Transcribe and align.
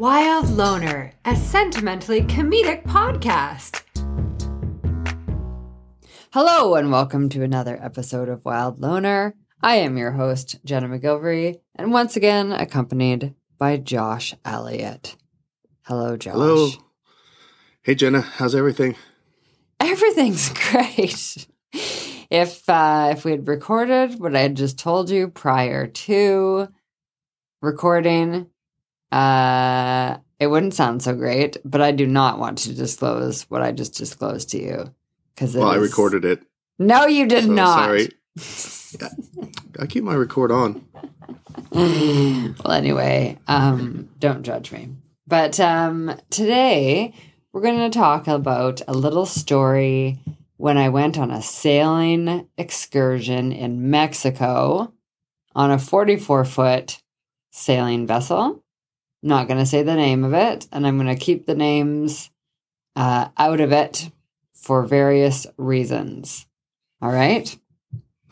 Wild 0.00 0.48
Loner, 0.48 1.12
a 1.26 1.36
sentimentally 1.36 2.22
comedic 2.22 2.84
podcast. 2.84 3.82
Hello, 6.32 6.74
and 6.74 6.90
welcome 6.90 7.28
to 7.28 7.42
another 7.42 7.78
episode 7.82 8.30
of 8.30 8.42
Wild 8.42 8.80
Loner. 8.80 9.34
I 9.62 9.74
am 9.74 9.98
your 9.98 10.12
host, 10.12 10.56
Jenna 10.64 10.88
McGilvery, 10.88 11.60
and 11.76 11.92
once 11.92 12.16
again 12.16 12.50
accompanied 12.50 13.34
by 13.58 13.76
Josh 13.76 14.34
Elliott. 14.42 15.16
Hello, 15.82 16.16
Josh. 16.16 16.32
Hello. 16.32 16.70
Hey, 17.82 17.94
Jenna. 17.94 18.22
How's 18.22 18.54
everything? 18.54 18.96
Everything's 19.80 20.48
great. 20.70 21.46
If 22.30 22.66
uh, 22.70 23.10
if 23.12 23.26
we 23.26 23.32
had 23.32 23.46
recorded 23.46 24.18
what 24.18 24.34
I 24.34 24.40
had 24.40 24.56
just 24.56 24.78
told 24.78 25.10
you 25.10 25.28
prior 25.28 25.88
to 25.88 26.68
recording, 27.60 28.46
uh, 29.12 30.16
it 30.38 30.46
wouldn't 30.46 30.74
sound 30.74 31.02
so 31.02 31.14
great. 31.14 31.56
But 31.64 31.80
I 31.80 31.92
do 31.92 32.06
not 32.06 32.38
want 32.38 32.58
to 32.58 32.74
disclose 32.74 33.42
what 33.50 33.62
I 33.62 33.72
just 33.72 33.94
disclosed 33.94 34.50
to 34.50 34.58
you 34.58 34.94
because 35.34 35.54
Well, 35.54 35.68
I 35.68 35.76
recorded 35.76 36.24
it. 36.24 36.42
No, 36.78 37.06
you 37.06 37.26
did 37.26 37.44
so 37.44 37.52
not. 37.52 37.84
Sorry. 37.84 38.08
I 39.78 39.86
keep 39.86 40.04
my 40.04 40.14
record 40.14 40.50
on. 40.50 40.84
well, 41.72 42.72
anyway, 42.72 43.38
um, 43.46 44.08
don't 44.18 44.42
judge 44.42 44.72
me. 44.72 44.88
But 45.26 45.60
um, 45.60 46.14
today 46.30 47.14
we're 47.52 47.60
going 47.60 47.90
to 47.90 47.98
talk 47.98 48.28
about 48.28 48.80
a 48.88 48.92
little 48.92 49.26
story 49.26 50.18
when 50.56 50.76
I 50.76 50.88
went 50.88 51.18
on 51.18 51.30
a 51.30 51.42
sailing 51.42 52.48
excursion 52.58 53.52
in 53.52 53.90
Mexico 53.90 54.92
on 55.54 55.70
a 55.70 55.78
44 55.78 56.44
foot 56.44 57.02
sailing 57.50 58.06
vessel. 58.06 58.62
Not 59.22 59.48
going 59.48 59.60
to 59.60 59.66
say 59.66 59.82
the 59.82 59.96
name 59.96 60.24
of 60.24 60.32
it, 60.32 60.66
and 60.72 60.86
I'm 60.86 60.96
going 60.96 61.14
to 61.14 61.24
keep 61.24 61.46
the 61.46 61.54
names 61.54 62.30
uh, 62.96 63.28
out 63.36 63.60
of 63.60 63.72
it 63.72 64.10
for 64.54 64.82
various 64.84 65.46
reasons. 65.56 66.46
All 67.02 67.10
right 67.10 67.56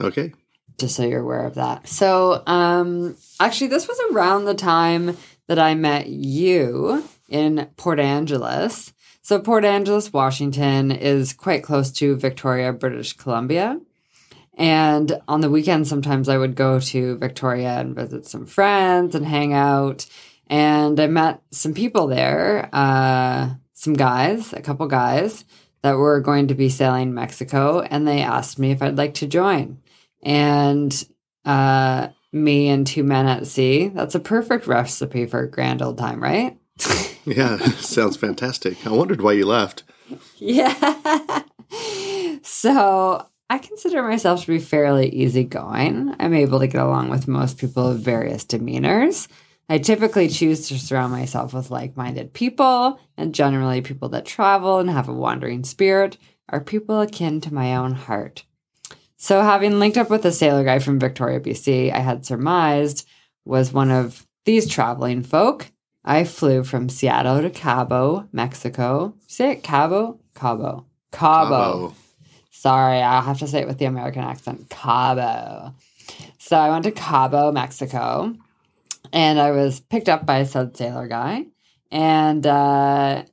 Okay. 0.00 0.32
just 0.78 0.94
so 0.96 1.04
you're 1.04 1.22
aware 1.22 1.44
of 1.46 1.54
that. 1.54 1.88
So, 1.88 2.42
um, 2.46 3.16
actually, 3.40 3.68
this 3.68 3.88
was 3.88 3.98
around 4.12 4.44
the 4.44 4.54
time 4.54 5.16
that 5.46 5.58
I 5.58 5.74
met 5.74 6.06
you 6.08 7.02
in 7.28 7.68
Port 7.76 7.98
Angeles. 7.98 8.92
So, 9.22 9.38
Port 9.40 9.64
Angeles, 9.64 10.12
Washington 10.12 10.90
is 10.92 11.32
quite 11.32 11.62
close 11.62 11.90
to 11.92 12.16
Victoria, 12.16 12.72
British 12.72 13.14
Columbia. 13.14 13.80
And 14.54 15.20
on 15.28 15.40
the 15.40 15.50
weekends, 15.50 15.88
sometimes 15.88 16.28
I 16.28 16.36
would 16.36 16.54
go 16.54 16.78
to 16.80 17.16
Victoria 17.16 17.78
and 17.80 17.94
visit 17.94 18.26
some 18.26 18.44
friends 18.46 19.14
and 19.14 19.24
hang 19.24 19.52
out. 19.52 20.06
And 20.48 20.98
I 20.98 21.06
met 21.06 21.42
some 21.50 21.74
people 21.74 22.06
there, 22.06 22.68
uh, 22.72 23.50
some 23.72 23.94
guys, 23.94 24.52
a 24.52 24.62
couple 24.62 24.86
guys 24.86 25.44
that 25.82 25.92
were 25.92 26.20
going 26.20 26.48
to 26.48 26.54
be 26.54 26.68
sailing 26.68 27.14
Mexico. 27.14 27.80
And 27.80 28.08
they 28.08 28.22
asked 28.22 28.58
me 28.58 28.70
if 28.70 28.82
I'd 28.82 28.98
like 28.98 29.14
to 29.14 29.26
join 29.26 29.78
and 30.22 31.06
uh, 31.44 32.08
me 32.32 32.68
and 32.68 32.86
two 32.86 33.04
men 33.04 33.26
at 33.26 33.46
sea. 33.46 33.88
That's 33.88 34.14
a 34.14 34.20
perfect 34.20 34.66
recipe 34.66 35.26
for 35.26 35.40
a 35.40 35.50
grand 35.50 35.82
old 35.82 35.98
time, 35.98 36.22
right? 36.22 36.58
Yeah, 37.24 37.58
sounds 37.58 38.16
fantastic. 38.16 38.86
I 38.86 38.90
wondered 38.90 39.20
why 39.20 39.32
you 39.32 39.44
left. 39.44 39.82
Yeah. 40.38 41.42
so 42.42 43.26
I 43.50 43.58
consider 43.58 44.02
myself 44.02 44.42
to 44.42 44.46
be 44.46 44.58
fairly 44.58 45.10
easygoing. 45.10 46.14
I'm 46.18 46.32
able 46.32 46.58
to 46.60 46.66
get 46.66 46.80
along 46.80 47.10
with 47.10 47.28
most 47.28 47.58
people 47.58 47.86
of 47.88 48.00
various 48.00 48.44
demeanors. 48.44 49.28
I 49.68 49.78
typically 49.78 50.28
choose 50.28 50.68
to 50.68 50.78
surround 50.78 51.12
myself 51.12 51.52
with 51.52 51.70
like 51.70 51.96
minded 51.96 52.32
people, 52.32 52.98
and 53.16 53.34
generally, 53.34 53.82
people 53.82 54.08
that 54.10 54.24
travel 54.24 54.78
and 54.78 54.88
have 54.88 55.08
a 55.08 55.12
wandering 55.12 55.64
spirit 55.64 56.16
are 56.48 56.60
people 56.60 57.00
akin 57.00 57.40
to 57.42 57.52
my 57.52 57.76
own 57.76 57.92
heart. 57.92 58.44
So, 59.16 59.42
having 59.42 59.78
linked 59.78 59.98
up 59.98 60.08
with 60.08 60.24
a 60.24 60.32
sailor 60.32 60.64
guy 60.64 60.78
from 60.78 60.98
Victoria, 60.98 61.40
BC, 61.40 61.92
I 61.92 61.98
had 61.98 62.24
surmised 62.24 63.06
was 63.44 63.72
one 63.72 63.90
of 63.90 64.26
these 64.44 64.68
traveling 64.68 65.22
folk. 65.22 65.70
I 66.04 66.24
flew 66.24 66.64
from 66.64 66.88
Seattle 66.88 67.42
to 67.42 67.50
Cabo, 67.50 68.28
Mexico. 68.32 69.14
Say 69.26 69.50
it 69.52 69.62
Cabo? 69.62 70.20
Cabo. 70.34 70.86
Cabo. 71.12 71.94
Sorry, 72.50 73.02
I'll 73.02 73.22
have 73.22 73.38
to 73.40 73.46
say 73.46 73.60
it 73.60 73.68
with 73.68 73.78
the 73.78 73.84
American 73.84 74.22
accent. 74.22 74.70
Cabo. 74.70 75.74
So 76.38 76.56
I 76.56 76.70
went 76.70 76.84
to 76.84 76.92
Cabo, 76.92 77.52
Mexico, 77.52 78.34
and 79.12 79.40
I 79.40 79.50
was 79.52 79.80
picked 79.80 80.08
up 80.08 80.26
by 80.26 80.38
a 80.38 80.46
said 80.46 80.76
sailor 80.76 81.08
guy. 81.08 81.46
And 81.90 82.46
uh, 82.46 83.24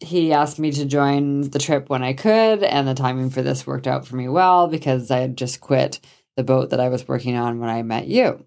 he 0.00 0.32
asked 0.32 0.58
me 0.58 0.72
to 0.72 0.84
join 0.86 1.42
the 1.50 1.58
trip 1.58 1.88
when 1.88 2.02
I 2.02 2.12
could, 2.14 2.62
and 2.62 2.88
the 2.88 2.94
timing 2.94 3.30
for 3.30 3.42
this 3.42 3.66
worked 3.66 3.86
out 3.86 4.06
for 4.06 4.16
me 4.16 4.28
well 4.28 4.66
because 4.68 5.10
I 5.10 5.18
had 5.18 5.36
just 5.36 5.60
quit 5.60 6.00
the 6.36 6.44
boat 6.44 6.70
that 6.70 6.80
I 6.80 6.88
was 6.88 7.06
working 7.08 7.36
on 7.36 7.60
when 7.60 7.68
I 7.70 7.82
met 7.82 8.06
you. 8.06 8.44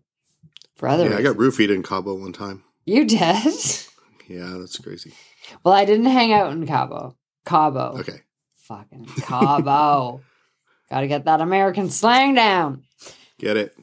For 0.76 0.88
other 0.88 1.10
Yeah, 1.10 1.18
I 1.18 1.22
got 1.22 1.36
roofied 1.36 1.74
in 1.74 1.84
Cabo 1.84 2.16
one 2.16 2.34
time. 2.34 2.64
You 2.86 3.06
did? 3.06 3.54
Yeah, 4.28 4.58
that's 4.60 4.78
crazy. 4.78 5.12
well, 5.64 5.74
I 5.74 5.86
didn't 5.86 6.06
hang 6.06 6.32
out 6.32 6.52
in 6.52 6.68
Cabo. 6.68 7.18
Cabo. 7.46 7.98
Okay. 7.98 8.22
Fucking 8.58 9.06
Cabo. 9.22 10.22
Gotta 10.92 11.08
get 11.08 11.26
that 11.26 11.42
American 11.42 11.90
slang 11.90 12.36
down. 12.36 12.84
Get 13.40 13.58
it? 13.58 13.76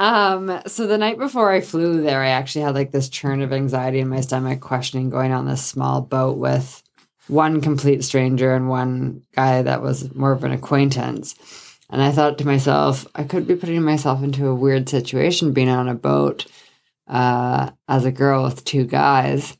Um, 0.00 0.62
so 0.66 0.86
the 0.86 0.96
night 0.96 1.18
before 1.18 1.52
I 1.52 1.60
flew 1.60 2.00
there, 2.00 2.22
I 2.22 2.30
actually 2.30 2.62
had 2.62 2.74
like 2.74 2.90
this 2.90 3.10
churn 3.10 3.42
of 3.42 3.52
anxiety 3.52 4.00
in 4.00 4.08
my 4.08 4.22
stomach, 4.22 4.60
questioning 4.60 5.10
going 5.10 5.30
on 5.30 5.46
this 5.46 5.64
small 5.64 6.00
boat 6.00 6.38
with 6.38 6.82
one 7.28 7.60
complete 7.60 8.02
stranger 8.02 8.54
and 8.54 8.70
one 8.70 9.22
guy 9.36 9.60
that 9.60 9.82
was 9.82 10.14
more 10.14 10.32
of 10.32 10.42
an 10.42 10.52
acquaintance. 10.52 11.34
And 11.90 12.00
I 12.00 12.12
thought 12.12 12.38
to 12.38 12.46
myself, 12.46 13.06
I 13.14 13.24
could 13.24 13.46
be 13.46 13.56
putting 13.56 13.82
myself 13.82 14.22
into 14.22 14.48
a 14.48 14.54
weird 14.54 14.88
situation 14.88 15.52
being 15.52 15.68
on 15.68 15.86
a 15.86 15.94
boat 15.94 16.46
uh, 17.06 17.70
as 17.86 18.06
a 18.06 18.12
girl 18.12 18.44
with 18.44 18.64
two 18.64 18.86
guys. 18.86 19.54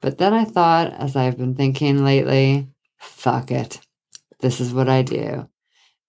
But 0.00 0.18
then 0.18 0.32
I 0.32 0.44
thought, 0.44 0.92
as 0.92 1.16
I've 1.16 1.36
been 1.36 1.56
thinking 1.56 2.04
lately, 2.04 2.68
fuck 2.98 3.50
it. 3.50 3.80
This 4.38 4.60
is 4.60 4.72
what 4.72 4.88
I 4.88 5.02
do. 5.02 5.49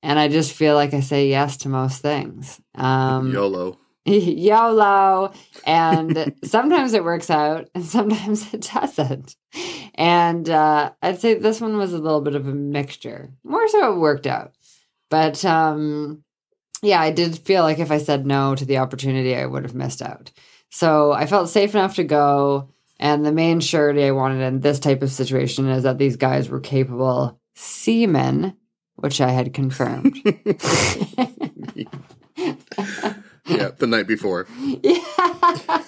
And 0.03 0.17
I 0.17 0.27
just 0.27 0.53
feel 0.53 0.75
like 0.75 0.93
I 0.93 0.99
say 0.99 1.29
yes 1.29 1.57
to 1.57 1.69
most 1.69 2.01
things. 2.01 2.59
Um, 2.75 3.31
YOLO. 3.31 3.77
YOLO. 4.05 5.31
And 5.65 6.35
sometimes 6.43 6.93
it 6.93 7.03
works 7.03 7.29
out 7.29 7.69
and 7.75 7.85
sometimes 7.85 8.53
it 8.53 8.69
doesn't. 8.73 9.35
And 9.95 10.49
uh, 10.49 10.91
I'd 11.01 11.21
say 11.21 11.35
this 11.35 11.61
one 11.61 11.77
was 11.77 11.93
a 11.93 11.99
little 11.99 12.21
bit 12.21 12.35
of 12.35 12.47
a 12.47 12.53
mixture. 12.53 13.31
More 13.43 13.67
so 13.67 13.93
it 13.93 13.99
worked 13.99 14.27
out. 14.27 14.53
But 15.09 15.43
um, 15.45 16.23
yeah, 16.81 17.01
I 17.01 17.11
did 17.11 17.37
feel 17.37 17.63
like 17.63 17.79
if 17.79 17.91
I 17.91 17.97
said 17.97 18.25
no 18.25 18.55
to 18.55 18.65
the 18.65 18.77
opportunity, 18.79 19.35
I 19.35 19.45
would 19.45 19.63
have 19.63 19.75
missed 19.75 20.01
out. 20.01 20.31
So 20.69 21.11
I 21.11 21.25
felt 21.27 21.49
safe 21.49 21.75
enough 21.75 21.95
to 21.95 22.03
go. 22.03 22.69
And 22.99 23.25
the 23.25 23.31
main 23.31 23.59
surety 23.59 24.03
I 24.03 24.11
wanted 24.11 24.41
in 24.41 24.61
this 24.61 24.79
type 24.79 25.01
of 25.01 25.11
situation 25.11 25.67
is 25.67 25.83
that 25.83 25.97
these 25.97 26.15
guys 26.15 26.49
were 26.49 26.59
capable 26.59 27.39
seamen, 27.55 28.55
which 29.01 29.21
I 29.21 29.31
had 29.31 29.53
confirmed. 29.53 30.17
Yeah, 33.47 33.71
the 33.77 33.87
night 33.87 34.07
before. 34.07 34.47
yeah. 34.83 35.03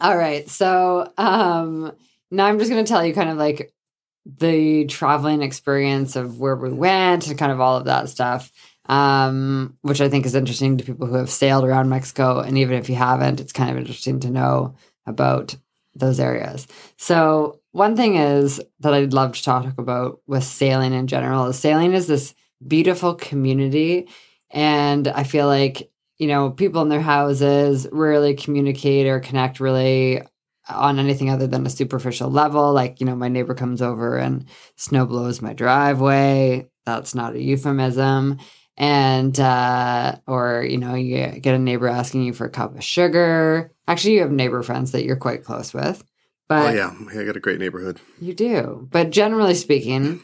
All 0.00 0.16
right. 0.16 0.48
So 0.48 1.12
um 1.18 1.92
now 2.30 2.46
I'm 2.46 2.58
just 2.58 2.70
gonna 2.70 2.84
tell 2.84 3.04
you 3.04 3.12
kind 3.14 3.28
of 3.30 3.36
like 3.36 3.72
the 4.24 4.86
traveling 4.86 5.42
experience 5.42 6.16
of 6.16 6.38
where 6.40 6.56
we 6.56 6.72
went 6.72 7.28
and 7.28 7.38
kind 7.38 7.52
of 7.52 7.60
all 7.60 7.76
of 7.76 7.84
that 7.84 8.08
stuff. 8.08 8.50
Um, 8.88 9.76
which 9.82 10.00
I 10.00 10.08
think 10.08 10.26
is 10.26 10.36
interesting 10.36 10.78
to 10.78 10.84
people 10.84 11.08
who 11.08 11.16
have 11.16 11.28
sailed 11.28 11.64
around 11.64 11.88
Mexico. 11.88 12.38
And 12.38 12.56
even 12.56 12.76
if 12.78 12.88
you 12.88 12.94
haven't, 12.94 13.40
it's 13.40 13.52
kind 13.52 13.68
of 13.70 13.76
interesting 13.76 14.20
to 14.20 14.30
know 14.30 14.76
about 15.06 15.56
those 15.96 16.20
areas. 16.20 16.68
So 16.96 17.60
one 17.76 17.96
thing 17.96 18.16
is 18.16 18.60
that 18.80 18.94
I'd 18.94 19.12
love 19.12 19.32
to 19.32 19.42
talk 19.42 19.78
about 19.78 20.20
with 20.26 20.44
sailing 20.44 20.92
in 20.92 21.06
general 21.06 21.46
is 21.46 21.58
sailing 21.58 21.92
is 21.92 22.06
this 22.06 22.34
beautiful 22.66 23.14
community. 23.14 24.08
And 24.50 25.08
I 25.08 25.24
feel 25.24 25.46
like 25.46 25.90
you 26.18 26.28
know, 26.28 26.50
people 26.50 26.82
in 26.82 26.88
their 26.88 27.00
houses 27.00 27.86
rarely 27.92 28.34
communicate 28.34 29.06
or 29.06 29.20
connect 29.20 29.60
really 29.60 30.22
on 30.68 30.98
anything 30.98 31.30
other 31.30 31.46
than 31.46 31.66
a 31.66 31.70
superficial 31.70 32.30
level. 32.30 32.72
Like, 32.72 33.00
you 33.00 33.06
know, 33.06 33.14
my 33.14 33.28
neighbor 33.28 33.54
comes 33.54 33.82
over 33.82 34.16
and 34.16 34.46
snow 34.76 35.06
blows 35.06 35.42
my 35.42 35.52
driveway. 35.52 36.68
That's 36.84 37.14
not 37.14 37.34
a 37.34 37.42
euphemism. 37.42 38.38
And, 38.78 39.38
uh, 39.38 40.16
or, 40.26 40.66
you 40.68 40.78
know, 40.78 40.94
you 40.94 41.38
get 41.40 41.54
a 41.54 41.58
neighbor 41.58 41.88
asking 41.88 42.22
you 42.24 42.32
for 42.32 42.46
a 42.46 42.50
cup 42.50 42.74
of 42.74 42.84
sugar. 42.84 43.72
Actually, 43.86 44.14
you 44.14 44.20
have 44.20 44.30
neighbor 44.30 44.62
friends 44.62 44.92
that 44.92 45.04
you're 45.04 45.16
quite 45.16 45.44
close 45.44 45.72
with. 45.72 46.02
But 46.48 46.74
oh 46.74 46.76
yeah, 46.76 47.20
I 47.20 47.24
got 47.24 47.36
a 47.36 47.40
great 47.40 47.58
neighborhood. 47.58 48.00
you 48.20 48.34
do. 48.34 48.86
But 48.90 49.10
generally 49.10 49.54
speaking, 49.54 50.22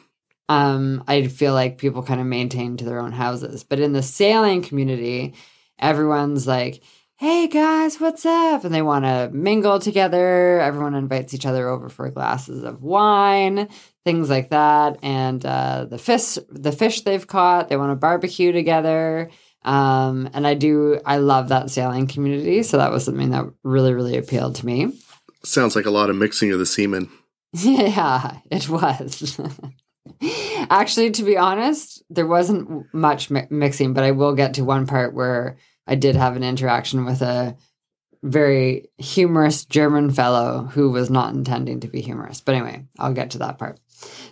um, 0.48 1.02
I 1.08 1.26
feel 1.26 1.54
like 1.54 1.78
people 1.78 2.02
kind 2.02 2.20
of 2.20 2.26
maintain 2.26 2.76
to 2.76 2.84
their 2.84 3.00
own 3.00 3.12
houses. 3.12 3.64
But 3.64 3.80
in 3.80 3.92
the 3.92 4.02
sailing 4.02 4.62
community, 4.62 5.34
everyone's 5.78 6.46
like, 6.46 6.82
hey 7.16 7.46
guys, 7.46 8.00
what's 8.00 8.26
up? 8.26 8.64
And 8.64 8.74
they 8.74 8.82
want 8.82 9.04
to 9.04 9.30
mingle 9.32 9.78
together. 9.78 10.60
Everyone 10.60 10.94
invites 10.94 11.34
each 11.34 11.46
other 11.46 11.68
over 11.68 11.88
for 11.88 12.10
glasses 12.10 12.64
of 12.64 12.82
wine, 12.82 13.68
things 14.04 14.28
like 14.28 14.50
that. 14.50 14.98
And 15.02 15.44
uh, 15.46 15.86
the 15.88 15.98
fish, 15.98 16.36
the 16.50 16.72
fish 16.72 17.02
they've 17.02 17.26
caught, 17.26 17.68
they 17.68 17.76
want 17.76 17.92
to 17.92 17.96
barbecue 17.96 18.50
together. 18.52 19.30
Um, 19.64 20.28
and 20.34 20.46
I 20.46 20.54
do, 20.54 21.00
I 21.06 21.18
love 21.18 21.50
that 21.50 21.70
sailing 21.70 22.08
community. 22.08 22.64
So 22.64 22.78
that 22.78 22.90
was 22.90 23.04
something 23.04 23.30
that 23.30 23.44
really, 23.62 23.94
really 23.94 24.16
appealed 24.16 24.56
to 24.56 24.66
me. 24.66 24.92
Sounds 25.44 25.74
like 25.74 25.86
a 25.86 25.90
lot 25.90 26.10
of 26.10 26.16
mixing 26.16 26.52
of 26.52 26.58
the 26.58 26.66
semen. 26.66 27.10
Yeah, 27.54 28.38
it 28.50 28.66
was. 28.70 29.38
Actually, 30.70 31.10
to 31.10 31.22
be 31.22 31.36
honest, 31.36 32.02
there 32.08 32.26
wasn't 32.26 32.86
much 32.94 33.30
mi- 33.30 33.46
mixing, 33.50 33.92
but 33.92 34.04
I 34.04 34.12
will 34.12 34.34
get 34.34 34.54
to 34.54 34.64
one 34.64 34.86
part 34.86 35.12
where 35.12 35.58
I 35.86 35.94
did 35.96 36.16
have 36.16 36.34
an 36.34 36.44
interaction 36.44 37.04
with 37.04 37.20
a 37.20 37.56
very 38.22 38.88
humorous 38.96 39.64
German 39.66 40.10
fellow 40.10 40.62
who 40.72 40.90
was 40.90 41.10
not 41.10 41.34
intending 41.34 41.80
to 41.80 41.88
be 41.88 42.00
humorous. 42.00 42.40
But 42.40 42.54
anyway, 42.54 42.86
I'll 42.98 43.12
get 43.12 43.32
to 43.32 43.38
that 43.38 43.58
part. 43.58 43.80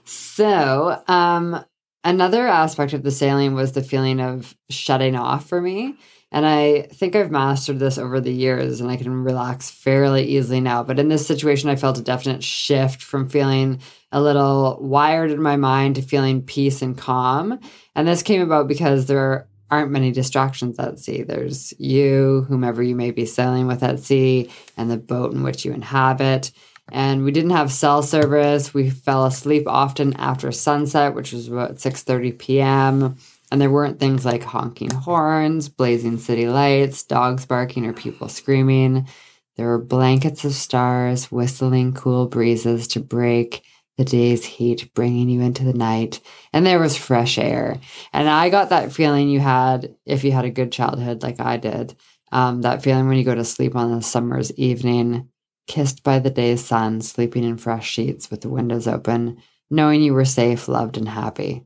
So, 0.05 1.03
um, 1.09 1.63
another 2.05 2.47
aspect 2.47 2.93
of 2.93 3.03
the 3.03 3.11
sailing 3.11 3.55
was 3.55 3.73
the 3.73 3.83
feeling 3.83 4.21
of 4.21 4.57
shutting 4.71 5.17
off 5.17 5.49
for 5.49 5.61
me. 5.61 5.97
And 6.33 6.47
I 6.47 6.83
think 6.93 7.17
I've 7.17 7.31
mastered 7.31 7.81
this 7.81 7.99
over 7.99 8.21
the 8.21 8.33
years 8.33 8.81
and 8.81 8.91
I 8.91 8.97
can 8.97 9.25
relax 9.25 9.69
fairly 9.69 10.25
easily 10.25 10.61
now. 10.61 10.85
But 10.85 10.99
in 10.99 11.09
this 11.09 11.27
situation, 11.27 11.69
I 11.69 11.77
felt 11.77 11.99
a 11.99 12.03
definite 12.03 12.45
shift 12.45 13.03
from 13.03 13.29
feeling 13.29 13.81
a 14.13 14.23
little 14.23 14.79
wired 14.81 15.33
in 15.33 15.43
my 15.43 15.57
mind 15.57 15.97
to 15.97 16.03
feeling 16.03 16.43
peace 16.43 16.83
and 16.83 16.97
calm. 16.97 17.59
And 17.97 18.07
this 18.07 18.23
came 18.23 18.43
about 18.43 18.69
because 18.69 19.07
there 19.07 19.49
aren't 19.71 19.91
many 19.91 20.11
distractions 20.11 20.79
at 20.79 20.99
sea. 20.99 21.23
There's 21.23 21.73
you, 21.79 22.47
whomever 22.49 22.83
you 22.83 22.97
may 22.97 23.11
be 23.11 23.25
sailing 23.27 23.67
with 23.67 23.83
at 23.83 24.01
sea, 24.01 24.51
and 24.77 24.91
the 24.91 24.97
boat 24.97 25.33
in 25.33 25.43
which 25.43 25.65
you 25.65 25.73
inhabit. 25.73 26.51
And 26.93 27.23
we 27.25 27.31
didn't 27.31 27.51
have 27.51 27.71
cell 27.71 28.03
service. 28.03 28.75
We 28.75 28.91
fell 28.91 29.25
asleep 29.25 29.65
often 29.69 30.15
after 30.15 30.51
sunset, 30.51 31.15
which 31.15 31.33
was 31.33 31.47
about 31.47 31.77
6:30 31.77 32.39
p.m. 32.39 33.17
And 33.51 33.61
there 33.61 33.71
weren't 33.71 33.99
things 33.99 34.25
like 34.25 34.45
honking 34.45 34.91
horns, 34.91 35.69
blazing 35.69 36.19
city 36.19 36.49
lights, 36.49 37.03
dogs 37.03 37.47
barking, 37.47 37.85
or 37.87 37.93
people 37.93 38.29
screaming. 38.29 39.09
There 39.57 39.67
were 39.67 39.79
blankets 39.79 40.45
of 40.45 40.53
stars, 40.53 41.33
whistling 41.33 41.93
cool 41.93 42.27
breezes 42.27 42.87
to 42.89 43.01
break 43.01 43.65
the 43.99 44.05
day's 44.05 44.45
heat, 44.45 44.95
bringing 44.95 45.29
you 45.29 45.43
into 45.43 45.65
the 45.65 45.75
night. 45.75 46.21
And 46.53 46.65
there 46.65 46.79
was 46.79 46.97
fresh 46.97 47.37
air. 47.37 47.79
And 48.13 48.29
I 48.29 48.49
got 48.49 48.71
that 48.71 48.93
feeling 48.93 49.29
you 49.29 49.41
had 49.41 49.95
if 50.07 50.25
you 50.25 50.33
had 50.33 50.47
a 50.47 50.51
good 50.51 50.73
childhood 50.73 51.23
like 51.23 51.41
I 51.41 51.57
did. 51.57 51.97
Um, 52.33 52.63
that 52.63 52.83
feeling 52.83 53.09
when 53.09 53.19
you 53.19 53.25
go 53.25 53.35
to 53.35 53.45
sleep 53.45 53.77
on 53.77 53.93
a 53.93 54.01
summer's 54.01 54.53
evening, 54.53 55.29
kissed 55.67 56.03
by 56.03 56.21
the 56.21 56.31
day's 56.31 56.65
sun, 56.65 57.01
sleeping 57.01 57.45
in 57.45 57.59
fresh 57.59 57.87
sheets 57.87 58.31
with 58.31 58.41
the 58.41 58.49
windows 58.49 58.87
open, 58.87 59.43
knowing 59.71 60.01
you 60.01 60.15
were 60.15 60.25
safe, 60.25 60.69
loved, 60.69 60.97
and 60.97 61.09
happy. 61.09 61.65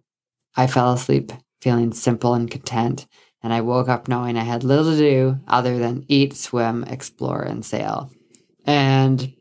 I 0.57 0.67
fell 0.67 0.93
asleep 0.93 1.33
feeling 1.65 1.95
simple 1.95 2.35
and 2.35 2.51
content, 2.51 3.07
and 3.43 3.51
I 3.51 3.63
woke 3.63 3.89
up 3.89 4.07
knowing 4.07 4.37
I 4.37 4.45
had 4.45 4.65
little 4.65 4.85
to 4.85 4.97
do 4.99 5.39
other 5.49 5.79
than 5.79 6.05
eat, 6.09 6.37
swim, 6.37 6.85
explore, 6.85 7.41
and 7.41 7.65
sail. 7.65 8.11
And 8.67 9.33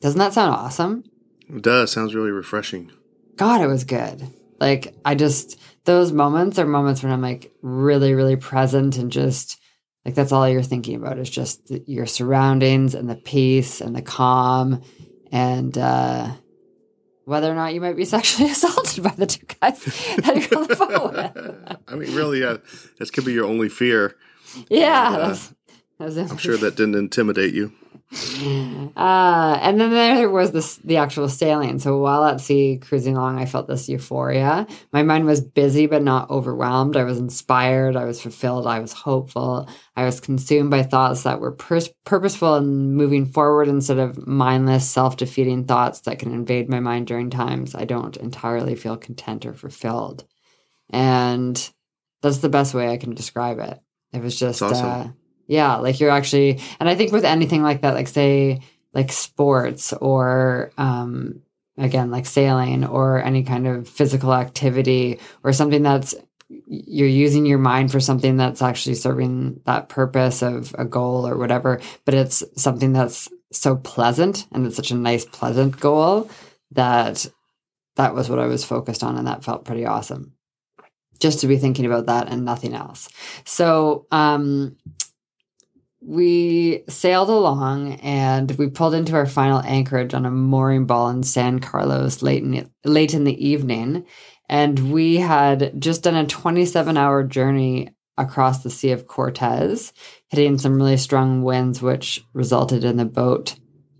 doesn't 0.00 0.18
that 0.18 0.32
sound 0.32 0.54
awesome? 0.54 1.04
It 1.54 1.62
does. 1.62 1.92
Sounds 1.92 2.14
really 2.14 2.30
refreshing. 2.30 2.90
God, 3.36 3.60
it 3.60 3.66
was 3.66 3.84
good. 3.84 4.26
Like, 4.60 4.94
I 5.04 5.14
just, 5.14 5.60
those 5.84 6.10
moments 6.10 6.58
are 6.58 6.66
moments 6.66 7.02
when 7.02 7.12
I'm 7.12 7.20
like 7.20 7.52
really, 7.60 8.14
really 8.14 8.36
present 8.36 8.96
and 8.96 9.12
just 9.12 9.60
like 10.06 10.14
that's 10.14 10.32
all 10.32 10.48
you're 10.48 10.62
thinking 10.62 10.96
about 10.96 11.18
is 11.18 11.28
just 11.28 11.66
the, 11.66 11.84
your 11.86 12.06
surroundings 12.06 12.94
and 12.94 13.10
the 13.10 13.16
peace 13.16 13.82
and 13.82 13.94
the 13.94 14.02
calm 14.02 14.82
and, 15.30 15.76
uh, 15.76 16.32
whether 17.24 17.50
or 17.50 17.54
not 17.54 17.74
you 17.74 17.80
might 17.80 17.96
be 17.96 18.04
sexually 18.16 18.50
assaulted 18.50 19.02
by 19.04 19.10
the 19.16 19.26
two 19.26 19.44
guys 19.60 19.82
that 20.16 20.48
you're 20.50 20.60
on 20.60 20.68
the 20.68 20.76
phone 20.76 21.12
with. 21.12 21.76
I 21.88 21.94
mean, 21.94 22.14
really, 22.14 22.40
yeah, 22.40 22.56
this 22.98 23.10
could 23.10 23.24
be 23.24 23.32
your 23.32 23.46
only 23.46 23.68
fear. 23.68 24.16
Yeah, 24.68 25.08
Uh, 25.08 25.18
that 25.18 25.28
was, 25.28 25.54
that 25.98 26.04
was 26.06 26.18
I'm 26.32 26.36
sure 26.36 26.56
that 26.56 26.76
didn't 26.76 26.94
intimidate 26.96 27.54
you. 27.54 27.72
Uh, 28.94 29.58
and 29.62 29.80
then 29.80 29.90
there 29.90 30.28
was 30.28 30.52
this 30.52 30.76
the 30.78 30.98
actual 30.98 31.28
sailing. 31.28 31.78
So 31.78 31.98
while 31.98 32.24
at 32.24 32.40
sea 32.40 32.78
cruising 32.80 33.16
along, 33.16 33.38
I 33.38 33.46
felt 33.46 33.66
this 33.66 33.88
euphoria. 33.88 34.66
My 34.92 35.02
mind 35.02 35.24
was 35.24 35.40
busy 35.40 35.86
but 35.86 36.02
not 36.02 36.28
overwhelmed. 36.28 36.96
I 36.96 37.04
was 37.04 37.18
inspired. 37.18 37.96
I 37.96 38.04
was 38.04 38.20
fulfilled. 38.20 38.66
I 38.66 38.80
was 38.80 38.92
hopeful. 38.92 39.68
I 39.96 40.04
was 40.04 40.20
consumed 40.20 40.70
by 40.70 40.82
thoughts 40.82 41.22
that 41.22 41.40
were 41.40 41.52
pur- 41.52 41.80
purposeful 42.04 42.56
and 42.56 42.94
moving 42.94 43.24
forward 43.24 43.68
instead 43.68 43.98
of 43.98 44.26
mindless, 44.26 44.88
self 44.88 45.16
defeating 45.16 45.64
thoughts 45.64 46.00
that 46.00 46.18
can 46.18 46.32
invade 46.32 46.68
my 46.68 46.80
mind 46.80 47.06
during 47.06 47.30
times 47.30 47.74
I 47.74 47.84
don't 47.84 48.16
entirely 48.18 48.74
feel 48.74 48.96
content 48.96 49.46
or 49.46 49.54
fulfilled. 49.54 50.24
And 50.90 51.56
that's 52.20 52.38
the 52.38 52.50
best 52.50 52.74
way 52.74 52.88
I 52.90 52.98
can 52.98 53.14
describe 53.14 53.58
it. 53.58 53.78
It 54.12 54.22
was 54.22 54.38
just, 54.38 54.60
awesome. 54.62 54.86
uh, 54.86 55.08
yeah, 55.52 55.76
like 55.76 56.00
you're 56.00 56.10
actually, 56.10 56.60
and 56.80 56.88
I 56.88 56.94
think 56.94 57.12
with 57.12 57.26
anything 57.26 57.62
like 57.62 57.82
that, 57.82 57.92
like 57.92 58.08
say, 58.08 58.62
like 58.94 59.12
sports 59.12 59.92
or, 59.92 60.72
um, 60.78 61.42
again, 61.76 62.10
like 62.10 62.24
sailing 62.24 62.86
or 62.86 63.22
any 63.22 63.42
kind 63.42 63.66
of 63.66 63.86
physical 63.86 64.32
activity 64.32 65.20
or 65.44 65.52
something 65.52 65.82
that's, 65.82 66.14
you're 66.66 67.06
using 67.06 67.44
your 67.44 67.58
mind 67.58 67.92
for 67.92 68.00
something 68.00 68.38
that's 68.38 68.62
actually 68.62 68.94
serving 68.94 69.60
that 69.66 69.90
purpose 69.90 70.42
of 70.42 70.74
a 70.78 70.86
goal 70.86 71.28
or 71.28 71.36
whatever, 71.36 71.82
but 72.06 72.14
it's 72.14 72.42
something 72.56 72.94
that's 72.94 73.28
so 73.52 73.76
pleasant 73.76 74.46
and 74.52 74.66
it's 74.66 74.76
such 74.76 74.90
a 74.90 74.94
nice, 74.94 75.26
pleasant 75.26 75.78
goal 75.78 76.30
that 76.70 77.26
that 77.96 78.14
was 78.14 78.30
what 78.30 78.38
I 78.38 78.46
was 78.46 78.64
focused 78.64 79.04
on 79.04 79.18
and 79.18 79.26
that 79.26 79.44
felt 79.44 79.66
pretty 79.66 79.84
awesome. 79.84 80.32
Just 81.20 81.40
to 81.40 81.46
be 81.46 81.58
thinking 81.58 81.84
about 81.84 82.06
that 82.06 82.28
and 82.28 82.46
nothing 82.46 82.72
else. 82.72 83.10
So, 83.44 84.06
um, 84.10 84.76
we 86.04 86.82
sailed 86.88 87.28
along 87.28 87.94
and 87.94 88.50
we 88.52 88.68
pulled 88.68 88.94
into 88.94 89.14
our 89.14 89.26
final 89.26 89.60
anchorage 89.62 90.14
on 90.14 90.26
a 90.26 90.30
mooring 90.30 90.84
ball 90.84 91.08
in 91.10 91.22
San 91.22 91.60
Carlos 91.60 92.22
late 92.22 92.42
in, 92.42 92.70
late 92.84 93.14
in 93.14 93.24
the 93.24 93.46
evening. 93.46 94.04
And 94.48 94.92
we 94.92 95.16
had 95.16 95.80
just 95.80 96.02
done 96.02 96.16
a 96.16 96.26
27 96.26 96.96
hour 96.96 97.22
journey 97.22 97.94
across 98.18 98.62
the 98.62 98.70
Sea 98.70 98.90
of 98.90 99.06
Cortez, 99.06 99.92
hitting 100.28 100.58
some 100.58 100.76
really 100.76 100.96
strong 100.96 101.42
winds, 101.42 101.80
which 101.80 102.24
resulted 102.32 102.84
in 102.84 102.96
the 102.96 103.04
boat 103.04 103.54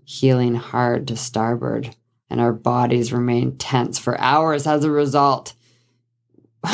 heeling 0.05 0.55
hard 0.55 1.07
to 1.07 1.15
starboard. 1.15 1.95
And 2.29 2.41
our 2.41 2.53
bodies 2.53 3.13
remained 3.13 3.59
tense 3.59 3.97
for 3.97 4.19
hours 4.19 4.67
as 4.67 4.83
a 4.83 4.91
result. 4.91 5.53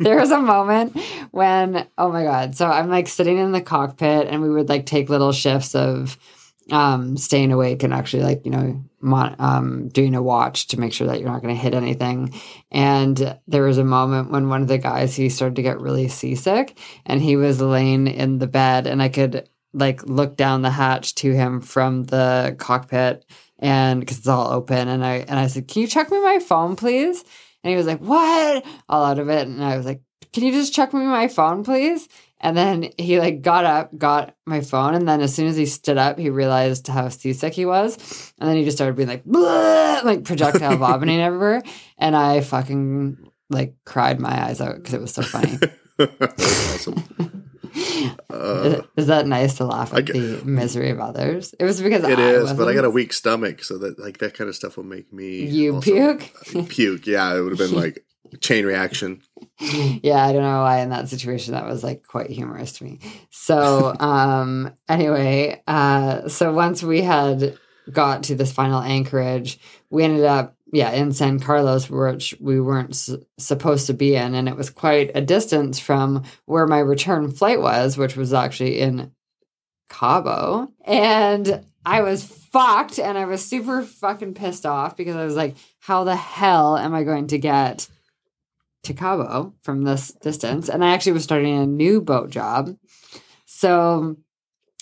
there 0.00 0.18
was 0.18 0.30
a 0.30 0.38
moment 0.38 0.96
when 1.36 1.86
oh 1.98 2.10
my 2.10 2.22
god 2.22 2.56
so 2.56 2.66
i'm 2.66 2.88
like 2.88 3.06
sitting 3.06 3.36
in 3.36 3.52
the 3.52 3.60
cockpit 3.60 4.26
and 4.26 4.40
we 4.40 4.48
would 4.48 4.70
like 4.70 4.86
take 4.86 5.10
little 5.10 5.32
shifts 5.32 5.74
of 5.74 6.16
um 6.72 7.18
staying 7.18 7.52
awake 7.52 7.82
and 7.82 7.92
actually 7.92 8.22
like 8.22 8.40
you 8.46 8.50
know 8.50 8.82
mon- 9.02 9.36
um 9.38 9.88
doing 9.88 10.14
a 10.14 10.22
watch 10.22 10.66
to 10.66 10.80
make 10.80 10.94
sure 10.94 11.06
that 11.06 11.20
you're 11.20 11.28
not 11.28 11.42
going 11.42 11.54
to 11.54 11.60
hit 11.60 11.74
anything 11.74 12.32
and 12.72 13.38
there 13.46 13.64
was 13.64 13.76
a 13.76 13.84
moment 13.84 14.30
when 14.30 14.48
one 14.48 14.62
of 14.62 14.68
the 14.68 14.78
guys 14.78 15.14
he 15.14 15.28
started 15.28 15.56
to 15.56 15.62
get 15.62 15.78
really 15.78 16.08
seasick 16.08 16.76
and 17.04 17.20
he 17.20 17.36
was 17.36 17.60
laying 17.60 18.06
in 18.06 18.38
the 18.38 18.46
bed 18.46 18.86
and 18.86 19.02
i 19.02 19.08
could 19.10 19.46
like 19.74 20.02
look 20.04 20.38
down 20.38 20.62
the 20.62 20.70
hatch 20.70 21.14
to 21.14 21.32
him 21.32 21.60
from 21.60 22.04
the 22.04 22.56
cockpit 22.58 23.26
and 23.58 24.00
because 24.00 24.16
it's 24.16 24.26
all 24.26 24.50
open 24.50 24.88
and 24.88 25.04
i 25.04 25.16
and 25.16 25.38
i 25.38 25.46
said 25.46 25.68
can 25.68 25.82
you 25.82 25.86
check 25.86 26.10
me 26.10 26.18
my 26.18 26.38
phone 26.38 26.76
please 26.76 27.22
and 27.66 27.72
he 27.72 27.76
was 27.76 27.86
like, 27.88 27.98
What? 27.98 28.64
All 28.88 29.04
out 29.04 29.18
of 29.18 29.28
it. 29.28 29.48
And 29.48 29.64
I 29.64 29.76
was 29.76 29.84
like, 29.84 30.00
Can 30.36 30.44
you 30.44 30.52
just 30.52 30.74
check 30.74 30.92
me 30.92 31.00
my 31.00 31.28
phone, 31.28 31.64
please? 31.64 32.10
And 32.42 32.54
then 32.54 32.90
he 32.98 33.18
like 33.18 33.40
got 33.40 33.64
up, 33.64 33.96
got 33.96 34.36
my 34.44 34.60
phone, 34.60 34.94
and 34.94 35.08
then 35.08 35.22
as 35.22 35.34
soon 35.34 35.46
as 35.46 35.56
he 35.56 35.64
stood 35.64 35.96
up, 35.96 36.18
he 36.18 36.28
realized 36.28 36.86
how 36.88 37.08
seasick 37.08 37.54
he 37.54 37.64
was. 37.64 37.96
And 38.38 38.46
then 38.46 38.58
he 38.58 38.64
just 38.64 38.76
started 38.76 38.96
being 38.96 39.08
like, 39.08 39.22
like 40.04 40.24
projectile 40.24 40.76
vomiting 40.86 41.22
everywhere. 41.22 41.62
And 41.96 42.14
I 42.14 42.42
fucking 42.42 43.30
like 43.48 43.76
cried 43.86 44.20
my 44.20 44.44
eyes 44.48 44.60
out 44.60 44.74
because 44.76 44.92
it 44.92 45.00
was 45.00 45.14
so 45.14 45.22
funny. 45.22 45.56
That's 45.96 46.86
awesome. 46.86 47.48
is, 47.74 48.82
is 48.98 49.06
that 49.06 49.26
nice 49.26 49.54
to 49.56 49.64
laugh 49.64 49.94
at 49.94 50.04
get- 50.04 50.12
the 50.16 50.42
misery 50.44 50.90
of 50.90 51.00
others? 51.00 51.54
It 51.58 51.64
was 51.64 51.80
because 51.80 52.04
It 52.04 52.18
I 52.18 52.22
is, 52.22 52.52
but 52.52 52.68
I 52.68 52.74
got 52.74 52.84
a 52.84 52.90
weak 52.90 53.14
stomach, 53.14 53.64
so 53.64 53.78
that 53.78 53.98
like 53.98 54.18
that 54.18 54.34
kind 54.34 54.50
of 54.50 54.54
stuff 54.56 54.76
will 54.76 54.84
make 54.84 55.10
me 55.10 55.46
You 55.46 55.76
also- 55.76 55.90
puke? 56.18 56.68
puke. 56.68 57.06
Yeah, 57.06 57.34
it 57.34 57.40
would 57.40 57.58
have 57.58 57.70
been 57.70 57.80
like 57.82 58.04
chain 58.42 58.66
reaction. 58.66 59.22
yeah, 59.60 60.24
I 60.24 60.32
don't 60.32 60.42
know 60.42 60.62
why 60.62 60.80
in 60.80 60.90
that 60.90 61.08
situation 61.08 61.54
that 61.54 61.66
was 61.66 61.82
like 61.82 62.06
quite 62.06 62.30
humorous 62.30 62.72
to 62.72 62.84
me. 62.84 63.00
So, 63.30 63.94
um, 64.00 64.72
anyway, 64.88 65.62
uh, 65.66 66.28
so 66.28 66.52
once 66.52 66.82
we 66.82 67.02
had 67.02 67.58
got 67.90 68.24
to 68.24 68.34
this 68.34 68.52
final 68.52 68.80
anchorage, 68.80 69.58
we 69.90 70.04
ended 70.04 70.24
up 70.24 70.56
yeah, 70.72 70.90
in 70.90 71.12
San 71.12 71.38
Carlos, 71.38 71.88
which 71.88 72.34
we 72.40 72.60
weren't 72.60 72.90
s- 72.90 73.14
supposed 73.38 73.86
to 73.86 73.94
be 73.94 74.16
in. 74.16 74.34
And 74.34 74.48
it 74.48 74.56
was 74.56 74.68
quite 74.68 75.12
a 75.14 75.20
distance 75.20 75.78
from 75.78 76.24
where 76.46 76.66
my 76.66 76.80
return 76.80 77.30
flight 77.30 77.60
was, 77.60 77.96
which 77.96 78.16
was 78.16 78.34
actually 78.34 78.80
in 78.80 79.12
Cabo. 79.88 80.68
And 80.84 81.64
I 81.84 82.02
was 82.02 82.24
fucked 82.24 82.98
and 82.98 83.16
I 83.16 83.26
was 83.26 83.44
super 83.44 83.82
fucking 83.82 84.34
pissed 84.34 84.66
off 84.66 84.96
because 84.96 85.14
I 85.14 85.24
was 85.24 85.36
like, 85.36 85.54
how 85.78 86.02
the 86.02 86.16
hell 86.16 86.76
am 86.76 86.94
I 86.94 87.04
going 87.04 87.28
to 87.28 87.38
get 87.38 87.88
to 88.86 88.94
Cabo 88.94 89.54
from 89.62 89.82
this 89.82 90.12
distance? 90.12 90.68
And 90.68 90.84
I 90.84 90.92
actually 90.92 91.12
was 91.12 91.24
starting 91.24 91.58
a 91.58 91.66
new 91.66 92.00
boat 92.00 92.30
job. 92.30 92.76
So 93.44 94.16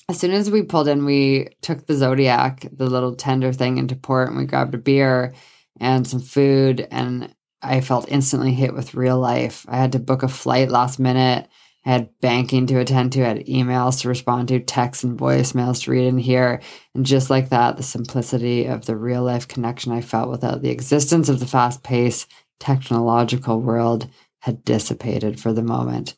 as 0.08 0.18
soon 0.18 0.32
as 0.32 0.50
we 0.50 0.62
pulled 0.62 0.88
in, 0.88 1.04
we 1.04 1.48
took 1.62 1.86
the 1.86 1.94
Zodiac, 1.94 2.66
the 2.72 2.86
little 2.86 3.14
tender 3.14 3.52
thing, 3.52 3.78
into 3.78 3.96
port 3.96 4.28
and 4.28 4.36
we 4.36 4.44
grabbed 4.44 4.74
a 4.74 4.78
beer 4.78 5.34
and 5.80 6.06
some 6.06 6.20
food. 6.20 6.86
And 6.90 7.34
I 7.62 7.80
felt 7.80 8.08
instantly 8.08 8.52
hit 8.52 8.74
with 8.74 8.94
real 8.94 9.18
life. 9.18 9.64
I 9.68 9.76
had 9.76 9.92
to 9.92 9.98
book 9.98 10.22
a 10.22 10.28
flight 10.28 10.70
last 10.70 10.98
minute. 10.98 11.48
I 11.86 11.90
had 11.90 12.18
banking 12.20 12.66
to 12.68 12.78
attend 12.78 13.12
to, 13.12 13.24
I 13.24 13.28
had 13.28 13.46
emails 13.46 14.00
to 14.00 14.08
respond 14.08 14.48
to, 14.48 14.58
texts 14.58 15.04
and 15.04 15.18
voicemails 15.18 15.84
to 15.84 15.90
read 15.90 16.06
and 16.06 16.20
hear. 16.20 16.62
And 16.94 17.04
just 17.04 17.28
like 17.28 17.50
that, 17.50 17.76
the 17.76 17.82
simplicity 17.82 18.64
of 18.66 18.86
the 18.86 18.96
real 18.96 19.22
life 19.22 19.48
connection 19.48 19.92
I 19.92 20.00
felt 20.00 20.30
without 20.30 20.62
the 20.62 20.70
existence 20.70 21.28
of 21.28 21.40
the 21.40 21.46
fast 21.46 21.82
paced 21.82 22.30
technological 22.64 23.60
world 23.60 24.08
had 24.40 24.64
dissipated 24.64 25.38
for 25.38 25.52
the 25.52 25.62
moment. 25.62 26.16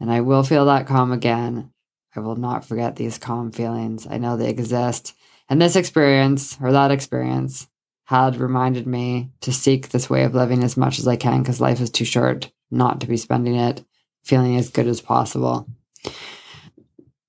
And 0.00 0.10
I 0.10 0.20
will 0.20 0.42
feel 0.42 0.66
that 0.66 0.86
calm 0.86 1.12
again. 1.12 1.72
I 2.14 2.20
will 2.20 2.36
not 2.36 2.64
forget 2.64 2.96
these 2.96 3.18
calm 3.18 3.52
feelings. 3.52 4.06
I 4.08 4.18
know 4.18 4.36
they 4.36 4.48
exist. 4.48 5.14
And 5.48 5.62
this 5.62 5.76
experience, 5.76 6.58
or 6.60 6.72
that 6.72 6.90
experience, 6.90 7.68
had 8.04 8.36
reminded 8.36 8.86
me 8.86 9.30
to 9.40 9.52
seek 9.52 9.88
this 9.88 10.10
way 10.10 10.24
of 10.24 10.34
living 10.34 10.64
as 10.64 10.76
much 10.76 10.98
as 10.98 11.06
I 11.06 11.16
can 11.16 11.42
because 11.42 11.60
life 11.60 11.80
is 11.80 11.90
too 11.90 12.04
short 12.04 12.50
not 12.70 13.00
to 13.00 13.06
be 13.06 13.16
spending 13.16 13.54
it 13.54 13.84
feeling 14.24 14.56
as 14.56 14.70
good 14.70 14.88
as 14.88 15.00
possible. 15.00 15.68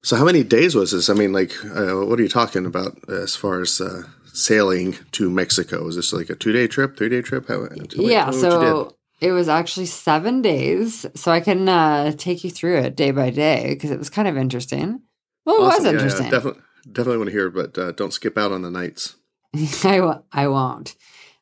So, 0.04 0.16
how 0.16 0.26
many 0.26 0.44
days 0.44 0.74
was 0.74 0.92
this? 0.92 1.10
I 1.10 1.14
mean, 1.14 1.32
like, 1.32 1.54
uh, 1.66 2.06
what 2.06 2.20
are 2.20 2.24
you 2.24 2.30
talking 2.30 2.66
about 2.66 2.98
as 3.10 3.36
far 3.36 3.62
as 3.62 3.82
uh, 3.82 4.04
sailing 4.38 4.96
to 5.14 5.30
Mexico? 5.30 5.88
Is 5.88 5.96
this 5.96 6.14
like 6.14 6.30
a 6.30 6.36
two 6.36 6.52
day 6.52 6.68
trip, 6.68 6.98
three 6.98 7.10
day 7.10 7.22
trip? 7.22 7.48
How, 7.48 7.64
yeah, 7.64 7.68
tell 7.76 8.04
me 8.04 8.04
what 8.04 8.04
you 8.04 8.24
did. 8.24 8.42
so 8.42 8.96
it 9.20 9.32
was 9.32 9.50
actually 9.50 9.88
seven 9.88 10.42
days. 10.42 11.06
So 11.16 11.32
I 11.32 11.40
can 11.40 11.68
uh, 11.68 12.12
take 12.18 12.44
you 12.44 12.52
through 12.52 12.78
it 12.80 12.96
day 12.96 13.12
by 13.12 13.30
day 13.32 13.70
because 13.70 13.92
it 13.92 13.98
was 14.00 14.10
kind 14.10 14.28
of 14.28 14.38
interesting. 14.38 15.02
Well, 15.46 15.58
it 15.58 15.64
Awesome. 15.66 15.78
was 15.78 15.86
Yeah, 15.86 15.92
yeah, 15.92 15.94
interesting. 16.04 16.30
definitely, 16.30 16.62
definitely 16.92 17.18
want 17.18 17.28
to 17.30 17.34
hear, 17.36 17.50
but 17.50 17.78
uh, 17.78 17.92
don't 17.94 18.14
skip 18.14 18.38
out 18.38 18.52
on 18.52 18.62
the 18.62 18.72
nights. 18.72 19.16
I, 19.84 19.98
w- 19.98 20.24
I 20.32 20.48
won't. 20.48 20.96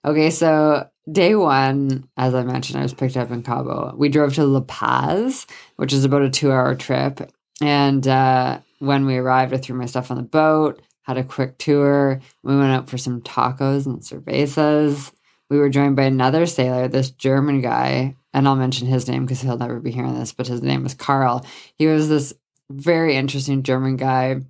Okay, 0.06 0.30
so 0.30 0.88
day 1.12 1.34
one, 1.36 2.08
as 2.16 2.36
I 2.36 2.44
mentioned, 2.44 2.80
I 2.80 2.84
was 2.84 2.94
picked 2.94 3.18
up 3.18 3.32
in 3.32 3.42
Cabo. 3.44 3.94
We 3.98 4.08
drove 4.10 4.36
to 4.36 4.46
La 4.46 4.62
Paz, 4.62 5.48
which 5.78 5.92
is 5.92 6.06
about 6.06 6.22
a 6.22 6.30
two 6.30 6.52
hour 6.52 6.76
trip. 6.76 7.20
And 7.62 8.08
uh, 8.08 8.60
when 8.80 9.06
we 9.06 9.18
arrived, 9.18 9.54
I 9.54 9.58
threw 9.58 9.76
my 9.76 9.86
stuff 9.88 10.12
on 10.12 10.18
the 10.18 10.24
boat, 10.24 10.82
had 11.06 11.18
a 11.18 11.24
quick 11.24 11.58
tour. 11.58 12.20
We 12.44 12.56
went 12.56 12.72
out 12.72 12.90
for 12.90 12.98
some 12.98 13.22
tacos 13.22 13.86
and 13.86 14.02
cervezas. 14.02 15.12
We 15.50 15.60
were 15.60 15.70
joined 15.70 15.96
by 15.96 16.04
another 16.04 16.46
sailor, 16.46 16.88
this 16.88 17.12
German 17.12 17.62
guy, 17.62 18.16
and 18.34 18.48
I'll 18.48 18.56
mention 18.56 18.88
his 18.88 19.08
name 19.08 19.26
because 19.26 19.42
he'll 19.42 19.58
never 19.58 19.80
be 19.80 19.92
hearing 19.92 20.18
this, 20.18 20.34
but 20.34 20.48
his 20.48 20.64
name 20.64 20.84
was 20.84 20.96
Carl. 20.96 21.46
He 21.78 21.86
was 21.86 22.10
this 22.10 22.34
very 22.72 23.16
interesting 23.16 23.62
German 23.62 23.96
guy 23.96 24.42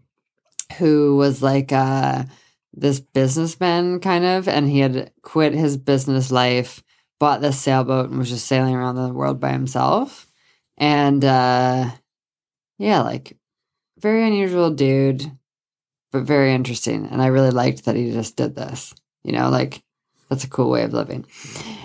who 0.78 1.18
was 1.18 1.44
like, 1.44 1.74
uh, 1.74 2.24
this 2.76 3.00
businessman 3.00 4.00
kind 4.00 4.26
of 4.26 4.48
and 4.48 4.70
he 4.70 4.80
had 4.80 5.12
quit 5.22 5.54
his 5.54 5.78
business 5.78 6.32
life 6.32 6.84
bought 7.20 7.42
this 7.42 7.60
sailboat 7.60 8.10
and 8.10 8.20
was 8.20 8.30
just 8.30 8.46
sailing 8.46 8.76
around 8.76 8.96
the 8.96 9.14
world 9.14 9.40
by 9.40 9.52
himself 9.52 10.28
and 10.78 11.24
uh 11.24 11.90
yeah 12.78 13.02
like 13.02 13.38
very 13.98 14.28
unusual 14.28 14.70
dude 14.72 15.32
but 16.16 16.24
very 16.24 16.54
interesting 16.54 17.06
and 17.12 17.22
i 17.22 17.28
really 17.28 17.52
liked 17.52 17.84
that 17.86 17.96
he 17.96 18.12
just 18.12 18.38
did 18.38 18.56
this 18.56 18.94
you 19.24 19.34
know 19.34 19.50
like 19.50 19.84
that's 20.30 20.46
a 20.46 20.50
cool 20.50 20.70
way 20.70 20.84
of 20.84 20.94
living 20.94 21.26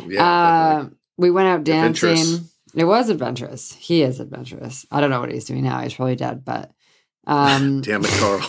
Yeah, 0.07 0.25
uh, 0.25 0.89
we 1.17 1.31
went 1.33 1.49
out 1.49 1.65
dancing 1.65 2.49
it 2.77 2.85
was 2.85 3.09
adventurous 3.09 3.73
he 3.73 4.03
is 4.03 4.21
adventurous 4.21 4.87
i 4.93 5.01
don't 5.01 5.11
know 5.11 5.21
what 5.21 5.33
he's 5.33 5.47
doing 5.47 5.65
now 5.65 5.81
he's 5.81 5.95
probably 5.95 6.15
dead 6.17 6.45
but 6.45 6.71
um 7.27 7.81
Damn 7.83 8.05
it, 8.05 8.11
Carl. 8.13 8.41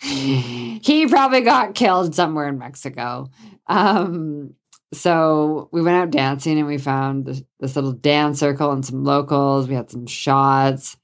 he 0.00 1.06
probably 1.06 1.42
got 1.42 1.74
killed 1.74 2.14
somewhere 2.14 2.48
in 2.48 2.58
Mexico. 2.58 3.30
Um, 3.66 4.54
so 4.92 5.68
we 5.72 5.82
went 5.82 5.96
out 5.96 6.10
dancing 6.10 6.58
and 6.58 6.66
we 6.66 6.78
found 6.78 7.26
this, 7.26 7.42
this 7.60 7.76
little 7.76 7.92
dance 7.92 8.40
circle 8.40 8.70
and 8.72 8.84
some 8.84 9.04
locals. 9.04 9.68
We 9.68 9.74
had 9.74 9.90
some 9.90 10.06
shots. 10.06 10.96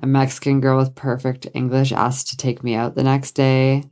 A 0.00 0.06
Mexican 0.06 0.60
girl 0.60 0.78
with 0.78 0.94
perfect 0.94 1.46
English 1.54 1.92
asked 1.92 2.28
to 2.28 2.36
take 2.36 2.64
me 2.64 2.74
out 2.74 2.94
the 2.94 3.04
next 3.04 3.32
day. 3.32 3.84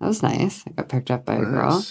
That 0.00 0.06
was 0.06 0.22
nice. 0.22 0.64
I 0.66 0.70
got 0.70 0.88
picked 0.88 1.10
up 1.10 1.24
by 1.24 1.36
a 1.36 1.44
girl. 1.44 1.84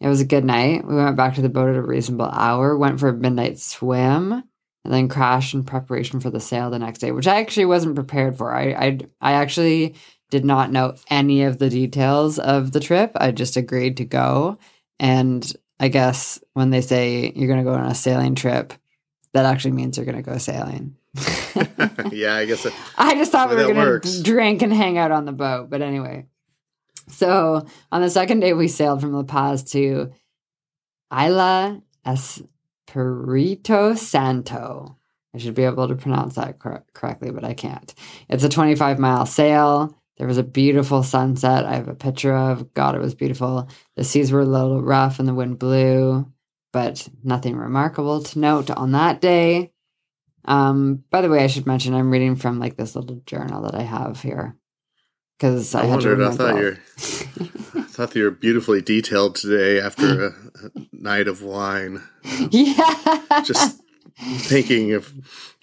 It 0.00 0.08
was 0.08 0.20
a 0.20 0.26
good 0.26 0.44
night. 0.44 0.86
We 0.86 0.94
went 0.94 1.16
back 1.16 1.34
to 1.36 1.42
the 1.42 1.48
boat 1.48 1.70
at 1.70 1.76
a 1.76 1.82
reasonable 1.82 2.26
hour, 2.26 2.76
went 2.76 3.00
for 3.00 3.08
a 3.08 3.14
midnight 3.14 3.58
swim, 3.58 4.32
and 4.32 4.92
then 4.92 5.08
crashed 5.08 5.54
in 5.54 5.64
preparation 5.64 6.20
for 6.20 6.28
the 6.28 6.40
sail 6.40 6.68
the 6.68 6.78
next 6.78 6.98
day, 6.98 7.10
which 7.10 7.26
I 7.26 7.40
actually 7.40 7.64
wasn't 7.64 7.94
prepared 7.94 8.36
for. 8.36 8.54
I 8.54 8.72
I, 8.72 8.98
I 9.20 9.32
actually 9.32 9.94
did 10.30 10.44
not 10.44 10.70
know 10.70 10.94
any 11.08 11.44
of 11.44 11.58
the 11.58 11.70
details 11.70 12.38
of 12.38 12.72
the 12.72 12.80
trip. 12.80 13.12
I 13.16 13.30
just 13.30 13.56
agreed 13.56 13.96
to 13.98 14.04
go. 14.04 14.58
And 14.98 15.50
I 15.80 15.88
guess 15.88 16.38
when 16.52 16.70
they 16.70 16.80
say 16.80 17.32
you're 17.34 17.48
going 17.48 17.64
to 17.64 17.70
go 17.70 17.74
on 17.74 17.86
a 17.86 17.94
sailing 17.94 18.34
trip, 18.34 18.74
that 19.32 19.46
actually 19.46 19.72
means 19.72 19.96
you're 19.96 20.06
going 20.06 20.22
to 20.22 20.30
go 20.30 20.38
sailing. 20.38 20.96
yeah, 22.12 22.34
I 22.34 22.44
guess. 22.44 22.66
It, 22.66 22.72
I 22.98 23.14
just 23.14 23.30
thought 23.30 23.50
we 23.50 23.56
were 23.56 23.72
going 23.72 24.00
to 24.00 24.22
drink 24.22 24.62
and 24.62 24.72
hang 24.72 24.98
out 24.98 25.12
on 25.12 25.24
the 25.24 25.32
boat. 25.32 25.70
But 25.70 25.82
anyway, 25.82 26.26
so 27.08 27.66
on 27.92 28.02
the 28.02 28.10
second 28.10 28.40
day, 28.40 28.52
we 28.52 28.68
sailed 28.68 29.00
from 29.00 29.12
La 29.12 29.22
Paz 29.22 29.62
to 29.72 30.12
Isla 31.12 31.82
Espirito 32.06 33.94
Santo. 33.94 34.96
I 35.34 35.38
should 35.38 35.54
be 35.54 35.64
able 35.64 35.88
to 35.88 35.96
pronounce 35.96 36.36
that 36.36 36.58
cor- 36.58 36.84
correctly, 36.94 37.30
but 37.30 37.44
I 37.44 37.54
can't. 37.54 37.92
It's 38.28 38.44
a 38.44 38.48
25 38.48 38.98
mile 38.98 39.26
sail. 39.26 39.96
There 40.16 40.28
was 40.28 40.38
a 40.38 40.44
beautiful 40.44 41.02
sunset. 41.02 41.64
I 41.64 41.74
have 41.74 41.88
a 41.88 41.94
picture 41.94 42.34
of. 42.34 42.72
God, 42.72 42.94
it 42.94 43.00
was 43.00 43.16
beautiful. 43.16 43.68
The 43.96 44.04
seas 44.04 44.30
were 44.30 44.40
a 44.40 44.44
little 44.44 44.80
rough 44.80 45.18
and 45.18 45.26
the 45.26 45.34
wind 45.34 45.58
blew, 45.58 46.32
but 46.72 47.08
nothing 47.24 47.56
remarkable 47.56 48.22
to 48.22 48.38
note 48.38 48.70
on 48.70 48.92
that 48.92 49.20
day. 49.20 49.72
Um, 50.46 51.04
by 51.10 51.20
the 51.22 51.28
way, 51.28 51.42
I 51.42 51.46
should 51.46 51.66
mention 51.66 51.94
I'm 51.94 52.10
reading 52.10 52.36
from 52.36 52.58
like 52.58 52.76
this 52.76 52.94
little 52.94 53.22
journal 53.26 53.62
that 53.62 53.74
I 53.74 53.82
have 53.82 54.20
here 54.20 54.56
because 55.38 55.74
I, 55.74 55.82
I 55.82 55.86
had 55.86 56.00
to 56.00 56.08
wondered. 56.08 56.22
I 56.26 56.36
thought 56.36 56.56
you're. 56.60 56.78
I 57.76 57.86
thought 57.96 58.14
you 58.16 58.24
were 58.24 58.30
beautifully 58.30 58.82
detailed 58.82 59.36
today 59.36 59.80
after 59.80 60.26
a, 60.26 60.28
a 60.28 60.70
night 60.92 61.28
of 61.28 61.42
wine. 61.42 62.02
yeah, 62.50 63.42
Just 63.44 63.80
thinking 64.18 64.92
of 64.92 65.12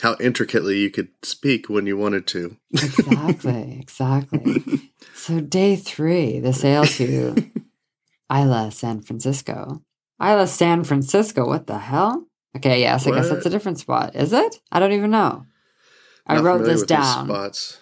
how 0.01 0.15
intricately 0.19 0.77
you 0.79 0.89
could 0.89 1.09
speak 1.23 1.67
when 1.69 1.85
you 1.87 1.97
wanted 1.97 2.27
to. 2.27 2.57
exactly, 2.73 3.77
exactly. 3.79 4.91
So 5.13 5.41
day 5.41 5.75
three, 5.75 6.39
the 6.39 6.53
sail 6.53 6.85
to 6.85 7.51
Isla 8.33 8.71
San 8.71 9.01
Francisco. 9.01 9.83
Isla 10.21 10.47
San 10.47 10.83
Francisco. 10.83 11.45
What 11.45 11.67
the 11.67 11.79
hell? 11.79 12.27
Okay, 12.55 12.81
yes, 12.81 13.07
I 13.07 13.11
guess 13.11 13.29
that's 13.29 13.45
a 13.45 13.49
different 13.49 13.79
spot. 13.79 14.15
Is 14.15 14.33
it? 14.33 14.61
I 14.71 14.79
don't 14.79 14.91
even 14.91 15.11
know. 15.11 15.45
I 16.27 16.39
wrote 16.39 16.65
this 16.65 16.83
down. 16.83 17.27
Spots. 17.27 17.79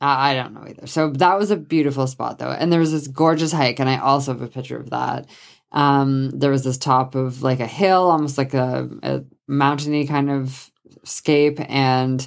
I 0.00 0.30
I 0.30 0.34
don't 0.34 0.52
know 0.52 0.66
either. 0.68 0.86
So 0.86 1.10
that 1.10 1.38
was 1.38 1.50
a 1.50 1.56
beautiful 1.56 2.06
spot 2.06 2.38
though. 2.38 2.50
And 2.50 2.70
there 2.70 2.80
was 2.80 2.92
this 2.92 3.08
gorgeous 3.08 3.52
hike, 3.52 3.78
and 3.80 3.88
I 3.88 3.98
also 3.98 4.32
have 4.32 4.42
a 4.42 4.48
picture 4.48 4.78
of 4.78 4.90
that. 4.90 5.26
Um, 5.72 6.30
there 6.30 6.50
was 6.50 6.64
this 6.64 6.78
top 6.78 7.14
of 7.14 7.42
like 7.42 7.60
a 7.60 7.66
hill, 7.66 8.10
almost 8.10 8.38
like 8.38 8.54
a, 8.54 8.88
a 9.02 9.24
mountainy 9.48 10.06
kind 10.06 10.30
of 10.30 10.70
scape, 11.04 11.58
and 11.70 12.26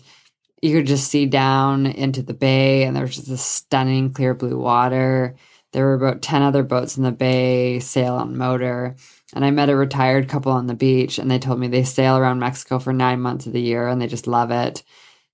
you 0.62 0.76
could 0.76 0.88
just 0.88 1.10
see 1.10 1.26
down 1.26 1.86
into 1.86 2.22
the 2.22 2.34
bay, 2.34 2.84
and 2.84 2.96
there 2.96 3.04
was 3.04 3.16
just 3.16 3.30
this 3.30 3.46
stunning 3.46 4.14
clear 4.14 4.34
blue 4.34 4.58
water. 4.58 5.36
There 5.72 5.86
were 5.86 5.94
about 5.94 6.24
10 6.24 6.42
other 6.42 6.64
boats 6.64 6.98
in 6.98 7.04
the 7.04 7.12
bay, 7.12 7.80
sail 7.80 8.16
on 8.16 8.38
motor. 8.38 8.96
And 9.34 9.46
I 9.46 9.52
met 9.52 9.70
a 9.70 9.76
retired 9.76 10.28
couple 10.28 10.52
on 10.52 10.68
the 10.68 10.74
beach, 10.74 11.20
and 11.20 11.30
they 11.30 11.40
told 11.40 11.60
me 11.60 11.68
they 11.68 11.84
sail 11.84 12.18
around 12.18 12.40
Mexico 12.40 12.80
for 12.80 12.92
nine 12.94 13.22
months 13.22 13.46
of 13.46 13.54
the 13.54 13.62
year 13.62 13.88
and 13.88 14.02
they 14.02 14.08
just 14.08 14.28
love 14.28 14.52
it. 14.52 14.84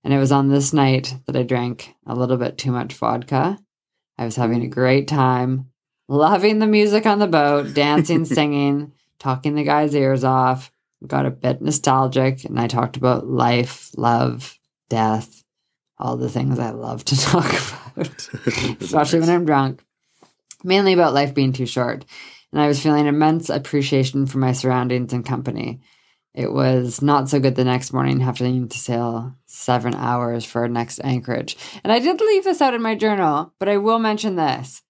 And 0.04 0.14
it 0.14 0.20
was 0.20 0.32
on 0.32 0.50
this 0.50 0.74
night 0.74 1.16
that 1.26 1.36
I 1.36 1.44
drank 1.44 1.96
a 2.06 2.14
little 2.14 2.38
bit 2.38 2.58
too 2.58 2.72
much 2.72 2.94
vodka. 2.94 3.58
I 4.18 4.26
was 4.26 4.36
having 4.36 4.64
a 4.64 4.68
great 4.68 5.08
time, 5.08 5.72
loving 6.08 6.60
the 6.60 6.68
music 6.68 7.06
on 7.06 7.20
the 7.20 7.28
boat, 7.28 7.74
dancing, 7.74 8.26
singing, 8.26 8.94
talking 9.18 9.56
the 9.56 9.64
guy's 9.64 9.96
ears 9.96 10.24
off. 10.24 10.72
Got 11.06 11.26
a 11.26 11.32
bit 11.32 11.62
nostalgic, 11.62 12.46
and 12.46 12.60
I 12.60 12.68
talked 12.68 12.98
about 12.98 13.28
life, 13.28 13.92
love, 13.98 14.58
death, 14.90 15.44
all 15.98 16.18
the 16.18 16.30
things 16.30 16.60
I 16.60 16.72
love 16.72 17.04
to 17.06 17.20
talk 17.22 17.46
about, 17.46 18.28
especially 18.82 19.20
when 19.20 19.30
I'm 19.30 19.46
drunk. 19.46 19.84
Mainly 20.64 20.94
about 20.94 21.14
life 21.14 21.34
being 21.34 21.54
too 21.54 21.66
short. 21.66 22.06
And 22.56 22.64
I 22.64 22.68
was 22.68 22.82
feeling 22.82 23.06
immense 23.06 23.50
appreciation 23.50 24.28
for 24.28 24.38
my 24.38 24.54
surroundings 24.54 25.12
and 25.12 25.26
company. 25.26 25.82
It 26.34 26.54
was 26.54 27.02
not 27.02 27.28
so 27.28 27.38
good 27.42 27.56
the 27.56 27.66
next 27.66 27.92
morning 27.92 28.22
having 28.22 28.70
to 28.70 28.78
sail 28.78 29.36
seven 29.46 29.94
hours 29.94 30.46
for 30.46 30.62
our 30.62 30.70
next 30.70 31.02
anchorage. 31.04 31.58
And 31.84 31.92
I 31.92 32.00
did 32.00 32.22
leave 32.22 32.46
this 32.46 32.62
out 32.62 32.74
in 32.74 32.82
my 32.82 32.96
journal, 32.96 33.54
but 33.60 33.68
I 33.68 33.76
will 33.76 34.00
mention 34.00 34.38
this. 34.38 34.82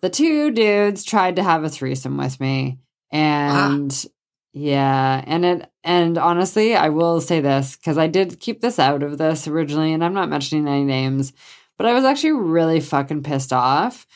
The 0.00 0.10
two 0.10 0.50
dudes 0.50 1.04
tried 1.04 1.36
to 1.36 1.44
have 1.44 1.62
a 1.62 1.68
threesome 1.68 2.16
with 2.16 2.40
me. 2.40 2.80
And 3.12 3.92
ah. 3.92 4.10
yeah, 4.52 5.22
and 5.24 5.44
it 5.44 5.70
and 5.84 6.18
honestly, 6.18 6.74
I 6.74 6.88
will 6.88 7.20
say 7.20 7.40
this 7.40 7.76
because 7.76 7.98
I 7.98 8.08
did 8.08 8.40
keep 8.40 8.60
this 8.60 8.80
out 8.80 9.04
of 9.04 9.16
this 9.16 9.46
originally, 9.46 9.92
and 9.92 10.04
I'm 10.04 10.14
not 10.14 10.28
mentioning 10.28 10.66
any 10.66 10.82
names, 10.82 11.32
but 11.78 11.86
I 11.86 11.92
was 11.92 12.02
actually 12.02 12.32
really 12.32 12.80
fucking 12.80 13.22
pissed 13.22 13.52
off. 13.52 14.08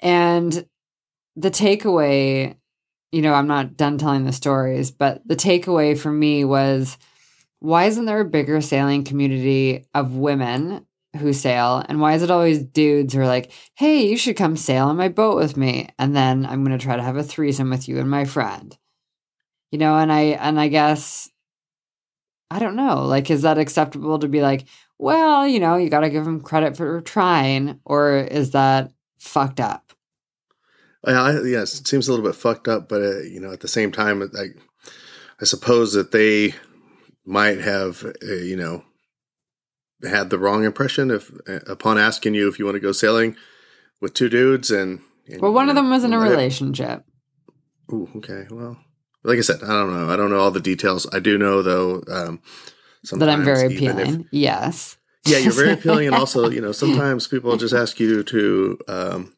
And 0.00 0.66
the 1.36 1.50
takeaway, 1.50 2.56
you 3.12 3.22
know, 3.22 3.34
I'm 3.34 3.46
not 3.46 3.76
done 3.76 3.98
telling 3.98 4.24
the 4.24 4.32
stories, 4.32 4.90
but 4.90 5.26
the 5.26 5.36
takeaway 5.36 5.98
for 5.98 6.10
me 6.10 6.44
was 6.44 6.98
why 7.60 7.84
isn't 7.86 8.04
there 8.04 8.20
a 8.20 8.24
bigger 8.24 8.60
sailing 8.60 9.04
community 9.04 9.86
of 9.94 10.16
women 10.16 10.86
who 11.16 11.32
sail? 11.32 11.82
And 11.88 12.00
why 12.00 12.14
is 12.14 12.22
it 12.22 12.30
always 12.30 12.62
dudes 12.62 13.14
who 13.14 13.20
are 13.20 13.26
like, 13.26 13.52
hey, 13.74 14.06
you 14.06 14.16
should 14.16 14.36
come 14.36 14.56
sail 14.56 14.88
on 14.88 14.96
my 14.96 15.08
boat 15.08 15.36
with 15.36 15.56
me? 15.56 15.88
And 15.98 16.14
then 16.14 16.44
I'm 16.44 16.64
going 16.64 16.76
to 16.76 16.84
try 16.84 16.96
to 16.96 17.02
have 17.02 17.16
a 17.16 17.22
threesome 17.22 17.70
with 17.70 17.88
you 17.88 17.98
and 17.98 18.10
my 18.10 18.24
friend. 18.24 18.76
You 19.70 19.78
know, 19.78 19.96
and 19.96 20.12
I, 20.12 20.20
and 20.20 20.60
I 20.60 20.68
guess, 20.68 21.30
I 22.50 22.58
don't 22.58 22.76
know, 22.76 23.06
like, 23.06 23.30
is 23.30 23.42
that 23.42 23.58
acceptable 23.58 24.18
to 24.18 24.28
be 24.28 24.42
like, 24.42 24.66
well, 24.98 25.48
you 25.48 25.58
know, 25.58 25.76
you 25.76 25.88
got 25.88 26.00
to 26.00 26.10
give 26.10 26.24
them 26.24 26.40
credit 26.40 26.76
for 26.76 27.00
trying, 27.00 27.80
or 27.84 28.18
is 28.18 28.50
that 28.50 28.92
fucked 29.18 29.58
up? 29.58 29.93
I, 31.12 31.40
yes, 31.42 31.78
it 31.80 31.86
seems 31.86 32.08
a 32.08 32.12
little 32.12 32.24
bit 32.26 32.34
fucked 32.36 32.68
up, 32.68 32.88
but 32.88 33.02
uh, 33.02 33.18
you 33.20 33.40
know, 33.40 33.52
at 33.52 33.60
the 33.60 33.68
same 33.68 33.92
time, 33.92 34.22
I, 34.22 34.46
I 35.40 35.44
suppose 35.44 35.92
that 35.92 36.12
they 36.12 36.54
might 37.26 37.60
have, 37.60 38.04
uh, 38.04 38.34
you 38.34 38.56
know, 38.56 38.84
had 40.02 40.30
the 40.30 40.38
wrong 40.38 40.64
impression 40.64 41.10
if 41.10 41.30
uh, 41.48 41.60
upon 41.66 41.98
asking 41.98 42.34
you 42.34 42.48
if 42.48 42.58
you 42.58 42.64
want 42.64 42.76
to 42.76 42.80
go 42.80 42.92
sailing 42.92 43.36
with 44.00 44.14
two 44.14 44.28
dudes 44.28 44.70
and, 44.70 45.00
and 45.28 45.40
well, 45.40 45.52
one 45.52 45.68
of 45.68 45.74
know, 45.74 45.82
them 45.82 45.90
was 45.90 46.04
in 46.04 46.12
a 46.12 46.18
relationship. 46.18 47.04
Ooh, 47.92 48.08
okay. 48.16 48.46
Well, 48.50 48.76
like 49.22 49.38
I 49.38 49.42
said, 49.42 49.62
I 49.62 49.68
don't 49.68 49.92
know. 49.92 50.10
I 50.10 50.16
don't 50.16 50.30
know 50.30 50.38
all 50.38 50.50
the 50.50 50.60
details. 50.60 51.06
I 51.12 51.18
do 51.20 51.38
know 51.38 51.62
though. 51.62 52.02
Um, 52.10 52.40
That 53.12 53.28
I'm 53.28 53.44
very 53.44 53.72
even 53.74 53.98
if- 53.98 54.08
appealing. 54.08 54.28
yes. 54.30 54.96
yeah, 55.26 55.38
you're 55.38 55.52
very 55.52 55.72
appealing, 55.78 56.06
and 56.08 56.16
also, 56.16 56.50
you 56.50 56.60
know, 56.60 56.72
sometimes 56.72 57.26
people 57.26 57.56
just 57.56 57.74
ask 57.74 57.98
you 58.00 58.22
to 58.24 58.78
um, 58.88 59.34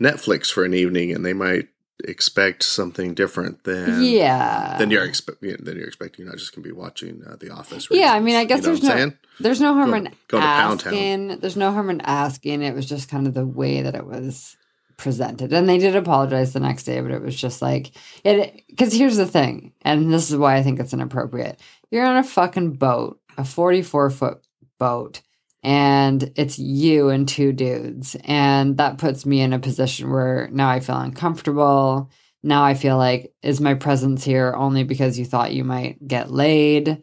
Netflix 0.00 0.50
for 0.50 0.64
an 0.64 0.74
evening, 0.74 1.12
and 1.12 1.24
they 1.24 1.32
might 1.32 1.68
expect 2.04 2.62
something 2.62 3.14
different 3.14 3.64
than 3.64 4.02
yeah. 4.02 4.76
than 4.78 4.90
you're 4.90 5.04
expect 5.04 5.40
than 5.40 5.76
you're 5.76 5.86
expecting. 5.86 6.24
You're 6.24 6.32
not 6.32 6.38
just 6.38 6.54
going 6.54 6.62
to 6.62 6.68
be 6.68 6.74
watching 6.74 7.22
uh, 7.26 7.36
The 7.38 7.50
Office. 7.50 7.88
Yeah, 7.90 8.12
I 8.12 8.20
mean, 8.20 8.36
I 8.36 8.44
guess 8.44 8.58
you 8.58 8.62
know 8.62 8.68
there's 8.68 8.82
no 8.82 8.88
saying? 8.88 9.18
there's 9.40 9.60
no 9.60 9.74
harm 9.74 9.90
Go- 9.90 9.96
in 9.96 10.04
go 10.28 10.38
to 10.38 10.46
Pound 10.46 10.80
Town. 10.80 10.94
asking. 10.94 11.40
There's 11.40 11.56
no 11.56 11.72
harm 11.72 11.90
in 11.90 12.00
asking. 12.00 12.62
It 12.62 12.74
was 12.74 12.86
just 12.86 13.08
kind 13.08 13.26
of 13.26 13.34
the 13.34 13.46
way 13.46 13.82
that 13.82 13.94
it 13.94 14.06
was 14.06 14.56
presented, 14.96 15.52
and 15.52 15.68
they 15.68 15.78
did 15.78 15.96
apologize 15.96 16.52
the 16.52 16.60
next 16.60 16.84
day, 16.84 17.00
but 17.00 17.10
it 17.10 17.22
was 17.22 17.36
just 17.36 17.62
like 17.62 17.92
it. 18.24 18.62
Because 18.68 18.92
here's 18.92 19.16
the 19.16 19.26
thing, 19.26 19.72
and 19.82 20.12
this 20.12 20.30
is 20.30 20.36
why 20.36 20.56
I 20.56 20.62
think 20.62 20.80
it's 20.80 20.92
inappropriate. 20.94 21.60
You're 21.90 22.06
on 22.06 22.16
a 22.16 22.24
fucking 22.24 22.74
boat, 22.74 23.20
a 23.36 23.44
44 23.44 24.10
foot 24.10 24.40
boat. 24.78 25.20
And 25.62 26.32
it's 26.36 26.58
you 26.58 27.10
and 27.10 27.28
two 27.28 27.52
dudes. 27.52 28.16
And 28.24 28.78
that 28.78 28.98
puts 28.98 29.26
me 29.26 29.40
in 29.40 29.52
a 29.52 29.58
position 29.58 30.10
where 30.10 30.48
now 30.52 30.70
I 30.70 30.80
feel 30.80 30.96
uncomfortable. 30.96 32.10
Now 32.42 32.64
I 32.64 32.74
feel 32.74 32.96
like, 32.96 33.34
is 33.42 33.60
my 33.60 33.74
presence 33.74 34.24
here 34.24 34.54
only 34.56 34.84
because 34.84 35.18
you 35.18 35.26
thought 35.26 35.52
you 35.52 35.64
might 35.64 36.06
get 36.06 36.30
laid? 36.30 37.02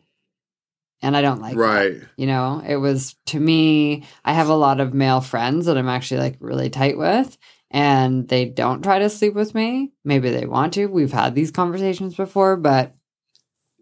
And 1.03 1.15
I 1.15 1.21
don't 1.21 1.41
like 1.41 1.53
that. 1.53 1.59
right. 1.59 2.01
You 2.17 2.25
know, 2.25 2.63
it 2.67 2.77
was 2.77 3.15
to 3.27 3.39
me, 3.39 4.03
I 4.25 4.33
have 4.33 4.49
a 4.49 4.55
lot 4.55 4.79
of 4.79 4.95
male 4.95 5.21
friends 5.21 5.67
that 5.67 5.77
I'm 5.77 5.89
actually 5.89 6.21
like 6.21 6.37
really 6.39 6.71
tight 6.71 6.97
with, 6.97 7.37
and 7.69 8.27
they 8.27 8.45
don't 8.45 8.81
try 8.81 8.97
to 8.97 9.09
sleep 9.09 9.35
with 9.35 9.53
me. 9.53 9.91
Maybe 10.03 10.31
they 10.31 10.47
want 10.47 10.73
to. 10.73 10.87
We've 10.87 11.11
had 11.11 11.35
these 11.35 11.51
conversations 11.51 12.15
before, 12.15 12.57
but 12.57 12.95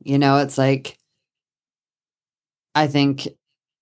you 0.03 0.19
know, 0.19 0.39
it's 0.39 0.57
like, 0.57 0.97
I 2.75 2.87
think 2.87 3.29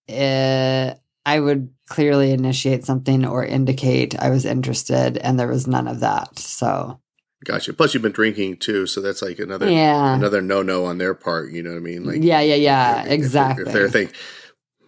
uh, 0.10 0.94
I 1.26 1.40
would 1.40 1.70
clearly 1.88 2.32
initiate 2.32 2.86
something 2.86 3.26
or 3.26 3.46
indicate 3.46 4.18
I 4.20 4.30
was 4.30 4.46
interested, 4.46 5.18
and 5.18 5.40
there 5.40 5.48
was 5.48 5.68
none 5.68 5.88
of 5.88 6.00
that. 6.02 6.38
So, 6.40 7.00
Gotcha. 7.46 7.74
Plus, 7.74 7.94
you've 7.94 8.04
been 8.04 8.12
drinking 8.12 8.58
too, 8.58 8.88
so 8.88 9.02
that's 9.02 9.22
like 9.22 9.40
another 9.40 9.70
yeah. 9.70 10.16
another 10.16 10.42
no 10.42 10.62
no 10.62 10.86
on 10.86 10.98
their 10.98 11.14
part. 11.14 11.52
You 11.52 11.64
know 11.64 11.72
what 11.72 11.78
I 11.78 11.82
mean? 11.82 12.06
Like, 12.06 12.24
yeah, 12.24 12.42
yeah, 12.42 12.56
yeah, 12.56 13.02
if- 13.02 13.06
if- 13.08 13.12
exactly. 13.12 13.66
If 13.66 13.74
they're 13.74 13.90
think, 13.90 14.14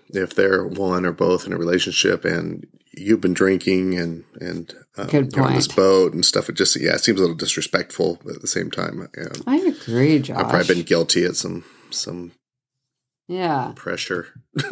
if 0.10 0.36
they're 0.36 0.66
one 0.66 1.06
or 1.06 1.12
both 1.12 1.46
in 1.46 1.54
a 1.54 1.58
relationship, 1.58 2.24
and 2.24 2.66
you've 2.98 3.22
been 3.22 3.34
drinking 3.34 3.98
and 4.00 4.24
and 4.40 4.74
um, 4.98 5.10
on 5.38 5.54
this 5.54 5.68
boat 5.68 6.14
and 6.14 6.26
stuff, 6.26 6.48
it 6.50 6.56
just 6.56 6.80
yeah, 6.80 6.94
it 6.94 7.04
seems 7.04 7.20
a 7.20 7.22
little 7.22 7.36
disrespectful. 7.36 8.20
But 8.24 8.36
at 8.36 8.42
the 8.42 8.48
same 8.48 8.72
time, 8.72 9.08
yeah, 9.18 9.28
I 9.46 9.58
agree, 9.58 10.20
Josh. 10.20 10.38
I've 10.38 10.50
probably 10.50 10.76
been 10.76 10.86
guilty 10.86 11.26
at 11.26 11.36
some 11.36 11.66
some 11.90 12.32
yeah. 13.28 13.74
pressure. 13.76 14.28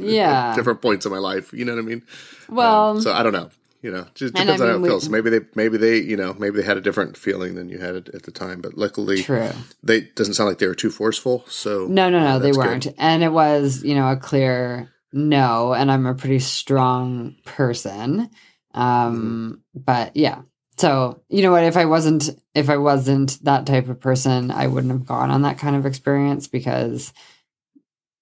Yeah. 0.00 0.54
different 0.54 0.80
points 0.82 1.06
in 1.06 1.12
my 1.12 1.18
life. 1.18 1.52
You 1.52 1.64
know 1.64 1.74
what 1.74 1.80
I 1.82 1.86
mean? 1.86 2.02
Well, 2.48 2.90
Um, 2.90 3.00
so 3.00 3.12
I 3.12 3.22
don't 3.22 3.32
know. 3.32 3.50
You 3.82 3.90
know, 3.90 4.06
just 4.14 4.32
depends 4.34 4.60
I 4.62 4.64
on 4.64 4.70
how 4.70 4.76
mean, 4.76 4.76
it 4.76 4.82
we- 4.84 4.88
feels. 4.88 5.08
Maybe 5.10 5.28
they, 5.30 5.40
maybe 5.54 5.76
they, 5.76 5.98
you 5.98 6.16
know, 6.16 6.34
maybe 6.38 6.56
they 6.58 6.62
had 6.66 6.78
a 6.78 6.80
different 6.80 7.18
feeling 7.18 7.54
than 7.54 7.68
you 7.68 7.78
had 7.78 7.94
at, 7.96 8.22
the 8.22 8.30
time. 8.30 8.62
But 8.62 8.78
luckily, 8.78 9.22
true. 9.22 9.50
they 9.82 10.02
doesn't 10.16 10.34
sound 10.34 10.48
like 10.48 10.58
they 10.58 10.66
were 10.66 10.74
too 10.74 10.90
forceful. 10.90 11.44
So 11.48 11.86
No, 11.86 12.08
no, 12.08 12.18
no, 12.20 12.26
uh, 12.26 12.38
they 12.38 12.52
weren't. 12.52 12.86
And 12.96 13.22
it 13.22 13.30
was, 13.32 13.82
you 13.84 13.94
know, 13.94 14.10
a 14.10 14.16
clear 14.16 14.90
no. 15.12 15.74
And 15.74 15.92
I'm 15.92 16.06
a 16.06 16.14
pretty 16.14 16.38
strong 16.38 17.36
person. 17.44 18.30
Um, 18.72 19.62
but 19.74 20.16
yeah. 20.16 20.42
So, 20.76 21.20
you 21.28 21.42
know 21.42 21.52
what, 21.52 21.64
if 21.64 21.76
I 21.76 21.84
wasn't 21.84 22.30
if 22.54 22.68
I 22.70 22.78
wasn't 22.78 23.38
that 23.44 23.66
type 23.66 23.88
of 23.88 24.00
person, 24.00 24.50
I 24.50 24.66
wouldn't 24.66 24.92
have 24.92 25.06
gone 25.06 25.30
on 25.30 25.42
that 25.42 25.58
kind 25.58 25.76
of 25.76 25.84
experience 25.86 26.48
because 26.48 27.12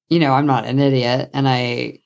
you 0.08 0.18
know, 0.18 0.32
I'm 0.32 0.46
not 0.46 0.66
an 0.66 0.78
idiot 0.78 1.30
and 1.32 1.48
I 1.48 1.98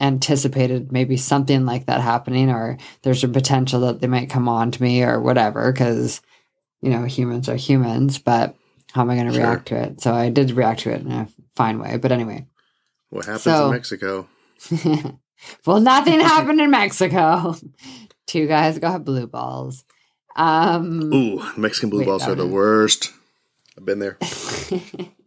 anticipated 0.00 0.90
maybe 0.90 1.16
something 1.16 1.64
like 1.64 1.86
that 1.86 2.00
happening 2.00 2.50
or 2.50 2.76
there's 3.02 3.22
a 3.22 3.28
potential 3.28 3.80
that 3.80 4.00
they 4.00 4.08
might 4.08 4.30
come 4.30 4.48
on 4.48 4.70
to 4.72 4.82
me 4.82 5.02
or 5.04 5.20
whatever 5.20 5.70
because 5.72 6.20
you 6.80 6.90
know, 6.90 7.04
humans 7.04 7.48
are 7.48 7.54
humans, 7.54 8.18
but 8.18 8.56
how 8.92 9.02
am 9.02 9.10
I 9.10 9.14
going 9.14 9.28
to 9.28 9.32
Sure. 9.32 9.42
react 9.44 9.68
to 9.68 9.76
it? 9.76 10.00
So 10.00 10.12
I 10.12 10.30
did 10.30 10.50
react 10.50 10.80
to 10.80 10.90
it 10.90 11.00
in 11.02 11.12
a 11.12 11.28
fine 11.54 11.78
way. 11.78 11.96
But 11.96 12.10
anyway. 12.10 12.46
What 13.10 13.26
happens 13.26 13.42
So- 13.42 13.66
in 13.66 13.70
Mexico? 13.72 14.28
well, 15.66 15.80
nothing 15.80 16.18
happened 16.20 16.60
in 16.60 16.70
Mexico. 16.72 17.54
Two 18.26 18.46
guys 18.48 18.78
got 18.80 19.04
blue 19.04 19.26
balls. 19.28 19.84
Um, 20.34 21.12
Ooh, 21.14 21.42
Mexican 21.56 21.90
blue 21.90 22.00
Wait, 22.00 22.06
balls 22.06 22.26
are 22.26 22.34
the 22.34 22.46
worst. 22.46 23.12
I've 23.78 23.84
been 23.84 23.98
there. 24.00 24.18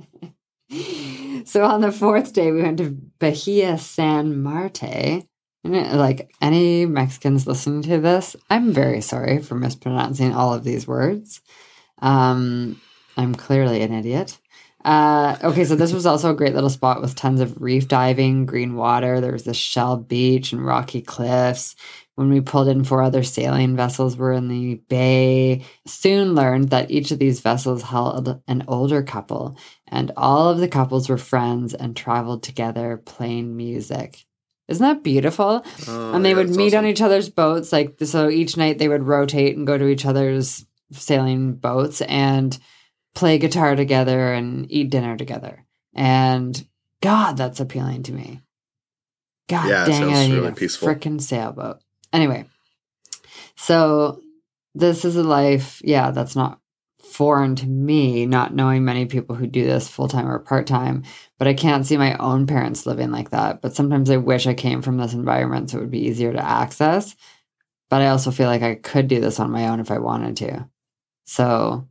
so 1.46 1.64
on 1.66 1.82
the 1.82 1.92
fourth 1.92 2.34
day, 2.34 2.52
we 2.52 2.62
went 2.62 2.78
to 2.80 2.98
Bahia 3.20 3.78
San 3.78 4.42
Marte. 4.42 5.26
And 5.64 5.98
like 5.98 6.32
any 6.42 6.86
Mexicans 6.86 7.48
listening 7.48 7.82
to 7.84 8.00
this, 8.00 8.36
I'm 8.50 8.72
very 8.72 9.02
sorry 9.02 9.42
for 9.42 9.56
mispronouncing 9.56 10.34
all 10.34 10.54
of 10.54 10.64
these 10.64 10.88
words. 10.88 11.42
Um, 12.02 12.80
I'm 13.18 13.34
clearly 13.34 13.82
an 13.82 13.94
idiot. 13.94 14.38
Uh, 14.84 15.36
okay, 15.44 15.66
so 15.66 15.76
this 15.76 15.92
was 15.92 16.06
also 16.06 16.30
a 16.30 16.36
great 16.36 16.54
little 16.54 16.70
spot 16.70 17.02
with 17.02 17.16
tons 17.16 17.42
of 17.42 17.60
reef 17.60 17.88
diving, 17.88 18.46
green 18.46 18.76
water. 18.76 19.20
There 19.20 19.32
was 19.32 19.44
this 19.44 19.58
shell 19.58 19.98
beach 19.98 20.54
and 20.54 20.64
rocky 20.64 21.02
cliffs. 21.02 21.76
When 22.16 22.30
we 22.30 22.40
pulled 22.40 22.70
in, 22.70 22.84
four 22.86 23.02
other 23.02 23.24
sailing 23.24 23.76
vessels 23.76 24.16
were 24.16 24.32
in 24.32 24.48
the 24.48 24.76
bay. 24.88 25.66
Soon 25.86 26.34
learned 26.34 26.70
that 26.70 26.90
each 26.90 27.12
of 27.12 27.20
these 27.20 27.42
vessels 27.42 27.82
held 27.84 28.42
an 28.48 28.64
older 28.70 29.04
couple, 29.04 29.58
and 29.88 30.12
all 30.16 30.50
of 30.50 30.60
the 30.60 30.70
couples 30.70 31.10
were 31.10 31.18
friends 31.18 31.74
and 31.74 31.96
traveled 31.96 32.42
together 32.42 33.02
playing 33.06 33.58
music. 33.58 34.26
Isn't 34.70 34.84
that 34.86 35.04
beautiful? 35.04 35.64
Oh, 35.88 36.14
and 36.14 36.24
they 36.26 36.30
yeah, 36.32 36.38
would 36.38 36.56
meet 36.56 36.74
on 36.74 36.86
each 36.86 37.02
other's 37.02 37.30
boats 37.30 37.72
like 37.72 37.98
so 38.04 38.30
each 38.30 38.58
night 38.58 38.80
they 38.80 38.88
would 38.88 39.04
rotate 39.04 39.56
and 39.58 39.68
go 39.68 39.78
to 39.78 39.88
each 39.88 40.06
other's 40.06 40.66
sailing 40.92 41.54
boats 41.54 42.02
and 42.02 42.58
play 43.14 43.38
guitar 43.38 43.76
together 43.76 44.34
and 44.34 44.72
eat 44.72 44.90
dinner 44.90 45.18
together 45.18 45.66
and 45.94 46.68
god 47.02 47.38
that's 47.38 47.60
appealing 47.60 48.04
to 48.04 48.12
me 48.14 48.42
god 49.50 49.68
Yeah, 49.70 49.86
dang 49.86 50.10
it 50.10 50.14
i 50.16 50.28
need 50.28 50.34
really 50.36 50.48
a 50.50 50.52
peaceful. 50.54 50.88
freaking 50.88 51.22
sailboat 51.22 51.80
anyway 52.16 52.46
so 53.56 54.22
this 54.74 55.06
is 55.06 55.16
a 55.16 55.24
life 55.24 55.82
yeah 55.84 56.12
that's 56.12 56.36
not 56.36 56.60
foreign 57.02 57.56
to 57.56 57.68
me 57.68 58.26
not 58.26 58.54
knowing 58.54 58.84
many 58.84 59.06
people 59.06 59.36
who 59.36 59.48
do 59.48 59.64
this 59.66 59.88
full-time 59.88 60.28
or 60.28 60.40
part-time 60.40 61.04
but 61.38 61.48
I 61.48 61.54
can't 61.54 61.86
see 61.86 61.98
my 61.98 62.16
own 62.18 62.48
parents 62.48 62.86
living 62.86 63.12
like 63.12 63.32
that. 63.32 63.62
But 63.62 63.76
sometimes 63.76 64.10
I 64.10 64.18
wish 64.18 64.48
I 64.48 64.54
came 64.54 64.82
from 64.82 64.98
this 64.98 65.14
environment 65.14 65.70
so 65.70 65.78
it 65.78 65.82
would 65.82 65.92
be 65.92 66.06
easier 66.06 66.32
to 66.32 66.46
access. 66.46 67.16
But 67.90 68.02
I 68.02 68.08
also 68.08 68.32
feel 68.32 68.48
like 68.48 68.62
I 68.62 68.76
could 68.76 69.08
do 69.08 69.20
this 69.20 69.40
on 69.40 69.52
my 69.52 69.68
own 69.68 69.80
if 69.80 69.92
I 69.92 70.00
wanted 70.00 70.38
to. 70.38 70.70
So, 71.26 71.88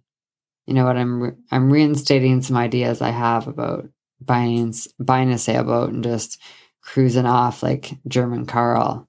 you 0.67 0.75
know 0.75 0.85
what? 0.85 0.97
I'm 0.97 1.23
re- 1.23 1.37
I'm 1.51 1.71
reinstating 1.71 2.43
some 2.43 2.57
ideas 2.57 3.03
I 3.03 3.11
have 3.11 3.47
about 3.47 3.89
buying 4.21 4.75
buying 4.99 5.31
a 5.31 5.39
sailboat 5.39 5.91
and 5.93 6.03
just 6.03 6.41
cruising 6.81 7.27
off 7.27 7.63
like 7.63 7.93
German 8.09 8.47
Carl. 8.47 9.09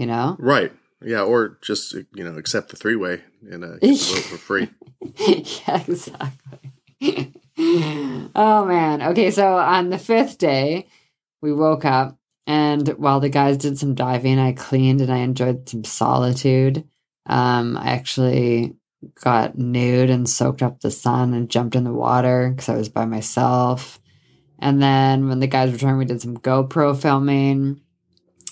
You 0.00 0.06
know? 0.06 0.36
Right. 0.38 0.72
Yeah, 1.02 1.22
or 1.22 1.58
just 1.60 1.92
you 1.92 2.24
know 2.24 2.36
accept 2.36 2.70
the 2.70 2.76
three 2.76 2.96
way 2.96 3.22
and 3.50 3.64
uh, 3.64 3.68
boat 3.82 3.98
for 3.98 4.38
free. 4.38 4.70
yeah, 5.18 5.82
exactly. 5.86 7.32
oh 8.34 8.64
man. 8.64 9.02
Okay, 9.02 9.30
so 9.30 9.56
on 9.56 9.90
the 9.90 9.98
fifth 9.98 10.38
day, 10.38 10.86
we 11.42 11.52
woke 11.52 11.84
up 11.84 12.16
and 12.46 12.88
while 12.98 13.20
the 13.20 13.28
guys 13.28 13.58
did 13.58 13.78
some 13.78 13.94
diving, 13.94 14.38
I 14.38 14.52
cleaned 14.52 15.00
and 15.00 15.12
I 15.12 15.18
enjoyed 15.18 15.68
some 15.68 15.84
solitude. 15.84 16.82
Um, 17.26 17.76
I 17.76 17.90
actually 17.90 18.74
got 19.22 19.56
nude 19.56 20.10
and 20.10 20.28
soaked 20.28 20.62
up 20.62 20.80
the 20.80 20.90
sun 20.90 21.32
and 21.34 21.50
jumped 21.50 21.76
in 21.76 21.84
the 21.84 21.92
water 21.92 22.50
because 22.50 22.68
I 22.68 22.76
was 22.76 22.88
by 22.88 23.04
myself. 23.04 24.00
And 24.58 24.82
then 24.82 25.28
when 25.28 25.40
the 25.40 25.46
guys 25.46 25.72
returned, 25.72 25.98
we 25.98 26.04
did 26.04 26.20
some 26.20 26.38
GoPro 26.38 27.00
filming. 27.00 27.80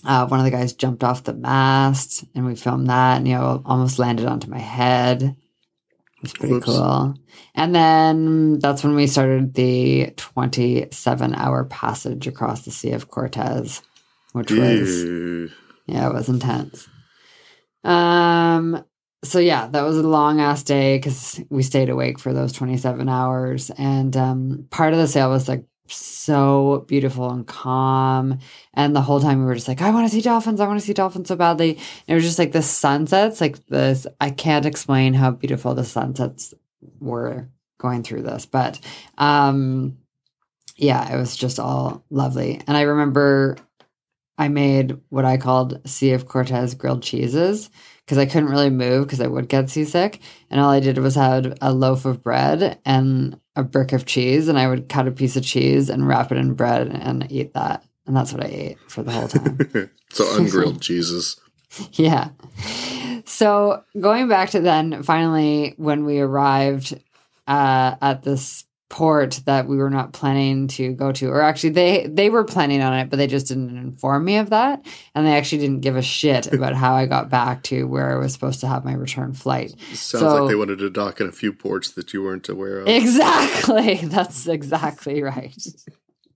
Uh, 0.05 0.27
one 0.27 0.39
of 0.41 0.45
the 0.45 0.51
guys 0.51 0.73
jumped 0.75 1.03
off 1.03 1.25
the 1.25 1.35
mast 1.35 2.25
and 2.35 2.47
we 2.47 2.55
filmed 2.55 2.89
that 2.89 3.17
and, 3.19 3.27
you 3.29 3.35
know, 3.35 3.63
almost 3.65 3.99
landed 3.99 4.27
onto 4.27 4.49
my 4.51 4.59
head. 4.59 5.23
It 5.23 6.23
was 6.23 6.33
pretty 6.33 6.55
Whoops. 6.55 6.67
cool. 6.67 7.15
And 7.55 7.75
then 7.75 8.59
that's 8.59 8.83
when 8.85 8.95
we 8.95 9.07
started 9.07 9.55
the 9.55 10.13
27 10.17 11.35
hour 11.35 11.65
passage 11.65 12.27
across 12.27 12.63
the 12.65 12.71
Sea 12.71 12.93
of 12.93 13.09
Cortez, 13.09 13.83
which 14.33 14.51
was 14.51 15.05
Ew. 15.05 15.51
yeah, 15.87 16.09
it 16.09 16.15
was 16.15 16.29
intense. 16.29 16.89
Um, 17.85 18.85
so 19.25 19.39
yeah, 19.39 19.67
that 19.69 19.83
was 19.83 19.97
a 19.99 20.03
long 20.03 20.41
ass 20.41 20.63
day 20.63 20.97
because 20.99 21.41
we 21.51 21.63
stayed 21.63 21.89
awake 21.89 22.19
for 22.19 22.33
those 22.33 22.53
27 22.53 23.09
hours. 23.09 23.71
And 23.71 24.17
um, 24.17 24.67
part 24.71 24.93
of 24.93 24.99
the 24.99 25.09
sail 25.09 25.31
was 25.31 25.49
like 25.49 25.65
so 25.97 26.85
beautiful 26.89 27.31
and 27.31 27.47
calm. 27.47 28.39
And 28.75 28.95
the 28.95 29.01
whole 29.01 29.21
time 29.21 29.41
we 29.41 29.47
were 29.47 29.55
just 29.55 29.69
like, 29.69 29.83
I 29.83 29.91
want 29.91 30.09
to 30.09 30.15
see 30.15 30.21
dolphins. 30.21 30.61
I 30.61 30.67
want 30.67 30.81
to 30.81 30.87
see 30.87 30.93
dolphins 30.93 31.29
so 31.29 31.37
badly. 31.37 31.77
And 31.77 31.81
it 32.09 32.15
was 32.15 32.25
just 32.25 32.39
like 32.39 32.53
the 32.53 32.63
sunsets, 32.63 33.41
like 33.41 33.67
this. 33.67 34.07
I 34.21 34.31
can't 34.31 34.67
explain 34.67 35.15
how 35.15 35.31
beautiful 35.31 35.75
the 35.75 35.85
sunsets 35.85 36.55
were 37.01 37.49
going 37.79 38.03
through 38.03 38.23
this, 38.23 38.45
but 38.45 38.81
um, 39.17 39.99
yeah, 40.77 41.13
it 41.13 41.17
was 41.17 41.37
just 41.37 41.59
all 41.59 42.05
lovely. 42.11 42.61
And 42.67 42.77
I 42.77 42.83
remember 42.83 43.57
I 44.37 44.49
made 44.49 44.99
what 45.09 45.25
I 45.25 45.37
called 45.37 45.81
Sea 45.89 46.13
of 46.13 46.29
Cortez 46.29 46.75
grilled 46.75 47.03
cheeses 47.03 47.71
because 48.09 48.17
I 48.17 48.25
couldn't 48.25 48.49
really 48.49 48.71
move 48.71 49.07
because 49.07 49.21
I 49.21 49.27
would 49.27 49.51
get 49.51 49.69
seasick. 49.69 50.21
And 50.51 50.63
all 50.63 50.71
I 50.71 50.81
did 50.81 50.97
was 50.97 51.15
had 51.15 51.59
a 51.61 51.75
loaf 51.75 52.07
of 52.07 52.23
bread 52.23 52.79
and 52.87 53.39
a 53.55 53.63
brick 53.63 53.93
of 53.93 54.07
cheese, 54.07 54.49
and 54.49 54.59
I 54.59 54.67
would 54.67 54.89
cut 54.89 55.07
a 55.07 55.11
piece 55.11 55.37
of 55.37 55.45
cheese 55.45 55.91
and 55.91 56.09
wrap 56.09 56.33
it 56.33 56.39
in 56.39 56.55
bread 56.55 56.89
and 56.89 57.31
eat 57.31 57.53
that. 57.53 57.85
And 58.07 58.17
that's 58.17 58.33
what 58.33 58.43
I 58.43 58.49
ate 58.49 58.79
for 58.89 59.03
the 59.03 59.11
whole 59.11 59.29
time. 59.29 59.91
so 60.11 60.39
ungrilled 60.39 60.81
cheeses. 60.81 61.39
yeah. 61.93 62.31
So 63.27 63.85
going 64.01 64.27
back 64.27 64.49
to 64.51 64.61
then, 64.61 65.03
finally, 65.03 65.75
when 65.77 66.07
we 66.07 66.19
arrived 66.21 66.99
uh, 67.47 67.97
at 68.01 68.23
this 68.23 68.65
port 68.91 69.41
that 69.45 69.69
we 69.69 69.77
were 69.77 69.91
not 69.91 70.15
planning 70.15 70.67
to 70.67 70.93
go 70.95 71.13
to, 71.13 71.29
or 71.29 71.43
actually 71.43 71.71
they 71.71 72.07
they 72.07 72.31
were 72.31 72.45
planning 72.45 72.81
on 72.83 72.95
it, 72.95 73.11
but 73.11 73.17
they 73.19 73.27
just 73.27 73.49
didn't 73.49 73.77
inform 73.77 74.25
me 74.25 74.39
of 74.39 74.51
that, 74.51 74.85
and 75.15 75.27
they 75.27 75.37
actually 75.37 75.59
didn't 75.59 75.81
give 75.83 75.97
a 75.97 76.03
shit 76.03 76.47
about 76.53 76.75
how 76.75 76.95
I 76.95 77.07
got 77.07 77.29
back 77.29 77.63
to 77.65 77.85
where 77.87 78.11
I 78.13 78.17
was 78.19 78.33
supposed 78.33 78.61
to 78.61 78.67
have 78.67 78.85
my 78.85 78.95
return 78.95 79.35
flight. 79.35 79.75
Sounds 79.89 80.01
So- 80.23 80.41
like 80.45 80.49
they 80.51 80.55
wanted 80.57 80.79
to 80.79 80.91
dock 80.91 81.21
in 81.21 81.27
a 81.27 81.33
few 81.33 81.53
ports 81.53 81.91
that 81.91 82.13
you 82.15 82.23
weren't 82.23 82.49
aware 82.49 82.79
of. 82.81 82.89
Exactly. 82.89 83.97
That's 84.05 84.47
exactly 84.47 85.23
right. 85.23 85.55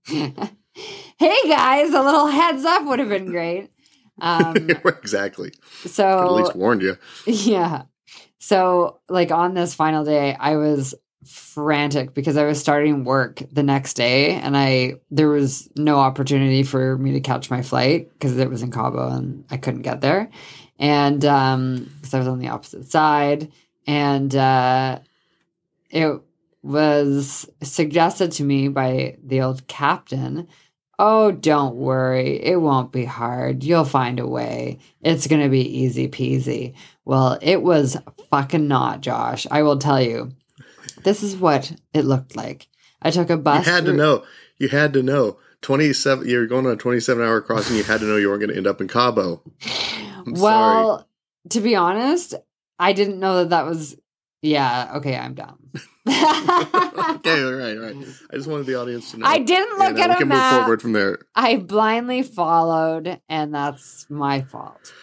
hey 0.07 1.37
guys, 1.47 1.89
a 1.93 2.01
little 2.01 2.27
heads 2.27 2.65
up 2.65 2.85
would 2.85 2.99
have 2.99 3.09
been 3.09 3.27
great. 3.31 3.69
Um, 4.21 4.55
exactly. 4.85 5.51
so 5.85 6.03
At 6.25 6.31
least 6.33 6.55
warned 6.55 6.81
you. 6.81 6.97
Yeah. 7.25 7.83
So, 8.39 8.99
like 9.09 9.31
on 9.31 9.53
this 9.53 9.73
final 9.73 10.03
day, 10.03 10.35
I 10.37 10.57
was 10.57 10.93
frantic 11.25 12.13
because 12.13 12.37
I 12.37 12.45
was 12.45 12.59
starting 12.59 13.03
work 13.03 13.41
the 13.51 13.63
next 13.63 13.95
day 13.95 14.31
and 14.31 14.55
I 14.57 14.95
there 15.11 15.29
was 15.29 15.69
no 15.75 15.97
opportunity 15.99 16.63
for 16.63 16.97
me 16.97 17.13
to 17.13 17.19
catch 17.19 17.49
my 17.49 17.61
flight 17.61 18.11
because 18.13 18.37
it 18.37 18.49
was 18.49 18.61
in 18.61 18.71
Cabo 18.71 19.09
and 19.09 19.45
I 19.49 19.57
couldn't 19.57 19.81
get 19.81 20.01
there. 20.01 20.29
And 20.79 21.23
um 21.25 21.91
because 21.95 22.13
I 22.13 22.19
was 22.19 22.27
on 22.27 22.39
the 22.39 22.49
opposite 22.49 22.89
side 22.89 23.51
and 23.87 24.35
uh 24.35 24.99
it 25.89 26.19
was 26.61 27.49
suggested 27.61 28.31
to 28.33 28.43
me 28.43 28.67
by 28.67 29.17
the 29.23 29.41
old 29.41 29.67
captain 29.67 30.47
Oh, 30.99 31.31
don't 31.31 31.75
worry. 31.75 32.41
It 32.43 32.57
won't 32.57 32.91
be 32.91 33.05
hard. 33.05 33.63
You'll 33.63 33.83
find 33.83 34.19
a 34.19 34.27
way. 34.27 34.77
It's 35.01 35.27
going 35.27 35.41
to 35.41 35.49
be 35.49 35.79
easy 35.79 36.07
peasy. 36.07 36.75
Well, 37.03 37.39
it 37.41 37.63
was 37.63 37.97
fucking 38.29 38.67
not, 38.67 39.01
Josh. 39.01 39.47
I 39.49 39.63
will 39.63 39.79
tell 39.79 40.01
you. 40.01 40.31
This 41.03 41.23
is 41.23 41.35
what 41.35 41.71
it 41.93 42.05
looked 42.05 42.35
like. 42.35 42.67
I 43.01 43.11
took 43.11 43.29
a 43.29 43.37
bus. 43.37 43.65
You 43.65 43.71
had 43.73 43.85
to 43.85 43.93
know. 43.93 44.23
You 44.57 44.69
had 44.69 44.93
to 44.93 45.03
know. 45.03 45.37
27 45.61 46.27
you're 46.27 46.45
going 46.45 46.65
on 46.65 46.73
a 46.73 46.75
27 46.75 47.23
hour 47.23 47.39
crossing 47.39 47.77
you 47.77 47.83
had 47.85 48.01
to 48.01 48.05
know 48.05 48.17
you 48.17 48.27
weren't 48.27 48.41
going 48.41 48.49
to 48.49 48.57
end 48.57 48.67
up 48.67 48.81
in 48.81 48.87
cabo 48.89 49.41
I'm 50.25 50.33
well, 50.33 51.07
to 51.51 51.61
be 51.61 51.73
honest, 51.77 52.33
I 52.77 52.91
didn't 52.91 53.19
know 53.19 53.37
that 53.37 53.49
that 53.51 53.65
was. 53.65 53.95
Yeah, 54.41 54.91
okay, 54.95 55.15
I'm 55.15 55.35
dumb. 55.35 55.59
okay 56.05 57.41
right 57.41 57.79
right 57.79 57.95
i 58.31 58.35
just 58.35 58.47
wanted 58.49 58.65
the 58.65 58.75
audience 58.75 59.11
to 59.11 59.17
know 59.17 59.25
I 59.25 59.39
didn't 59.39 59.77
look 59.79 59.89
And, 59.91 59.99
uh, 59.99 60.01
at 60.01 60.09
we 60.09 60.13
a 60.15 60.17
can 60.17 60.27
map. 60.27 60.53
move 60.53 60.61
forward 60.63 60.81
from 60.81 60.91
there 60.91 61.19
I 61.33 61.55
blindly 61.57 62.23
followed, 62.23 63.21
and 63.29 63.55
that's 63.55 64.05
my 64.09 64.41
fault. 64.41 64.93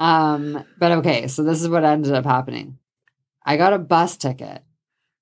Um, 0.00 0.64
but 0.78 0.92
okay, 0.92 1.28
so 1.28 1.42
this 1.42 1.60
is 1.60 1.68
what 1.68 1.84
ended 1.84 2.12
up 2.12 2.24
happening. 2.24 2.78
I 3.44 3.56
got 3.58 3.72
a 3.74 3.78
bus 3.78 4.16
ticket 4.16 4.62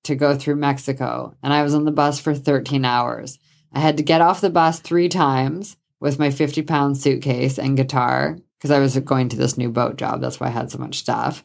to 0.05 0.15
go 0.15 0.35
through 0.35 0.55
Mexico, 0.55 1.35
and 1.43 1.53
I 1.53 1.63
was 1.63 1.75
on 1.75 1.85
the 1.85 1.91
bus 1.91 2.19
for 2.19 2.33
13 2.33 2.85
hours. 2.85 3.39
I 3.73 3.79
had 3.79 3.97
to 3.97 4.03
get 4.03 4.21
off 4.21 4.41
the 4.41 4.49
bus 4.49 4.79
three 4.79 5.09
times 5.09 5.77
with 5.99 6.19
my 6.19 6.29
50 6.29 6.61
pound 6.63 6.97
suitcase 6.97 7.59
and 7.59 7.77
guitar 7.77 8.37
because 8.57 8.71
I 8.71 8.79
was 8.79 8.97
going 8.99 9.29
to 9.29 9.37
this 9.37 9.57
new 9.57 9.69
boat 9.69 9.97
job. 9.97 10.21
That's 10.21 10.39
why 10.39 10.47
I 10.47 10.51
had 10.51 10.71
so 10.71 10.77
much 10.77 10.95
stuff. 10.95 11.43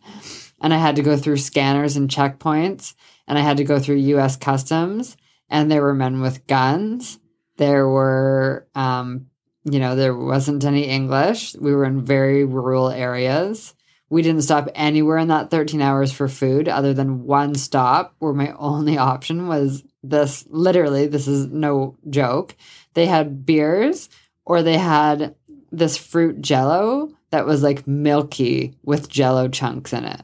And 0.61 0.73
I 0.73 0.79
had 0.79 0.97
to 0.97 1.03
go 1.03 1.17
through 1.17 1.39
scanners 1.39 1.97
and 1.97 2.09
checkpoints, 2.09 2.95
and 3.27 3.39
I 3.39 3.43
had 3.43 3.57
to 3.57 3.65
go 3.65 3.79
through 3.79 3.97
US 3.97 4.37
Customs, 4.37 5.17
and 5.49 5.71
there 5.71 5.83
were 5.83 5.95
men 5.95 6.21
with 6.21 6.47
guns 6.47 7.19
there 7.61 7.87
were 7.87 8.67
um 8.75 9.27
you 9.65 9.79
know 9.79 9.95
there 9.95 10.17
wasn't 10.17 10.65
any 10.65 10.85
english 10.85 11.55
we 11.57 11.75
were 11.75 11.85
in 11.85 12.01
very 12.01 12.43
rural 12.43 12.89
areas 12.89 13.75
we 14.11 14.23
didn't 14.23 14.43
stop 14.43 14.69
anywhere 14.75 15.17
in 15.17 15.29
that 15.29 15.51
13 15.51 15.81
hours 15.81 16.13
for 16.13 16.29
food 16.29 16.69
other 16.69 16.93
than 16.93 17.25
one 17.25 17.55
stop 17.55 18.15
where 18.19 18.35
my 18.35 18.53
only 18.59 18.99
option 18.99 19.47
was 19.47 19.85
this 20.03 20.45
literally 20.49 21.07
this 21.07 21.27
is 21.27 21.47
no 21.47 21.97
joke 22.09 22.55
they 22.95 23.07
had 23.07 23.47
beers 23.47 24.09
or 24.45 24.63
they 24.63 24.77
had 24.77 25.35
this 25.73 25.97
fruit 25.97 26.41
jello 26.43 27.11
that 27.31 27.47
was 27.47 27.63
like 27.63 27.87
milky 27.87 28.75
with 28.83 29.09
jello 29.09 29.49
chunks 29.49 29.93
in 29.93 30.05
it 30.05 30.23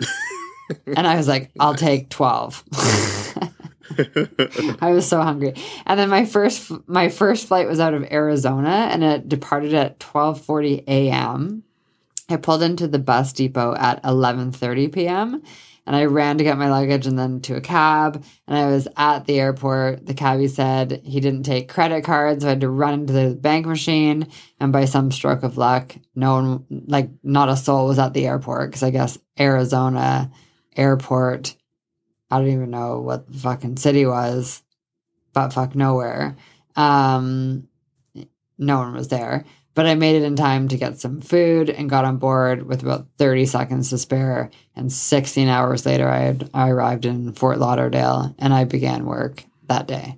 and 0.86 1.06
i 1.06 1.16
was 1.16 1.26
like 1.26 1.50
i'll 1.58 1.74
take 1.74 2.08
12 2.08 2.64
I 4.80 4.92
was 4.92 5.08
so 5.08 5.20
hungry. 5.22 5.54
And 5.86 5.98
then 5.98 6.08
my 6.08 6.24
first 6.24 6.70
my 6.86 7.08
first 7.08 7.46
flight 7.46 7.66
was 7.66 7.80
out 7.80 7.94
of 7.94 8.04
Arizona 8.04 8.88
and 8.92 9.02
it 9.02 9.28
departed 9.28 9.74
at 9.74 9.98
12:40 9.98 10.84
a.m. 10.86 11.64
I 12.28 12.36
pulled 12.36 12.62
into 12.62 12.86
the 12.86 12.98
bus 12.98 13.32
depot 13.32 13.74
at 13.74 14.02
11:30 14.02 14.92
p.m. 14.92 15.42
and 15.86 15.96
I 15.96 16.04
ran 16.04 16.38
to 16.38 16.44
get 16.44 16.58
my 16.58 16.68
luggage 16.68 17.06
and 17.06 17.18
then 17.18 17.40
to 17.42 17.56
a 17.56 17.60
cab 17.60 18.22
and 18.46 18.58
I 18.58 18.66
was 18.66 18.86
at 18.96 19.24
the 19.24 19.40
airport. 19.40 20.06
The 20.06 20.14
cabbie 20.14 20.48
said 20.48 21.00
he 21.04 21.20
didn't 21.20 21.44
take 21.44 21.68
credit 21.68 22.04
cards, 22.04 22.42
so 22.42 22.48
I 22.48 22.50
had 22.50 22.60
to 22.60 22.68
run 22.68 22.94
into 22.94 23.12
the 23.12 23.34
bank 23.34 23.66
machine 23.66 24.28
and 24.60 24.72
by 24.72 24.84
some 24.84 25.10
stroke 25.10 25.42
of 25.42 25.56
luck, 25.56 25.96
no 26.14 26.34
one 26.34 26.64
like 26.86 27.10
not 27.22 27.48
a 27.48 27.56
soul 27.56 27.86
was 27.86 27.98
at 27.98 28.12
the 28.12 28.26
airport 28.26 28.70
because 28.70 28.82
I 28.82 28.90
guess 28.90 29.18
Arizona 29.38 30.30
airport 30.76 31.56
I 32.30 32.38
don't 32.38 32.48
even 32.48 32.70
know 32.70 33.00
what 33.00 33.30
the 33.30 33.38
fucking 33.38 33.78
city 33.78 34.04
was, 34.04 34.62
but 35.32 35.52
fuck 35.52 35.74
nowhere. 35.74 36.36
Um, 36.76 37.68
no 38.58 38.78
one 38.78 38.94
was 38.94 39.08
there, 39.08 39.44
but 39.78 39.86
I 39.86 39.94
made 39.94 40.16
it 40.16 40.24
in 40.24 40.34
time 40.34 40.66
to 40.68 40.76
get 40.76 40.98
some 40.98 41.20
food 41.20 41.70
and 41.70 41.88
got 41.88 42.04
on 42.04 42.16
board 42.16 42.64
with 42.66 42.82
about 42.82 43.06
30 43.18 43.46
seconds 43.46 43.90
to 43.90 43.98
spare. 43.98 44.50
And 44.74 44.92
16 44.92 45.46
hours 45.46 45.86
later, 45.86 46.08
I 46.08 46.18
had 46.18 46.50
I 46.52 46.68
arrived 46.70 47.06
in 47.06 47.32
Fort 47.32 47.58
Lauderdale 47.58 48.34
and 48.40 48.52
I 48.52 48.64
began 48.64 49.06
work 49.06 49.44
that 49.68 49.86
day. 49.86 50.16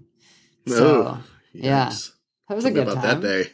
So 0.67 0.87
Oh, 1.09 1.23
yeah. 1.53 1.93
that 2.49 2.55
was 2.55 2.65
a 2.65 2.71
good 2.71 2.89
about 2.89 3.03
time. 3.05 3.21
that 3.21 3.45
day 3.45 3.51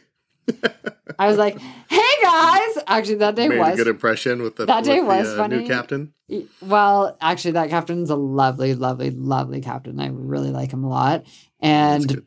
I 1.19 1.27
was 1.27 1.37
like, 1.37 1.59
"Hey 1.89 2.11
guys!" 2.23 2.83
Actually, 2.87 3.15
that 3.15 3.35
day 3.35 3.49
Made 3.49 3.57
a 3.57 3.61
was 3.63 3.75
good 3.75 3.87
impression 3.89 4.41
with 4.41 4.55
the 4.55 4.65
That 4.65 4.85
day 4.85 5.01
with 5.01 5.09
the, 5.09 5.15
was 5.17 5.27
uh, 5.27 5.37
funny. 5.37 5.57
new 5.57 5.67
captain. 5.67 6.13
well. 6.61 7.17
Actually, 7.19 7.51
that 7.59 7.69
captain's 7.69 8.09
a 8.09 8.15
lovely, 8.15 8.73
lovely, 8.73 9.09
lovely 9.09 9.59
captain. 9.59 9.99
I 9.99 10.07
really 10.07 10.51
like 10.51 10.71
him 10.71 10.85
a 10.85 10.89
lot. 10.89 11.25
And. 11.59 12.23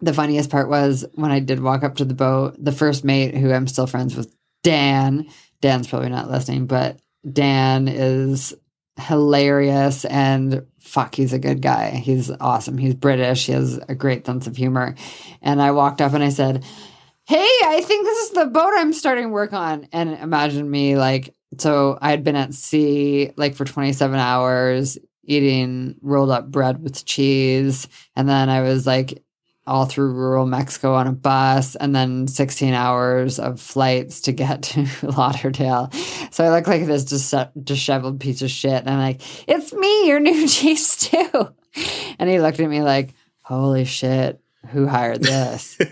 The 0.00 0.14
funniest 0.14 0.50
part 0.50 0.68
was 0.68 1.04
when 1.14 1.30
I 1.30 1.40
did 1.40 1.60
walk 1.60 1.82
up 1.82 1.96
to 1.96 2.04
the 2.04 2.14
boat, 2.14 2.56
the 2.58 2.72
first 2.72 3.04
mate, 3.04 3.36
who 3.36 3.52
I'm 3.52 3.66
still 3.66 3.86
friends 3.86 4.16
with, 4.16 4.32
Dan. 4.62 5.28
Dan's 5.60 5.88
probably 5.88 6.08
not 6.08 6.30
listening, 6.30 6.66
but 6.66 7.00
Dan 7.30 7.88
is 7.88 8.54
hilarious 8.98 10.04
and 10.04 10.66
fuck, 10.80 11.14
he's 11.14 11.32
a 11.32 11.38
good 11.38 11.62
guy. 11.62 11.90
He's 11.90 12.30
awesome. 12.40 12.78
He's 12.78 12.94
British. 12.94 13.46
He 13.46 13.52
has 13.52 13.78
a 13.88 13.94
great 13.94 14.26
sense 14.26 14.46
of 14.46 14.56
humor. 14.56 14.94
And 15.42 15.62
I 15.62 15.70
walked 15.70 16.00
up 16.00 16.14
and 16.14 16.24
I 16.24 16.30
said, 16.30 16.64
Hey, 17.26 17.48
I 17.64 17.82
think 17.84 18.06
this 18.06 18.18
is 18.18 18.30
the 18.30 18.46
boat 18.46 18.72
I'm 18.74 18.92
starting 18.92 19.30
work 19.30 19.52
on. 19.52 19.86
And 19.92 20.14
imagine 20.14 20.68
me 20.70 20.96
like, 20.96 21.34
so 21.58 21.98
I 22.00 22.10
had 22.10 22.24
been 22.24 22.36
at 22.36 22.54
sea 22.54 23.32
like 23.36 23.54
for 23.54 23.64
27 23.64 24.18
hours 24.18 24.98
eating 25.24 25.94
rolled 26.00 26.30
up 26.30 26.50
bread 26.50 26.82
with 26.82 27.04
cheese. 27.04 27.86
And 28.16 28.28
then 28.28 28.48
I 28.48 28.62
was 28.62 28.86
like 28.86 29.22
all 29.68 29.84
through 29.86 30.12
rural 30.12 30.46
Mexico 30.46 30.94
on 30.94 31.06
a 31.06 31.12
bus 31.12 31.76
and 31.76 31.94
then 31.94 32.26
16 32.26 32.74
hours 32.74 33.38
of 33.38 33.60
flights 33.60 34.22
to 34.22 34.32
get 34.32 34.62
to 34.74 34.86
Lauderdale. 35.02 35.90
So 36.30 36.44
I 36.44 36.50
look 36.50 36.66
like 36.66 36.86
this 36.86 37.04
dis- 37.04 37.34
disheveled 37.62 38.20
piece 38.20 38.42
of 38.42 38.50
shit. 38.50 38.80
And 38.80 38.90
I'm 38.90 38.98
like, 38.98 39.20
it's 39.48 39.72
me, 39.72 40.08
your 40.08 40.20
new 40.20 40.48
cheese 40.48 40.86
stew. 40.86 41.54
And 42.18 42.28
he 42.28 42.40
looked 42.40 42.58
at 42.58 42.68
me 42.68 42.82
like, 42.82 43.14
holy 43.42 43.84
shit, 43.84 44.40
who 44.70 44.86
hired 44.86 45.22
this? 45.22 45.78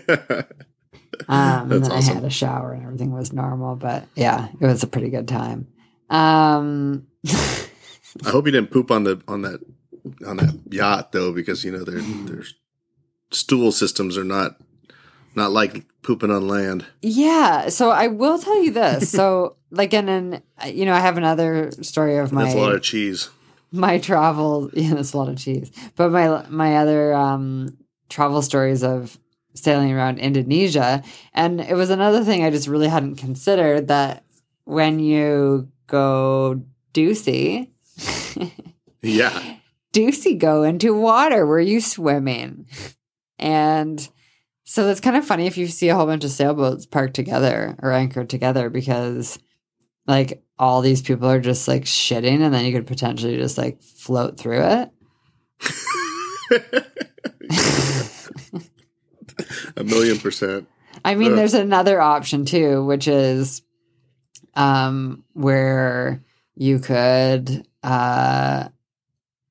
Um, 1.27 1.71
and 1.71 1.83
then 1.83 1.91
I 1.91 2.01
had 2.01 2.23
a 2.23 2.29
shower 2.29 2.73
and 2.73 2.83
everything 2.83 3.11
was 3.11 3.33
normal, 3.33 3.75
but 3.75 4.05
yeah, 4.15 4.49
it 4.59 4.65
was 4.65 4.83
a 4.83 4.87
pretty 4.87 5.09
good 5.09 5.27
time. 5.27 5.67
Um, 6.09 7.07
I 7.27 8.29
hope 8.29 8.45
you 8.45 8.51
didn't 8.51 8.71
poop 8.71 8.91
on 8.91 9.03
the 9.03 9.21
on 9.27 9.41
that 9.41 9.59
on 10.25 10.37
that 10.37 10.59
yacht 10.69 11.11
though, 11.11 11.33
because 11.33 11.63
you 11.63 11.71
know 11.71 11.83
their 11.83 12.01
their 12.01 12.43
stool 13.31 13.71
systems 13.71 14.17
are 14.17 14.23
not 14.23 14.57
not 15.35 15.51
like 15.51 15.85
pooping 16.01 16.31
on 16.31 16.47
land. 16.47 16.85
yeah, 17.01 17.69
so 17.69 17.91
I 17.91 18.07
will 18.07 18.39
tell 18.39 18.63
you 18.63 18.71
this. 18.71 19.11
So, 19.11 19.57
like, 19.71 19.93
in 19.93 20.09
an, 20.09 20.41
you 20.65 20.85
know, 20.85 20.93
I 20.93 20.99
have 20.99 21.17
another 21.17 21.69
story 21.83 22.17
of 22.17 22.31
my 22.31 22.43
That's 22.45 22.55
a 22.55 22.59
lot 22.59 22.73
of 22.73 22.81
cheese. 22.81 23.29
my 23.71 23.97
travel. 23.99 24.71
Yeah, 24.73 24.95
that's 24.95 25.13
a 25.13 25.17
lot 25.17 25.29
of 25.29 25.37
cheese. 25.37 25.71
But 25.95 26.11
my 26.11 26.43
my 26.49 26.77
other 26.77 27.13
um, 27.13 27.77
travel 28.09 28.41
stories 28.41 28.83
of 28.83 29.17
sailing 29.53 29.91
around 29.91 30.17
Indonesia, 30.19 31.03
and 31.33 31.59
it 31.61 31.75
was 31.75 31.89
another 31.91 32.23
thing 32.23 32.43
I 32.43 32.49
just 32.49 32.67
really 32.67 32.87
hadn't 32.87 33.15
considered 33.17 33.87
that 33.89 34.23
when 34.63 34.99
you 34.99 35.67
go 35.87 36.61
doocy. 36.93 37.69
Yeah, 39.03 39.57
Doocy 39.93 40.37
go 40.37 40.63
into 40.63 40.93
water 40.93 41.45
were 41.45 41.59
you 41.61 41.79
swimming 41.79 42.65
and 43.39 44.07
so 44.63 44.85
that's 44.85 44.99
kind 44.99 45.15
of 45.15 45.25
funny 45.25 45.47
if 45.47 45.57
you 45.57 45.67
see 45.67 45.89
a 45.89 45.95
whole 45.95 46.05
bunch 46.05 46.23
of 46.23 46.31
sailboats 46.31 46.85
parked 46.85 47.13
together 47.13 47.75
or 47.81 47.91
anchored 47.91 48.29
together 48.29 48.69
because 48.69 49.39
like 50.05 50.43
all 50.59 50.81
these 50.81 51.01
people 51.01 51.29
are 51.29 51.39
just 51.39 51.67
like 51.67 51.83
shitting 51.83 52.41
and 52.41 52.53
then 52.53 52.65
you 52.65 52.73
could 52.73 52.87
potentially 52.87 53.37
just 53.37 53.57
like 53.57 53.81
float 53.81 54.37
through 54.37 54.61
it 54.61 54.91
a 59.75 59.83
million 59.83 60.17
percent. 60.19 60.67
I 61.03 61.15
mean, 61.15 61.31
Ugh. 61.31 61.37
there's 61.37 61.53
another 61.53 62.01
option 62.01 62.45
too, 62.45 62.83
which 62.85 63.07
is 63.07 63.61
um, 64.55 65.23
where 65.33 66.23
you 66.55 66.79
could, 66.79 67.67
uh, 67.83 68.69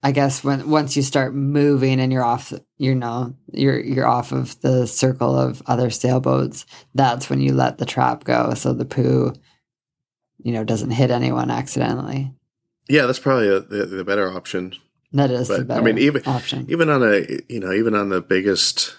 I 0.06 0.12
guess, 0.12 0.44
when 0.44 0.70
once 0.70 0.96
you 0.96 1.02
start 1.02 1.34
moving 1.34 1.98
and 1.98 2.12
you're 2.12 2.22
off, 2.22 2.52
you 2.78 2.94
know, 2.94 3.34
you're 3.52 3.80
you're 3.80 4.06
off 4.06 4.30
of 4.30 4.60
the 4.60 4.86
circle 4.86 5.36
of 5.36 5.60
other 5.66 5.90
sailboats. 5.90 6.64
That's 6.94 7.28
when 7.28 7.40
you 7.40 7.52
let 7.54 7.78
the 7.78 7.86
trap 7.86 8.22
go, 8.22 8.54
so 8.54 8.72
the 8.72 8.84
poo, 8.84 9.32
you 10.44 10.52
know, 10.52 10.62
doesn't 10.62 10.90
hit 10.90 11.10
anyone 11.10 11.50
accidentally. 11.50 12.32
Yeah, 12.88 13.06
that's 13.06 13.18
probably 13.18 13.48
a, 13.48 13.58
the, 13.58 13.84
the 13.86 14.04
better 14.04 14.30
option. 14.30 14.74
That 15.12 15.32
is 15.32 15.48
the 15.48 15.58
But, 15.58 15.66
better 15.66 15.80
I 15.80 15.84
mean, 15.84 15.98
even- 15.98 16.22
option. 16.24 16.66
Even 16.68 16.88
on 16.88 17.02
a 17.02 17.26
you 17.48 17.58
know 17.58 17.72
even 17.72 17.96
on 17.96 18.08
the 18.10 18.20
biggest 18.20 18.94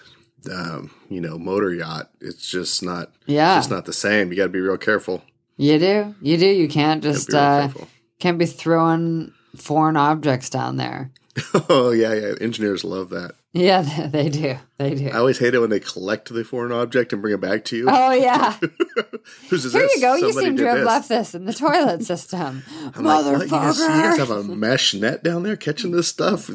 um, 0.52 0.90
you 1.08 1.22
know 1.22 1.38
motor 1.38 1.72
yacht, 1.72 2.10
it's 2.20 2.50
just 2.50 2.82
not 2.82 3.12
yeah, 3.24 3.56
it's 3.56 3.60
just 3.66 3.70
not 3.70 3.86
the 3.86 3.94
same. 3.94 4.30
You 4.30 4.36
got 4.36 4.42
to 4.42 4.48
be 4.50 4.60
real 4.60 4.76
careful. 4.76 5.22
you 5.56 5.78
do, 5.78 6.14
you 6.20 6.36
do. 6.36 6.46
You 6.46 6.68
can't 6.68 7.02
just 7.02 7.32
uh, 7.32 7.60
careful. 7.62 7.88
can't 8.18 8.36
be 8.38 8.44
throwing 8.44 9.32
foreign 9.56 9.96
objects 9.96 10.50
down 10.50 10.76
there. 10.76 11.10
oh 11.68 11.90
yeah, 11.92 12.14
yeah. 12.14 12.34
Engineers 12.40 12.82
love 12.84 13.10
that. 13.10 13.32
Yeah, 13.52 14.08
they 14.08 14.28
do. 14.28 14.56
They 14.76 14.94
do. 14.94 15.08
I 15.08 15.18
always 15.18 15.38
hate 15.38 15.54
it 15.54 15.58
when 15.60 15.70
they 15.70 15.80
collect 15.80 16.32
the 16.32 16.44
foreign 16.44 16.70
object 16.72 17.12
and 17.12 17.22
bring 17.22 17.32
it 17.34 17.40
back 17.40 17.64
to 17.66 17.76
you. 17.76 17.86
Oh 17.88 18.12
yeah. 18.12 18.56
Whose 19.48 19.64
is 19.64 19.72
Here 19.72 19.82
this? 19.82 19.94
you 19.96 20.00
go. 20.00 20.14
You 20.16 20.32
seem 20.32 20.56
to 20.56 20.66
have 20.66 20.78
this. 20.78 20.86
left 20.86 21.08
this 21.08 21.34
in 21.34 21.44
the 21.46 21.54
toilet 21.54 22.02
system. 22.04 22.62
I'm 22.94 23.04
like. 23.04 23.24
Motherfucker. 23.24 23.42
You 23.44 23.48
guys, 23.50 23.78
you 23.78 23.86
guys 23.86 24.18
have 24.18 24.30
a 24.30 24.42
mesh 24.44 24.94
net 24.94 25.22
down 25.22 25.44
there 25.44 25.56
catching 25.56 25.92
this 25.92 26.08
stuff? 26.08 26.48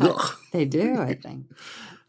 They 0.51 0.65
do, 0.65 0.97
I 0.99 1.15
think. 1.15 1.47
they 1.49 1.55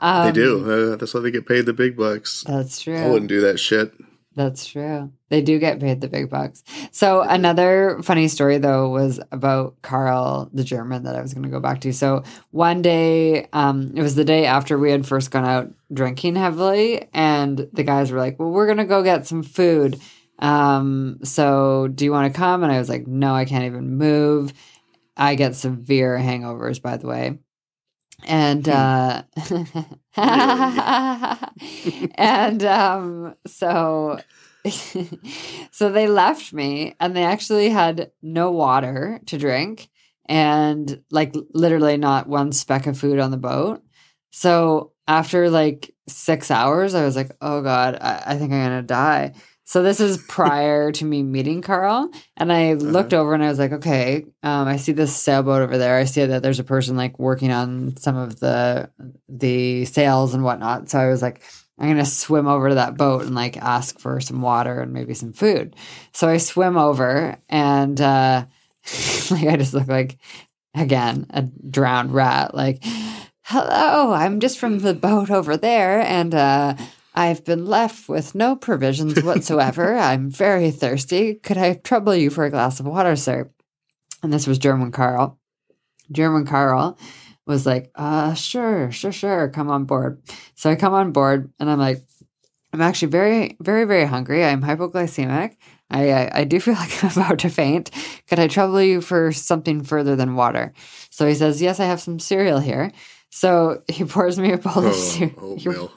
Um, 0.06 0.32
do. 0.32 0.92
Uh, 0.92 0.96
that's 0.96 1.14
why 1.14 1.20
they 1.20 1.30
get 1.30 1.46
paid 1.46 1.66
the 1.66 1.72
big 1.72 1.96
bucks. 1.96 2.44
That's 2.46 2.80
true. 2.80 2.96
I 2.98 3.08
wouldn't 3.08 3.28
do 3.28 3.40
that 3.42 3.58
shit. 3.58 3.92
That's 4.36 4.66
true. 4.66 5.12
They 5.28 5.42
do 5.42 5.60
get 5.60 5.78
paid 5.78 6.00
the 6.00 6.08
big 6.08 6.28
bucks. 6.28 6.64
So 6.90 7.22
another 7.22 8.00
funny 8.02 8.26
story 8.26 8.58
though 8.58 8.88
was 8.88 9.20
about 9.30 9.80
Carl, 9.80 10.50
the 10.52 10.64
German 10.64 11.04
that 11.04 11.14
I 11.14 11.22
was 11.22 11.32
going 11.32 11.44
to 11.44 11.50
go 11.50 11.60
back 11.60 11.80
to. 11.82 11.92
So 11.92 12.24
one 12.50 12.82
day, 12.82 13.46
um, 13.52 13.92
it 13.94 14.02
was 14.02 14.16
the 14.16 14.24
day 14.24 14.44
after 14.46 14.76
we 14.76 14.90
had 14.90 15.06
first 15.06 15.30
gone 15.30 15.44
out 15.44 15.72
drinking 15.92 16.34
heavily, 16.34 17.08
and 17.14 17.68
the 17.72 17.84
guys 17.84 18.10
were 18.10 18.18
like, 18.18 18.38
"Well, 18.40 18.50
we're 18.50 18.66
going 18.66 18.78
to 18.78 18.84
go 18.84 19.04
get 19.04 19.26
some 19.26 19.44
food. 19.44 20.00
Um, 20.40 21.20
so 21.22 21.86
do 21.88 22.04
you 22.04 22.10
want 22.10 22.32
to 22.32 22.36
come?" 22.36 22.64
And 22.64 22.72
I 22.72 22.78
was 22.78 22.88
like, 22.88 23.06
"No, 23.06 23.34
I 23.34 23.44
can't 23.44 23.64
even 23.64 23.96
move. 23.96 24.52
I 25.16 25.36
get 25.36 25.54
severe 25.54 26.18
hangovers, 26.18 26.82
by 26.82 26.96
the 26.96 27.06
way." 27.06 27.38
And 28.26 28.68
uh 28.68 29.22
and 32.16 32.64
um 32.64 33.34
so 33.46 34.18
so 35.70 35.90
they 35.90 36.06
left 36.06 36.52
me 36.52 36.94
and 37.00 37.16
they 37.16 37.24
actually 37.24 37.68
had 37.68 38.10
no 38.22 38.50
water 38.50 39.20
to 39.26 39.38
drink 39.38 39.88
and 40.26 41.02
like 41.10 41.34
literally 41.52 41.96
not 41.96 42.28
one 42.28 42.52
speck 42.52 42.86
of 42.86 42.98
food 42.98 43.18
on 43.18 43.30
the 43.30 43.36
boat. 43.36 43.82
So 44.30 44.92
after 45.06 45.50
like 45.50 45.92
six 46.08 46.50
hours, 46.50 46.94
I 46.94 47.04
was 47.04 47.16
like, 47.16 47.30
oh 47.40 47.60
God, 47.62 47.98
I, 48.00 48.22
I 48.26 48.38
think 48.38 48.52
I'm 48.52 48.62
gonna 48.64 48.82
die. 48.82 49.34
So 49.74 49.82
this 49.82 49.98
is 49.98 50.18
prior 50.28 50.92
to 50.92 51.04
me 51.04 51.24
meeting 51.24 51.60
Carl. 51.60 52.08
And 52.36 52.52
I 52.52 52.74
looked 52.74 53.12
over 53.12 53.34
and 53.34 53.42
I 53.42 53.48
was 53.48 53.58
like, 53.58 53.72
okay, 53.72 54.24
um, 54.44 54.68
I 54.68 54.76
see 54.76 54.92
this 54.92 55.16
sailboat 55.16 55.62
over 55.62 55.78
there. 55.78 55.96
I 55.96 56.04
see 56.04 56.24
that 56.24 56.44
there's 56.44 56.60
a 56.60 56.64
person 56.64 56.96
like 56.96 57.18
working 57.18 57.50
on 57.50 57.96
some 57.96 58.16
of 58.16 58.38
the 58.38 58.88
the 59.28 59.84
sails 59.86 60.32
and 60.32 60.44
whatnot. 60.44 60.90
So 60.90 61.00
I 61.00 61.08
was 61.08 61.22
like, 61.22 61.42
I'm 61.76 61.88
gonna 61.88 62.06
swim 62.06 62.46
over 62.46 62.68
to 62.68 62.76
that 62.76 62.96
boat 62.96 63.22
and 63.22 63.34
like 63.34 63.56
ask 63.56 63.98
for 63.98 64.20
some 64.20 64.42
water 64.42 64.80
and 64.80 64.92
maybe 64.92 65.12
some 65.12 65.32
food. 65.32 65.74
So 66.12 66.28
I 66.28 66.36
swim 66.36 66.76
over 66.76 67.36
and 67.48 68.00
uh 68.00 68.46
like 69.32 69.48
I 69.48 69.56
just 69.56 69.74
look 69.74 69.88
like 69.88 70.18
again 70.72 71.26
a 71.30 71.42
drowned 71.42 72.12
rat, 72.12 72.54
like, 72.54 72.78
hello, 73.42 74.12
I'm 74.12 74.38
just 74.38 74.56
from 74.60 74.78
the 74.78 74.94
boat 74.94 75.32
over 75.32 75.56
there 75.56 75.98
and 75.98 76.32
uh 76.32 76.76
I've 77.14 77.44
been 77.44 77.64
left 77.66 78.08
with 78.08 78.34
no 78.34 78.56
provisions 78.56 79.22
whatsoever. 79.22 79.94
I'm 79.98 80.30
very 80.30 80.70
thirsty. 80.70 81.34
Could 81.34 81.56
I 81.58 81.74
trouble 81.74 82.14
you 82.14 82.30
for 82.30 82.44
a 82.44 82.50
glass 82.50 82.80
of 82.80 82.86
water, 82.86 83.14
sir? 83.16 83.50
And 84.22 84.32
this 84.32 84.46
was 84.46 84.58
German 84.58 84.90
Carl. 84.90 85.38
German 86.10 86.46
Carl 86.46 86.98
was 87.46 87.66
like, 87.66 87.90
uh, 87.94 88.34
sure, 88.34 88.90
sure, 88.90 89.12
sure, 89.12 89.48
come 89.50 89.70
on 89.70 89.84
board. 89.84 90.20
So 90.54 90.70
I 90.70 90.76
come 90.76 90.94
on 90.94 91.12
board 91.12 91.52
and 91.60 91.70
I'm 91.70 91.78
like, 91.78 92.02
I'm 92.72 92.80
actually 92.80 93.08
very, 93.10 93.56
very, 93.60 93.84
very 93.84 94.04
hungry. 94.06 94.44
I'm 94.44 94.62
hypoglycemic. 94.62 95.56
I, 95.90 96.10
I, 96.12 96.30
I 96.40 96.44
do 96.44 96.58
feel 96.58 96.74
like 96.82 97.04
I'm 97.04 97.10
about 97.12 97.38
to 97.40 97.48
faint. 97.50 97.90
Could 98.28 98.38
I 98.40 98.48
trouble 98.48 98.80
you 98.82 99.00
for 99.00 99.30
something 99.30 99.84
further 99.84 100.16
than 100.16 100.34
water? 100.34 100.72
So 101.10 101.26
he 101.28 101.34
says, 101.34 101.62
Yes, 101.62 101.78
I 101.78 101.84
have 101.84 102.00
some 102.00 102.18
cereal 102.18 102.58
here. 102.58 102.90
So 103.30 103.82
he 103.88 104.04
pours 104.14 104.38
me 104.38 104.52
a 104.52 104.58
bowl 104.58 104.78
of 104.78 104.84
Oh, 104.86 104.92
cereal. 104.92 105.52
oatmeal. 105.52 105.92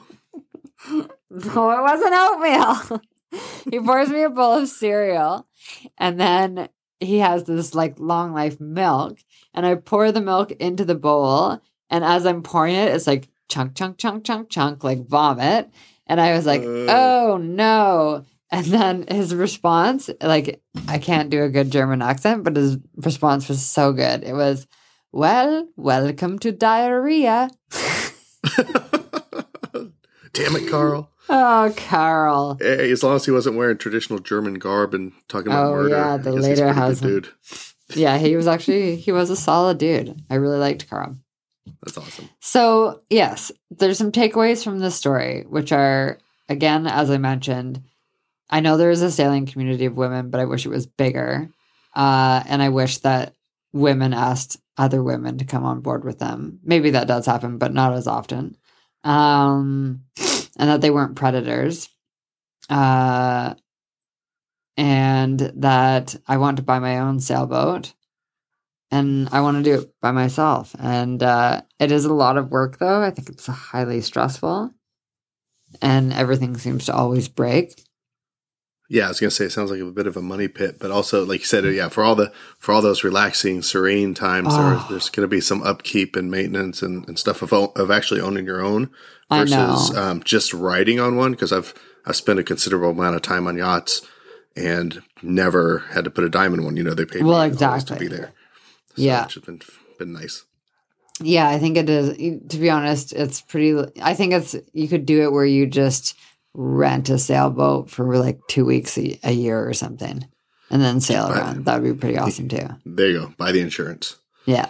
No, 1.30 1.70
it 1.70 1.82
wasn't 1.82 2.14
oatmeal. 2.14 3.02
he 3.70 3.78
pours 3.80 4.08
me 4.08 4.22
a 4.22 4.30
bowl 4.30 4.54
of 4.54 4.68
cereal 4.68 5.46
and 5.98 6.18
then 6.18 6.70
he 7.00 7.18
has 7.18 7.44
this 7.44 7.74
like 7.74 7.98
long 7.98 8.32
life 8.32 8.58
milk 8.58 9.18
and 9.52 9.66
I 9.66 9.74
pour 9.74 10.10
the 10.10 10.22
milk 10.22 10.52
into 10.52 10.86
the 10.86 10.94
bowl 10.94 11.60
and 11.90 12.02
as 12.04 12.24
I'm 12.24 12.42
pouring 12.42 12.76
it 12.76 12.94
it's 12.94 13.06
like 13.06 13.28
chunk 13.48 13.74
chunk 13.74 13.98
chunk 13.98 14.24
chunk 14.24 14.48
chunk 14.48 14.82
like 14.82 15.06
vomit 15.06 15.70
and 16.06 16.18
I 16.18 16.32
was 16.32 16.46
like 16.46 16.62
oh 16.64 17.38
no 17.38 18.24
And 18.50 18.64
then 18.66 19.04
his 19.08 19.34
response, 19.34 20.08
like, 20.22 20.62
I 20.88 20.96
can't 20.98 21.28
do 21.28 21.42
a 21.42 21.50
good 21.50 21.70
German 21.70 22.00
accent, 22.00 22.44
but 22.44 22.56
his 22.56 22.78
response 22.96 23.46
was 23.46 23.60
so 23.62 23.92
good. 23.92 24.24
It 24.24 24.32
was, 24.32 24.66
Well, 25.12 25.68
welcome 25.76 26.38
to 26.38 26.52
diarrhea. 26.52 27.50
Damn 30.32 30.56
it, 30.56 30.68
Carl. 30.70 31.10
Oh, 31.28 31.72
Carl. 31.76 32.56
As 32.62 33.02
long 33.02 33.16
as 33.16 33.26
he 33.26 33.30
wasn't 33.30 33.56
wearing 33.56 33.76
traditional 33.78 34.18
German 34.18 34.54
garb 34.54 34.94
and 34.94 35.12
talking 35.28 35.48
about 35.48 35.66
Oh, 35.68 35.72
murder. 35.72 35.88
yeah, 35.90 36.16
the 36.16 36.32
later 36.32 36.64
a 36.66 36.72
pretty 36.72 36.80
has 36.80 37.00
good 37.00 37.26
him. 37.26 37.32
dude. 37.88 37.98
Yeah, 37.98 38.18
he 38.18 38.36
was 38.36 38.46
actually, 38.46 38.96
he 38.96 39.12
was 39.12 39.30
a 39.30 39.36
solid 39.36 39.78
dude. 39.78 40.22
I 40.30 40.36
really 40.36 40.58
liked 40.58 40.88
Carl. 40.88 41.16
That's 41.82 41.98
awesome. 41.98 42.28
So, 42.40 43.02
yes, 43.10 43.52
there's 43.70 43.98
some 43.98 44.10
takeaways 44.12 44.64
from 44.64 44.78
this 44.78 44.94
story, 44.94 45.44
which 45.48 45.70
are, 45.70 46.18
again, 46.48 46.86
as 46.86 47.10
I 47.10 47.18
mentioned, 47.18 47.82
I 48.50 48.60
know 48.60 48.76
there 48.78 48.90
is 48.90 49.02
a 49.02 49.10
sailing 49.10 49.44
community 49.46 49.84
of 49.84 49.96
women, 49.96 50.30
but 50.30 50.40
I 50.40 50.46
wish 50.46 50.64
it 50.64 50.70
was 50.70 50.86
bigger. 50.86 51.50
Uh, 51.94 52.42
and 52.46 52.62
I 52.62 52.70
wish 52.70 52.98
that 52.98 53.34
women 53.74 54.14
asked 54.14 54.56
other 54.78 55.02
women 55.02 55.36
to 55.38 55.44
come 55.44 55.64
on 55.64 55.80
board 55.80 56.04
with 56.04 56.18
them. 56.18 56.60
Maybe 56.64 56.90
that 56.90 57.06
does 57.08 57.26
happen, 57.26 57.58
but 57.58 57.74
not 57.74 57.92
as 57.92 58.06
often. 58.06 58.56
Um, 59.04 60.02
and 60.58 60.70
that 60.70 60.80
they 60.80 60.90
weren't 60.90 61.16
predators. 61.16 61.88
Uh, 62.68 63.54
and 64.76 65.38
that 65.56 66.14
I 66.26 66.36
want 66.36 66.58
to 66.58 66.62
buy 66.62 66.78
my 66.78 66.98
own 66.98 67.20
sailboat 67.20 67.94
and 68.90 69.28
I 69.32 69.40
want 69.40 69.58
to 69.58 69.62
do 69.62 69.82
it 69.82 69.94
by 70.00 70.12
myself. 70.12 70.74
And 70.78 71.22
uh, 71.22 71.62
it 71.78 71.92
is 71.92 72.04
a 72.04 72.14
lot 72.14 72.36
of 72.36 72.50
work, 72.50 72.78
though. 72.78 73.02
I 73.02 73.10
think 73.10 73.28
it's 73.28 73.46
highly 73.46 74.00
stressful, 74.00 74.72
and 75.82 76.12
everything 76.12 76.56
seems 76.56 76.86
to 76.86 76.94
always 76.94 77.28
break. 77.28 77.84
Yeah, 78.90 79.04
I 79.04 79.08
was 79.08 79.20
gonna 79.20 79.30
say 79.30 79.44
it 79.44 79.52
sounds 79.52 79.70
like 79.70 79.80
a 79.80 79.84
bit 79.84 80.06
of 80.06 80.16
a 80.16 80.22
money 80.22 80.48
pit, 80.48 80.76
but 80.80 80.90
also 80.90 81.24
like 81.24 81.40
you 81.40 81.46
said, 81.46 81.64
yeah, 81.74 81.88
for 81.90 82.02
all 82.04 82.14
the 82.14 82.32
for 82.58 82.72
all 82.72 82.80
those 82.80 83.04
relaxing, 83.04 83.60
serene 83.62 84.14
times, 84.14 84.48
Oh. 84.50 84.56
there, 84.70 84.84
there's 84.90 85.10
gonna 85.10 85.28
be 85.28 85.42
some 85.42 85.62
upkeep 85.62 86.16
and 86.16 86.30
maintenance 86.30 86.80
and, 86.82 87.06
and 87.06 87.18
stuff 87.18 87.42
of 87.42 87.52
of 87.52 87.90
actually 87.90 88.20
owning 88.22 88.46
your 88.46 88.62
own 88.62 88.90
versus 89.30 89.94
um, 89.94 90.22
just 90.22 90.54
riding 90.54 91.00
on 91.00 91.16
one. 91.16 91.32
Because 91.32 91.52
I've 91.52 91.74
I've 92.06 92.16
spent 92.16 92.38
a 92.38 92.42
considerable 92.44 92.90
amount 92.90 93.16
of 93.16 93.20
time 93.22 93.46
on 93.46 93.58
yachts 93.58 94.00
and 94.56 95.02
never 95.22 95.80
had 95.90 96.04
to 96.04 96.10
put 96.10 96.24
a 96.24 96.30
dime 96.30 96.54
in 96.54 96.64
one. 96.64 96.76
You 96.78 96.82
know, 96.84 96.94
they 96.94 97.04
paid 97.04 97.24
Well, 97.24 97.42
me 97.42 97.46
exactly. 97.48 97.94
to 97.96 98.00
be 98.00 98.08
there. 98.08 98.32
So, 98.96 99.02
Yeah. 99.02 99.24
which 99.24 99.34
has 99.34 99.44
been 99.44 99.60
been 99.98 100.12
nice. 100.14 100.44
Yeah, 101.20 101.48
I 101.48 101.58
think 101.58 101.76
it 101.76 101.90
is. 101.90 102.16
To 102.48 102.56
be 102.56 102.70
honest, 102.70 103.12
it's 103.12 103.40
pretty. 103.42 103.76
I 104.00 104.14
think 104.14 104.32
it's 104.32 104.56
you 104.72 104.88
could 104.88 105.04
do 105.04 105.22
it 105.24 105.32
where 105.32 105.44
you 105.44 105.66
just 105.66 106.14
rent 106.60 107.08
a 107.08 107.18
sailboat 107.18 107.88
for 107.88 108.16
like 108.18 108.40
two 108.48 108.64
weeks 108.64 108.98
a, 108.98 109.16
a 109.22 109.30
year 109.30 109.66
or 109.66 109.72
something, 109.72 110.26
and 110.70 110.82
then 110.82 111.00
sail 111.00 111.28
Right. 111.28 111.38
around. 111.38 111.64
That 111.66 111.80
would 111.80 111.94
be 111.94 111.98
pretty 111.98 112.18
awesome 112.18 112.48
too. 112.48 112.66
There 112.84 113.08
you 113.08 113.18
go. 113.20 113.34
Buy 113.38 113.52
the 113.52 113.60
insurance. 113.60 114.16
Yeah. 114.44 114.66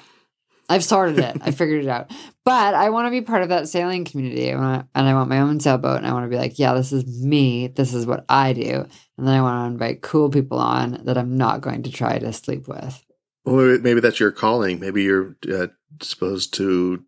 I've 0.69 0.85
sorted 0.85 1.19
it. 1.19 1.39
I 1.41 1.51
figured 1.53 1.85
it 1.85 1.89
out. 1.89 2.13
But 2.45 2.75
I 2.75 2.91
want 2.91 3.07
to 3.07 3.11
be 3.11 3.23
part 3.23 3.43
of 3.43 3.49
that 3.49 3.69
sailing 3.69 4.05
community. 4.05 4.53
I 4.53 4.57
want 4.57 4.87
and 4.95 5.09
I 5.09 5.15
want 5.15 5.31
my 5.31 5.41
own 5.41 5.61
sailboat 5.61 5.97
and 5.97 6.07
I 6.07 6.13
want 6.13 6.27
to 6.27 6.29
be 6.31 6.37
like, 6.37 6.59
yeah, 6.59 6.75
this 6.75 6.93
is 6.93 7.25
me. 7.25 7.69
This 7.69 7.95
is 7.95 8.05
what 8.05 8.27
I 8.29 8.53
do. 8.53 8.87
And 9.17 9.27
then 9.27 9.35
I 9.35 9.41
want 9.41 9.63
to 9.63 9.73
invite 9.73 10.03
cool 10.03 10.29
people 10.29 10.59
on 10.59 11.01
that 11.05 11.17
I'm 11.17 11.39
not 11.39 11.63
going 11.63 11.85
to 11.85 11.91
try 11.91 12.19
to 12.19 12.33
sleep 12.35 12.69
with. 12.69 13.03
Well, 13.47 13.79
maybe, 13.79 14.01
that's 14.01 14.21
your 14.21 14.31
calling. 14.31 14.79
Maybe 14.79 15.05
you're 15.05 15.37
uh, 15.51 15.69
supposed 16.03 16.53
to 16.55 17.03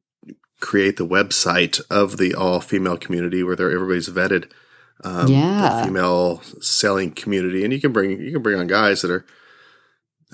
create 0.61 0.97
the 0.97 1.07
website 1.07 1.83
of 1.90 2.16
the 2.16 2.35
all 2.35 2.61
female 2.62 2.97
community 2.97 3.43
where 3.43 3.53
everybody's 3.61 4.09
vetted. 4.09 4.51
Um, 5.03 5.29
Yeah. 5.29 5.81
the 5.81 5.87
female 5.87 6.43
selling 6.61 7.13
community, 7.13 7.65
and 7.65 7.73
you 7.73 7.81
can 7.81 7.93
bring 7.93 8.11
you 8.21 8.33
can 8.33 8.43
bring 8.43 8.59
on 8.61 8.67
guys 8.67 9.01
that 9.03 9.11
are, 9.11 9.25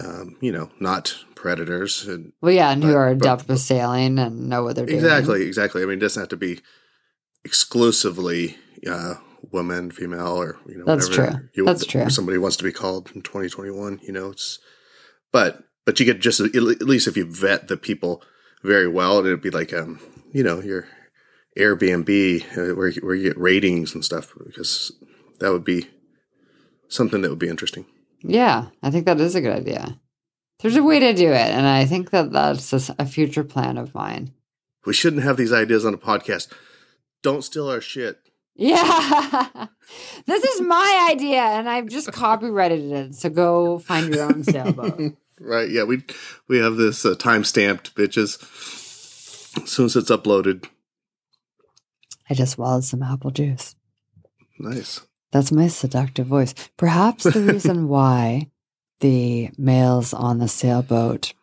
um, 0.02 0.37
you 0.40 0.50
know, 0.52 0.70
not 0.81 1.16
predators. 1.37 2.07
And 2.09 2.33
Well, 2.40 2.52
yeah, 2.52 2.70
and 2.72 2.83
who 2.83 2.90
But- 2.92 2.96
are 2.98 3.14
but- 3.14 3.24
adept 3.26 3.48
with 3.48 3.61
sailing 3.61 4.18
and 4.18 4.48
know 4.48 4.64
what 4.64 4.74
they're 4.76 4.87
doing. 4.87 4.98
exactly, 4.98 5.42
exactly. 5.46 5.83
I 5.83 5.87
mean, 5.87 5.98
it 5.98 6.00
doesn't 6.00 6.20
have 6.20 6.29
to 6.31 6.37
be 6.37 6.61
exclusively 7.44 8.57
uh, 8.87 9.14
woman, 9.52 9.90
female, 9.90 10.33
or 10.40 10.59
you 10.68 10.76
know, 10.79 10.85
That's 10.85 11.09
true. 11.09 11.31
That's 11.64 11.87
true. 11.87 12.11
Somebody 12.11 12.38
wants 12.38 12.57
to 12.59 12.64
be 12.64 12.72
called 12.72 13.11
in 13.14 13.22
2021. 13.22 14.00
You 14.02 14.12
know, 14.12 14.31
it's 14.31 14.59
but 15.33 15.64
but 15.85 15.98
you 16.00 16.07
get 16.07 16.20
just 16.20 16.40
at 16.40 16.55
least 16.55 17.07
if 17.07 17.16
you 17.16 17.24
vet 17.24 17.68
the 17.68 17.76
people 17.76 18.22
very 18.62 18.88
well, 18.88 19.20
it'd 19.20 19.40
be 19.40 19.50
like 19.50 19.72
um, 19.72 20.00
you 20.33 20.42
know, 20.42 20.61
your 20.61 20.88
Airbnb 21.56 22.42
uh, 22.56 22.74
where 22.74 22.88
you- 22.88 23.00
where 23.02 23.14
you 23.14 23.24
get 23.28 23.38
ratings 23.38 23.94
and 23.94 24.04
stuff 24.04 24.32
because 24.46 24.92
that 25.40 25.52
would 25.52 25.64
be 25.64 25.88
something 26.88 27.22
that 27.22 27.30
would 27.30 27.38
be 27.38 27.48
interesting. 27.48 27.86
Yeah, 28.22 28.66
I 28.82 28.90
think 28.90 29.06
that 29.06 29.20
is 29.20 29.34
a 29.34 29.40
good 29.40 29.56
idea. 29.56 29.98
There's 30.60 30.76
a 30.76 30.82
way 30.82 30.98
to 31.00 31.12
do 31.12 31.28
it. 31.28 31.50
And 31.50 31.66
I 31.66 31.84
think 31.84 32.10
that 32.10 32.32
that's 32.32 32.72
a, 32.98 33.04
future 33.06 33.44
plan 33.44 33.76
of 33.76 33.94
mine. 33.94 34.32
We 34.86 34.94
shouldn't 34.94 35.22
have 35.22 35.36
these 35.36 35.52
ideas 35.52 35.84
on 35.84 35.92
a 35.94 35.98
podcast. 35.98 36.48
Don't 37.22 37.42
steal 37.44 37.68
our 37.68 37.80
shit. 37.80 38.18
Yeah. 38.54 39.66
this 40.26 40.44
is 40.44 40.60
my 40.62 41.08
idea 41.12 41.42
and 41.42 41.68
I've 41.68 41.88
just 41.88 42.10
copyrighted 42.10 42.90
it. 42.90 43.14
So 43.14 43.28
go 43.28 43.78
find 43.78 44.12
your 44.14 44.24
own 44.24 44.44
sailboat. 44.44 45.16
Right? 45.38 45.68
Yeah, 45.68 45.84
we 45.84 46.02
we 46.48 46.56
have 46.60 46.76
this 46.76 47.04
uh, 47.04 47.14
time 47.14 47.44
stamped, 47.44 47.94
bitches. 47.94 48.40
As 49.62 49.68
soon 49.70 49.84
as 49.84 49.94
it's 49.94 50.10
uploaded, 50.10 50.64
I 52.28 52.34
just 52.34 52.52
swallowed 52.52 52.84
some 52.84 53.02
apple 53.02 53.30
juice. 53.30 53.74
nice. 54.58 55.00
That's 55.32 55.52
my 55.52 55.68
seductive 55.68 56.26
voice. 56.28 56.54
Perhaps 56.76 57.24
the 57.24 57.40
reason 57.40 57.88
why 57.94 58.50
the 59.00 59.50
males 59.58 60.14
on 60.14 60.38
the 60.38 60.48
sailboat 60.48 61.34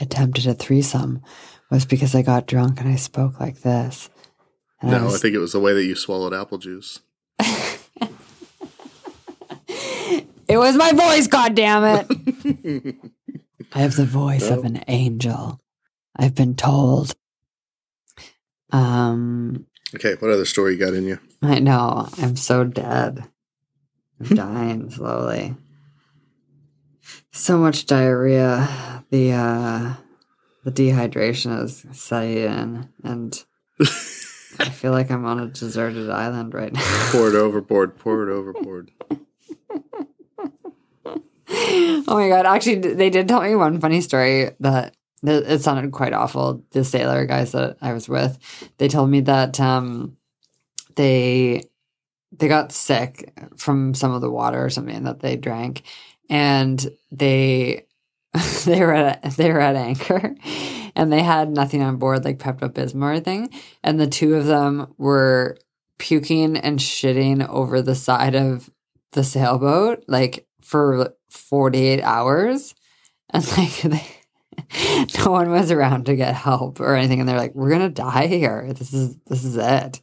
attempted 0.00 0.46
a 0.46 0.54
threesome 0.54 1.22
was 1.70 1.84
because 1.84 2.14
I 2.14 2.22
got 2.22 2.46
drunk 2.46 2.80
and 2.80 2.88
I 2.88 2.96
spoke 2.96 3.38
like 3.38 3.60
this. 3.60 4.10
And 4.80 4.90
No, 4.90 4.98
I 4.98 5.02
was- 5.04 5.22
think 5.22 5.34
it 5.34 5.38
was 5.38 5.52
the 5.52 5.60
way 5.60 5.72
that 5.74 5.84
you 5.84 5.94
swallowed 5.94 6.34
apple 6.34 6.58
juice. 6.58 7.00
It 10.48 10.58
was 10.58 10.76
my 10.76 10.92
voice, 10.92 11.28
God 11.28 11.54
damn 11.54 11.82
it! 11.84 12.96
I 13.72 13.78
have 13.78 13.96
the 13.96 14.04
voice 14.04 14.50
of 14.50 14.64
an 14.64 14.82
angel. 14.86 15.60
I've 16.14 16.34
been 16.34 16.54
told. 16.56 17.14
Um, 18.72 19.66
Okay, 19.94 20.14
what 20.18 20.30
other 20.30 20.46
story 20.46 20.72
you 20.72 20.78
got 20.78 20.94
in 20.94 21.04
you? 21.04 21.18
I 21.42 21.58
know. 21.58 22.08
I'm 22.18 22.36
so 22.36 22.64
dead. 22.64 23.24
I'm 24.20 24.26
dying 24.36 24.90
slowly. 24.90 25.54
So 27.30 27.58
much 27.58 27.86
diarrhea. 27.86 29.04
The 29.10 29.32
uh 29.32 29.94
the 30.64 30.70
dehydration 30.70 31.62
is 31.62 31.84
setting 31.92 32.36
in 32.38 32.88
and 33.02 33.44
I 33.80 33.84
feel 34.70 34.92
like 34.92 35.10
I'm 35.10 35.26
on 35.26 35.40
a 35.40 35.48
deserted 35.48 36.08
island 36.08 36.54
right 36.54 36.72
now. 36.72 36.80
Pour 37.10 37.28
it 37.28 37.34
overboard. 37.34 37.98
Pour 37.98 38.28
it 38.28 38.32
overboard. 38.32 38.92
oh 41.48 42.02
my 42.06 42.28
god! 42.28 42.46
Actually, 42.46 42.76
they 42.94 43.10
did 43.10 43.28
tell 43.28 43.42
me 43.42 43.54
one 43.54 43.80
funny 43.80 44.00
story 44.00 44.50
that 44.60 44.94
that 45.01 45.01
it 45.22 45.62
sounded 45.62 45.92
quite 45.92 46.12
awful. 46.12 46.64
The 46.72 46.84
sailor 46.84 47.26
guys 47.26 47.52
that 47.52 47.76
I 47.80 47.92
was 47.92 48.08
with, 48.08 48.38
they 48.78 48.88
told 48.88 49.10
me 49.10 49.20
that 49.22 49.60
um, 49.60 50.16
they 50.96 51.64
they 52.32 52.48
got 52.48 52.72
sick 52.72 53.32
from 53.56 53.94
some 53.94 54.12
of 54.12 54.20
the 54.20 54.30
water 54.30 54.64
or 54.64 54.70
something 54.70 55.04
that 55.04 55.20
they 55.20 55.36
drank, 55.36 55.82
and 56.28 56.90
they 57.10 57.86
they 58.64 58.80
were 58.80 58.94
at, 58.94 59.22
they 59.36 59.50
were 59.50 59.60
at 59.60 59.76
anchor, 59.76 60.34
and 60.96 61.12
they 61.12 61.22
had 61.22 61.50
nothing 61.50 61.82
on 61.82 61.96
board 61.96 62.24
like 62.24 62.38
Pepto 62.38 62.68
Bismol 62.68 63.04
or 63.04 63.10
anything, 63.12 63.50
and 63.82 64.00
the 64.00 64.06
two 64.06 64.34
of 64.34 64.46
them 64.46 64.94
were 64.98 65.56
puking 65.98 66.56
and 66.56 66.80
shitting 66.80 67.48
over 67.48 67.80
the 67.80 67.94
side 67.94 68.34
of 68.34 68.68
the 69.12 69.22
sailboat 69.22 70.04
like 70.08 70.46
for 70.60 71.14
48 71.30 72.02
hours 72.02 72.74
and 73.30 73.46
like 73.56 73.82
they, 73.82 74.04
no 75.18 75.30
one 75.30 75.50
was 75.50 75.70
around 75.70 76.06
to 76.06 76.16
get 76.16 76.34
help 76.34 76.80
or 76.80 76.94
anything 76.94 77.20
and 77.20 77.28
they're 77.28 77.36
like 77.38 77.54
we're 77.54 77.70
gonna 77.70 77.88
die 77.88 78.26
here. 78.26 78.72
This 78.72 78.92
is 78.92 79.16
this 79.26 79.44
is 79.44 79.56
it. 79.56 80.00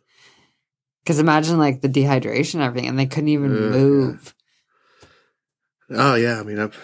Because 1.03 1.20
imagine 1.20 1.57
like 1.57 1.82
the 1.82 1.89
dehydration 1.89 2.55
and 2.55 2.63
everything 2.63 2.89
and 2.89 2.99
they 2.99 3.05
couldn't 3.07 3.30
even 3.30 3.72
move. 3.72 4.34
Oh 5.89 6.15
yeah, 6.15 6.39
I 6.39 6.43
mean 6.43 6.59
I've 6.59 6.78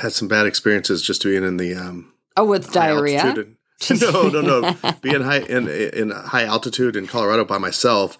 had 0.00 0.12
some 0.12 0.28
bad 0.28 0.46
experiences 0.46 1.02
just 1.02 1.22
being 1.22 1.44
in 1.44 1.56
the 1.56 1.74
um, 1.74 2.12
oh 2.36 2.44
with 2.44 2.72
diarrhea? 2.72 3.22
and- 3.24 3.56
no, 4.00 4.28
no, 4.28 4.40
no. 4.40 4.76
Being 5.02 5.22
high 5.22 5.40
in 5.40 5.66
in 5.68 6.10
high 6.10 6.44
altitude 6.44 6.94
in 6.94 7.08
Colorado 7.08 7.44
by 7.44 7.58
myself, 7.58 8.16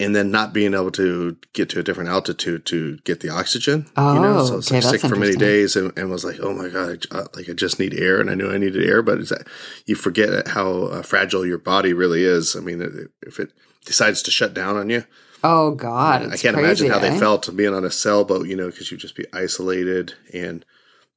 and 0.00 0.14
then 0.14 0.30
not 0.30 0.52
being 0.52 0.74
able 0.74 0.90
to 0.90 1.36
get 1.52 1.68
to 1.70 1.78
a 1.78 1.82
different 1.82 2.10
altitude 2.10 2.66
to 2.66 2.96
get 3.04 3.20
the 3.20 3.28
oxygen. 3.28 3.86
you 3.96 4.02
know, 4.02 4.38
Oh, 4.40 4.44
so 4.46 4.52
I 4.54 4.56
was 4.56 4.72
okay, 4.72 4.80
sick 4.80 5.00
for 5.02 5.14
many 5.16 5.36
days, 5.36 5.76
and, 5.76 5.96
and 5.96 6.10
was 6.10 6.24
like, 6.24 6.40
oh 6.40 6.52
my 6.52 6.68
god, 6.68 7.06
I, 7.12 7.18
uh, 7.18 7.26
like 7.34 7.48
I 7.48 7.52
just 7.52 7.78
need 7.78 7.94
air, 7.94 8.20
and 8.20 8.28
I 8.28 8.34
knew 8.34 8.50
I 8.50 8.58
needed 8.58 8.84
air, 8.88 9.02
but 9.02 9.18
it's 9.20 9.30
that 9.30 9.46
you 9.86 9.94
forget 9.94 10.48
how 10.48 10.84
uh, 10.86 11.02
fragile 11.02 11.46
your 11.46 11.58
body 11.58 11.92
really 11.92 12.24
is. 12.24 12.56
I 12.56 12.60
mean, 12.60 13.08
if 13.22 13.38
it 13.38 13.52
decides 13.86 14.20
to 14.22 14.30
shut 14.30 14.52
down 14.54 14.76
on 14.76 14.90
you, 14.90 15.04
Oh 15.46 15.72
God, 15.72 16.22
I 16.22 16.32
it's 16.32 16.42
can't 16.42 16.54
crazy, 16.56 16.86
imagine 16.86 16.90
how 16.90 16.98
they 16.98 17.14
eh? 17.14 17.18
felt 17.18 17.54
being 17.54 17.74
on 17.74 17.84
a 17.84 17.90
sailboat, 17.90 18.48
you 18.48 18.56
know, 18.56 18.66
because 18.70 18.90
you'd 18.90 19.00
just 19.00 19.14
be 19.16 19.26
isolated 19.32 20.14
and 20.32 20.64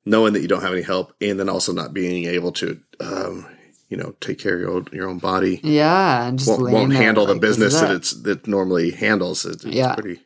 knowing 0.05 0.33
that 0.33 0.41
you 0.41 0.47
don't 0.47 0.61
have 0.61 0.73
any 0.73 0.81
help, 0.83 1.13
and 1.21 1.39
then 1.39 1.49
also 1.49 1.71
not 1.73 1.93
being 1.93 2.25
able 2.25 2.51
to, 2.51 2.79
um, 2.99 3.45
you 3.89 3.97
know, 3.97 4.15
take 4.19 4.39
care 4.39 4.55
of 4.55 4.59
your 4.59 4.71
own, 4.71 4.87
your 4.91 5.07
own 5.09 5.19
body. 5.19 5.59
Yeah, 5.63 6.27
and 6.27 6.37
just 6.37 6.49
Won't, 6.49 6.71
won't 6.73 6.93
handle 6.93 7.25
the 7.25 7.33
like, 7.33 7.41
business 7.41 7.79
that 7.79 7.91
it. 7.91 7.95
it's 7.95 8.11
that 8.23 8.47
normally 8.47 8.91
handles. 8.91 9.45
It, 9.45 9.63
it's 9.63 9.65
Yeah. 9.65 9.93
pretty. 9.95 10.21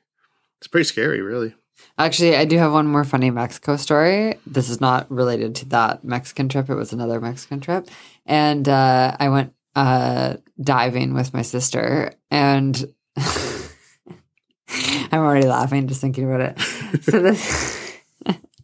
It's 0.59 0.67
pretty 0.67 0.85
scary, 0.85 1.21
really. 1.21 1.53
Actually, 1.97 2.35
I 2.35 2.45
do 2.45 2.57
have 2.57 2.71
one 2.71 2.87
more 2.87 3.03
funny 3.03 3.31
Mexico 3.31 3.75
story. 3.75 4.35
This 4.45 4.69
is 4.69 4.79
not 4.81 5.09
related 5.11 5.55
to 5.55 5.65
that 5.69 6.03
Mexican 6.03 6.49
trip. 6.49 6.69
It 6.69 6.75
was 6.75 6.93
another 6.93 7.19
Mexican 7.19 7.59
trip. 7.59 7.87
And 8.25 8.67
uh, 8.69 9.15
I 9.19 9.29
went 9.29 9.53
uh, 9.75 10.35
diving 10.59 11.13
with 11.13 11.33
my 11.33 11.41
sister. 11.41 12.13
And 12.29 12.83
I'm 13.17 13.59
already 15.19 15.47
laughing 15.47 15.87
just 15.87 16.01
thinking 16.01 16.25
about 16.31 16.41
it. 16.41 16.59
So 17.03 17.19
this. 17.19 17.97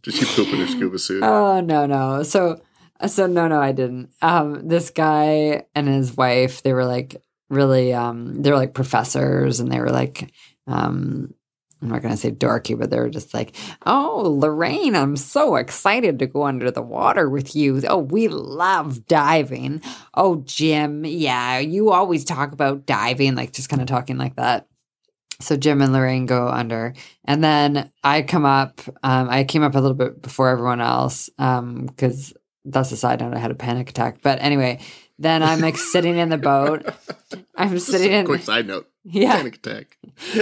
Did 0.02 0.14
she 0.14 0.24
poop 0.24 0.48
in 0.52 0.60
her 0.60 0.66
scuba 0.68 0.98
suit? 0.98 1.22
Oh 1.22 1.60
no, 1.60 1.86
no. 1.86 2.22
So 2.22 2.60
so 3.06 3.26
no, 3.26 3.48
no, 3.48 3.60
I 3.60 3.72
didn't. 3.72 4.10
Um, 4.22 4.66
this 4.68 4.90
guy 4.90 5.64
and 5.74 5.88
his 5.88 6.16
wife, 6.16 6.62
they 6.62 6.72
were 6.72 6.84
like 6.84 7.22
really, 7.48 7.94
um, 7.94 8.42
they 8.42 8.50
were 8.50 8.56
like 8.56 8.74
professors, 8.74 9.60
and 9.60 9.70
they 9.70 9.80
were 9.80 9.90
like, 9.90 10.32
um, 10.66 11.32
I'm 11.80 11.88
not 11.88 12.02
gonna 12.02 12.16
say 12.16 12.32
dorky, 12.32 12.76
but 12.78 12.90
they 12.90 12.98
were 12.98 13.08
just 13.08 13.32
like, 13.32 13.54
oh, 13.86 14.36
Lorraine, 14.36 14.96
I'm 14.96 15.16
so 15.16 15.56
excited 15.56 16.18
to 16.18 16.26
go 16.26 16.44
under 16.44 16.70
the 16.70 16.82
water 16.82 17.30
with 17.30 17.54
you. 17.54 17.80
Oh, 17.88 17.98
we 17.98 18.26
love 18.28 19.06
diving. 19.06 19.80
Oh, 20.14 20.42
Jim, 20.44 21.04
yeah, 21.04 21.58
you 21.58 21.92
always 21.92 22.24
talk 22.24 22.52
about 22.52 22.84
diving, 22.84 23.36
like 23.36 23.52
just 23.52 23.68
kind 23.68 23.80
of 23.80 23.86
talking 23.86 24.18
like 24.18 24.36
that. 24.36 24.66
So 25.40 25.56
Jim 25.56 25.80
and 25.80 25.92
Lorraine 25.92 26.26
go 26.26 26.48
under, 26.48 26.94
and 27.24 27.44
then 27.44 27.92
I 28.02 28.22
come 28.22 28.44
up. 28.44 28.80
Um, 29.04 29.30
I 29.30 29.44
came 29.44 29.62
up 29.62 29.76
a 29.76 29.80
little 29.80 29.94
bit 29.94 30.20
before 30.20 30.48
everyone 30.48 30.80
else 30.80 31.30
because 31.36 32.34
that's 32.70 32.92
a 32.92 32.96
side 32.96 33.20
note. 33.20 33.34
I 33.34 33.38
had 33.38 33.50
a 33.50 33.54
panic 33.54 33.90
attack, 33.90 34.18
but 34.22 34.38
anyway, 34.40 34.80
then 35.18 35.42
I'm 35.42 35.60
like 35.60 35.76
sitting 35.76 36.16
in 36.16 36.28
the 36.28 36.38
boat. 36.38 36.86
I'm 37.56 37.78
sitting 37.78 38.12
a 38.12 38.18
in 38.18 38.26
quick 38.26 38.42
side 38.42 38.66
note. 38.66 38.88
yeah, 39.04 39.36
Panic 39.36 39.56
attack. 39.56 39.96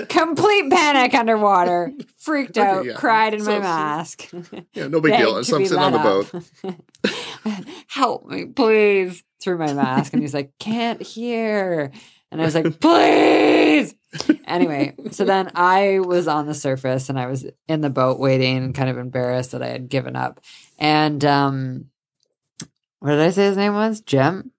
complete 0.09 0.71
panic 0.71 1.15
underwater. 1.15 1.93
Freaked 2.19 2.59
Okay, 2.59 2.67
out, 2.67 2.85
yeah. 2.85 2.93
cried 2.95 3.35
in 3.35 3.41
So- 3.41 3.53
my 3.53 3.59
mask. 3.61 4.29
Yeah, 4.75 4.89
no 4.89 5.01
big 5.01 5.17
deal. 5.17 5.37
I'm 5.37 5.45
sitting 5.45 5.79
on 5.79 5.93
the 5.93 5.99
boat. 5.99 7.55
Help 7.89 8.27
me, 8.27 8.47
please. 8.47 9.23
Through 9.41 9.59
my 9.59 9.73
mask. 9.75 10.13
And 10.13 10.23
he's 10.23 10.35
like, 10.35 10.53
can't 10.59 11.01
hear. 11.01 11.93
And 12.33 12.41
I 12.41 12.45
was 12.45 12.55
like, 12.55 12.81
please. 12.81 13.95
Anyway, 14.47 14.95
so 15.11 15.25
then 15.25 15.51
I 15.55 16.01
was 16.01 16.27
on 16.27 16.47
the 16.47 16.55
surface 16.55 17.09
and 17.11 17.19
I 17.21 17.27
was 17.27 17.47
in 17.69 17.83
the 17.83 17.91
boat 17.91 18.19
waiting 18.19 18.73
kind 18.73 18.89
of 18.89 18.97
embarrassed 18.99 19.53
that 19.53 19.63
I 19.63 19.69
had 19.69 19.89
given 19.89 20.17
up. 20.17 20.41
And 20.79 21.23
um 21.25 21.85
what 23.01 23.11
did 23.11 23.21
I 23.21 23.31
say 23.31 23.47
his 23.47 23.57
name 23.57 23.75
was? 23.75 24.01
Jim? 24.01 24.53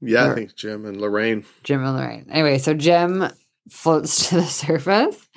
Yeah, 0.00 0.28
or, 0.28 0.32
I 0.32 0.34
think 0.34 0.54
Jim 0.54 0.84
and 0.84 1.00
Lorraine. 1.00 1.44
Jim 1.62 1.82
and 1.84 1.96
Lorraine. 1.96 2.26
Anyway, 2.30 2.58
so 2.58 2.74
Jim 2.74 3.28
floats 3.68 4.28
to 4.28 4.36
the 4.36 4.44
surface. 4.44 5.28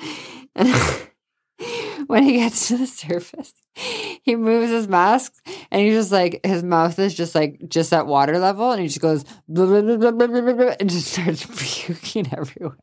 And 0.55 0.69
when 2.07 2.23
he 2.23 2.33
gets 2.33 2.67
to 2.67 2.77
the 2.77 2.87
surface, 2.87 3.53
he 3.75 4.35
moves 4.35 4.71
his 4.71 4.87
mask 4.87 5.33
and 5.71 5.81
he's 5.81 5.95
just 5.95 6.11
like, 6.11 6.41
his 6.45 6.63
mouth 6.63 6.97
is 6.99 7.13
just 7.15 7.35
like, 7.35 7.61
just 7.67 7.93
at 7.93 8.07
water 8.07 8.37
level. 8.37 8.71
And 8.71 8.81
he 8.81 8.87
just 8.87 9.01
goes, 9.01 9.23
blah, 9.47 9.65
blah, 9.81 9.81
blah, 9.81 10.11
blah, 10.11 10.27
blah, 10.27 10.53
blah, 10.53 10.75
and 10.79 10.89
just 10.89 11.11
starts 11.11 11.45
puking 11.45 12.31
everywhere. 12.33 12.77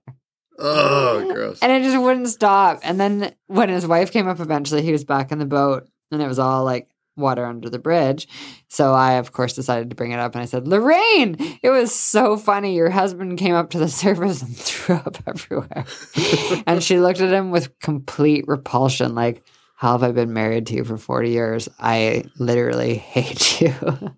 Oh, 0.58 1.30
gross. 1.32 1.60
And 1.60 1.70
it 1.70 1.82
just 1.82 2.00
wouldn't 2.02 2.28
stop. 2.28 2.80
And 2.82 2.98
then 2.98 3.34
when 3.46 3.68
his 3.68 3.86
wife 3.86 4.10
came 4.10 4.26
up 4.26 4.40
eventually, 4.40 4.82
he 4.82 4.92
was 4.92 5.04
back 5.04 5.30
in 5.30 5.38
the 5.38 5.44
boat 5.44 5.88
and 6.10 6.22
it 6.22 6.28
was 6.28 6.38
all 6.38 6.64
like 6.64 6.88
water 7.16 7.44
under 7.46 7.70
the 7.70 7.78
bridge. 7.78 8.28
So 8.68 8.92
I, 8.94 9.12
of 9.14 9.32
course, 9.32 9.54
decided 9.54 9.90
to 9.90 9.96
bring 9.96 10.12
it 10.12 10.18
up 10.20 10.34
and 10.34 10.42
I 10.42 10.44
said, 10.46 10.68
Lorraine, 10.68 11.36
it 11.62 11.70
was 11.70 11.94
so 11.94 12.36
funny. 12.36 12.74
Your 12.74 12.90
husband 12.90 13.38
came 13.38 13.54
up 13.54 13.70
to 13.70 13.78
the 13.78 13.88
surface 14.02 14.42
and 14.42 14.56
threw 14.56 14.96
up 14.96 15.16
everywhere. 15.26 15.84
and 16.66 16.82
she 16.82 16.98
looked 17.00 17.20
at 17.20 17.32
him 17.32 17.50
with 17.50 17.78
complete 17.80 18.44
repulsion, 18.46 19.14
like, 19.14 19.42
how 19.76 19.92
have 19.92 20.02
I 20.02 20.12
been 20.12 20.32
married 20.32 20.66
to 20.68 20.74
you 20.74 20.84
for 20.84 20.96
40 20.96 21.30
years? 21.30 21.68
I 21.78 22.24
literally 22.38 22.94
hate 22.96 23.60
you. 23.60 23.74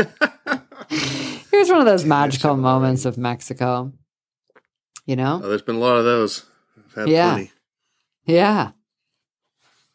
it 0.00 1.52
was 1.52 1.68
one 1.68 1.80
of 1.80 1.86
those 1.86 2.04
magical 2.04 2.56
moments 2.56 3.04
of 3.04 3.18
Mexico. 3.18 3.92
You 5.06 5.16
know? 5.16 5.40
Oh, 5.42 5.48
there's 5.48 5.62
been 5.62 5.76
a 5.76 5.80
lot 5.80 5.96
of 5.96 6.04
those. 6.04 6.44
I've 6.76 6.94
had 6.94 7.08
Yeah. 7.08 7.30
plenty. 7.34 7.52
Yeah. 8.26 8.70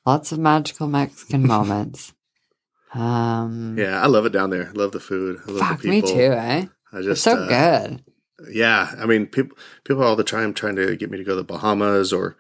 Lots 0.06 0.32
of 0.32 0.40
magical 0.40 0.88
Mexican 0.88 1.46
moments. 1.48 2.14
Um 2.94 3.76
Yeah, 3.78 4.02
I 4.02 4.08
love 4.08 4.26
it 4.26 4.32
down 4.34 4.50
there. 4.50 4.72
Love 4.74 4.92
the 4.92 5.00
food. 5.00 5.40
I 5.48 5.52
love 5.52 5.60
fuck 5.68 5.82
the 5.82 5.90
me 5.90 6.02
people. 6.02 6.16
too, 6.16 6.32
eh? 6.34 6.66
I 6.92 6.98
It's 6.98 7.06
just 7.06 7.24
so 7.24 7.38
uh, 7.38 7.48
good. 7.48 8.04
Yeah, 8.52 8.94
I 8.98 9.06
mean, 9.06 9.28
people 9.28 9.58
people 9.84 10.04
all 10.04 10.16
the 10.16 10.24
time 10.24 10.54
trying 10.54 10.76
to 10.76 10.96
get 10.96 11.10
me 11.10 11.18
to 11.18 11.24
go 11.24 11.32
to 11.32 11.36
the 11.38 11.44
Bahamas 11.44 12.12
or 12.12 12.36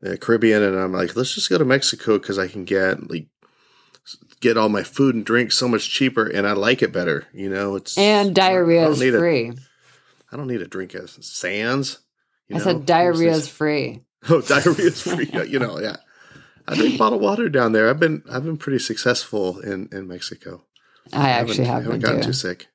the 0.00 0.18
Caribbean, 0.18 0.62
and 0.62 0.76
I'm 0.78 0.92
like, 0.92 1.14
let's 1.16 1.34
just 1.34 1.48
go 1.48 1.56
to 1.58 1.64
Mexico 1.64 2.18
because 2.18 2.38
I 2.38 2.48
can 2.48 2.64
get 2.64 3.08
like 3.10 3.28
get 4.40 4.56
all 4.58 4.68
my 4.68 4.82
food 4.82 5.14
and 5.14 5.24
drink 5.24 5.52
so 5.52 5.68
much 5.68 5.88
cheaper, 5.90 6.26
and 6.26 6.46
I 6.46 6.52
like 6.52 6.82
it 6.82 6.92
better. 6.92 7.26
You 7.32 7.48
know, 7.48 7.76
it's 7.76 7.96
And 7.96 8.34
diarrhea 8.34 8.88
is 8.88 8.98
free. 9.00 9.52
I 10.32 10.36
don't 10.36 10.48
need 10.48 10.60
a 10.62 10.66
drink 10.66 10.94
as 10.94 11.16
Sands. 11.24 12.00
you 12.48 12.56
I 12.56 12.58
know? 12.58 12.64
said 12.64 12.86
diarrhea 12.86 13.32
is 13.32 13.48
free. 13.48 14.00
Oh, 14.28 14.40
diarrhea 14.40 14.86
is 14.86 15.02
free. 15.02 15.28
you 15.48 15.58
know, 15.58 15.78
yeah. 15.78 15.96
I 16.66 16.74
drink 16.76 16.98
bottled 16.98 17.20
water 17.22 17.48
down 17.48 17.72
there. 17.72 17.90
I've 17.90 18.00
been 18.00 18.22
I've 18.30 18.44
been 18.44 18.56
pretty 18.56 18.78
successful 18.78 19.58
in 19.60 19.88
in 19.92 20.08
Mexico. 20.08 20.64
I 21.12 21.28
haven't- 21.28 21.50
actually 21.50 21.64
I 21.64 21.72
have 21.72 21.82
haven't 21.84 22.00
gotten 22.00 22.20
too. 22.20 22.26
too 22.28 22.32
sick. 22.32 22.68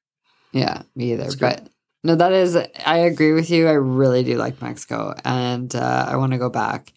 Yeah, 0.51 0.83
me 0.95 1.13
either. 1.13 1.29
But 1.39 1.67
no, 2.03 2.15
that 2.15 2.31
is 2.31 2.55
I 2.85 2.97
agree 2.99 3.33
with 3.33 3.49
you. 3.49 3.67
I 3.67 3.73
really 3.73 4.23
do 4.23 4.37
like 4.37 4.61
Mexico 4.61 5.13
and 5.25 5.73
uh, 5.75 6.05
I 6.09 6.15
want 6.17 6.31
to 6.33 6.37
go 6.37 6.49
back. 6.49 6.93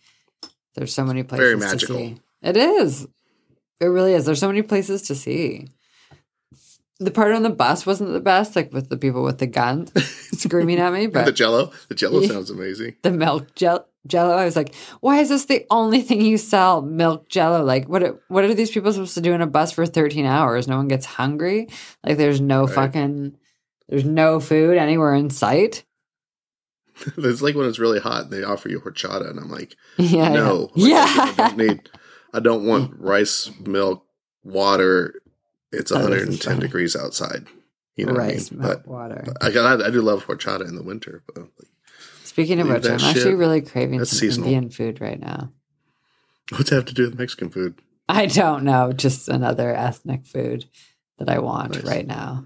There's 0.74 0.95
so 0.95 1.05
many 1.05 1.22
places 1.22 1.43
Very 1.45 1.55
to 1.61 1.66
magical. 1.66 1.97
see. 1.99 2.20
It 2.43 2.57
is. 2.57 3.07
It 3.80 3.86
really 3.86 4.14
is. 4.14 4.24
There's 4.26 4.40
so 4.40 4.49
many 4.49 4.62
places 4.62 5.03
to 5.03 5.14
see. 5.14 5.68
The 6.99 7.11
part 7.11 7.32
on 7.34 7.43
the 7.43 7.51
bus 7.51 7.84
wasn't 7.84 8.12
the 8.12 8.20
best, 8.20 8.55
like 8.55 8.72
with 8.72 8.88
the 8.88 8.97
people 8.97 9.22
with 9.24 9.38
the 9.38 9.47
guns 9.49 9.90
screaming 10.40 10.78
at 10.78 10.93
me, 10.93 11.09
But 11.09 11.24
the 11.24 11.32
Jello, 11.32 11.72
the 11.88 11.95
Jello 11.97 12.22
sounds 12.26 12.49
amazing. 12.51 12.95
the 13.03 13.11
milk 13.11 13.55
gel- 13.57 13.88
jello. 14.07 14.34
I 14.36 14.44
was 14.44 14.57
like, 14.57 14.74
why 15.00 15.18
is 15.20 15.28
this 15.28 15.44
the 15.46 15.64
only 15.70 16.00
thing 16.03 16.20
you 16.20 16.38
sell? 16.38 16.82
Milk 16.82 17.28
jello. 17.28 17.62
Like, 17.64 17.88
what? 17.88 18.03
Are, 18.03 18.20
what 18.28 18.44
are 18.44 18.55
these 18.55 18.70
people 18.70 18.92
supposed 18.92 19.14
to 19.14 19.20
do 19.20 19.32
in 19.32 19.40
a 19.42 19.46
bus 19.46 19.72
for 19.72 19.86
13 19.86 20.24
hours? 20.26 20.66
No 20.68 20.76
one 20.76 20.88
gets 20.88 21.07
hungry. 21.07 21.68
Like, 22.05 22.16
there's 22.18 22.40
no 22.40 22.66
Right. 22.66 22.74
fucking, 22.74 23.36
there's 23.88 24.05
no 24.05 24.40
food 24.40 24.76
anywhere 24.78 25.14
in 25.14 25.30
sight. 25.30 25.84
it's 27.16 27.42
like 27.42 27.55
when 27.55 27.66
it's 27.68 27.78
really 27.78 28.00
hot 28.00 28.24
and 28.24 28.32
they 28.32 28.42
offer 28.42 28.68
you 28.68 28.80
horchata, 28.80 29.28
and 29.30 29.38
I'm 29.38 29.50
like, 29.50 29.76
Yeah, 29.96 30.28
no, 30.28 30.70
yeah, 30.74 31.05
Like, 31.05 31.38
I 31.40 31.48
don't 31.48 31.57
need. 31.57 31.90
I 32.34 32.40
don't 32.40 32.66
want 32.66 32.92
rice, 32.98 33.50
milk, 33.61 34.05
water. 34.42 35.14
It's 35.70 35.90
Oh, 35.90 36.00
110 36.00 36.59
degrees 36.61 36.94
outside. 36.94 37.46
You 37.96 38.07
know 38.07 38.12
rice, 38.14 38.50
I 38.50 38.55
mean? 38.55 38.62
milk, 38.62 38.82
But 38.84 38.90
water. 38.90 39.24
I, 39.40 39.50
got- 39.50 39.82
I 39.82 39.90
do 39.90 40.00
love 40.03 40.26
horchata 40.26 40.66
in 40.68 40.76
the 40.76 40.82
winter. 40.82 41.22
But 41.26 41.44
Speaking 42.33 42.61
of 42.61 42.68
which, 42.68 42.85
I'm 42.87 42.99
that 42.99 43.03
actually 43.03 43.35
really 43.35 43.61
craving 43.61 43.99
That's 43.99 44.11
some 44.11 44.18
seasonal. 44.18 44.49
Indian 44.49 44.70
food 44.70 45.01
right 45.01 45.20
now. 45.20 45.51
what's 46.51 46.70
that 46.70 46.76
have 46.76 46.85
to 46.87 46.95
do 46.95 47.05
with 47.05 47.18
Mexican 47.18 47.51
food? 47.51 47.80
I 48.09 48.26
don't 48.26 48.64
know, 48.64 48.93
just 48.93 49.28
another 49.28 49.74
ethnic 49.74 50.26
food 50.26 50.64
that 51.18 51.28
I 51.28 51.39
want 51.39 51.74
Nice. 51.74 51.85
right 51.85 52.07
now. 52.07 52.45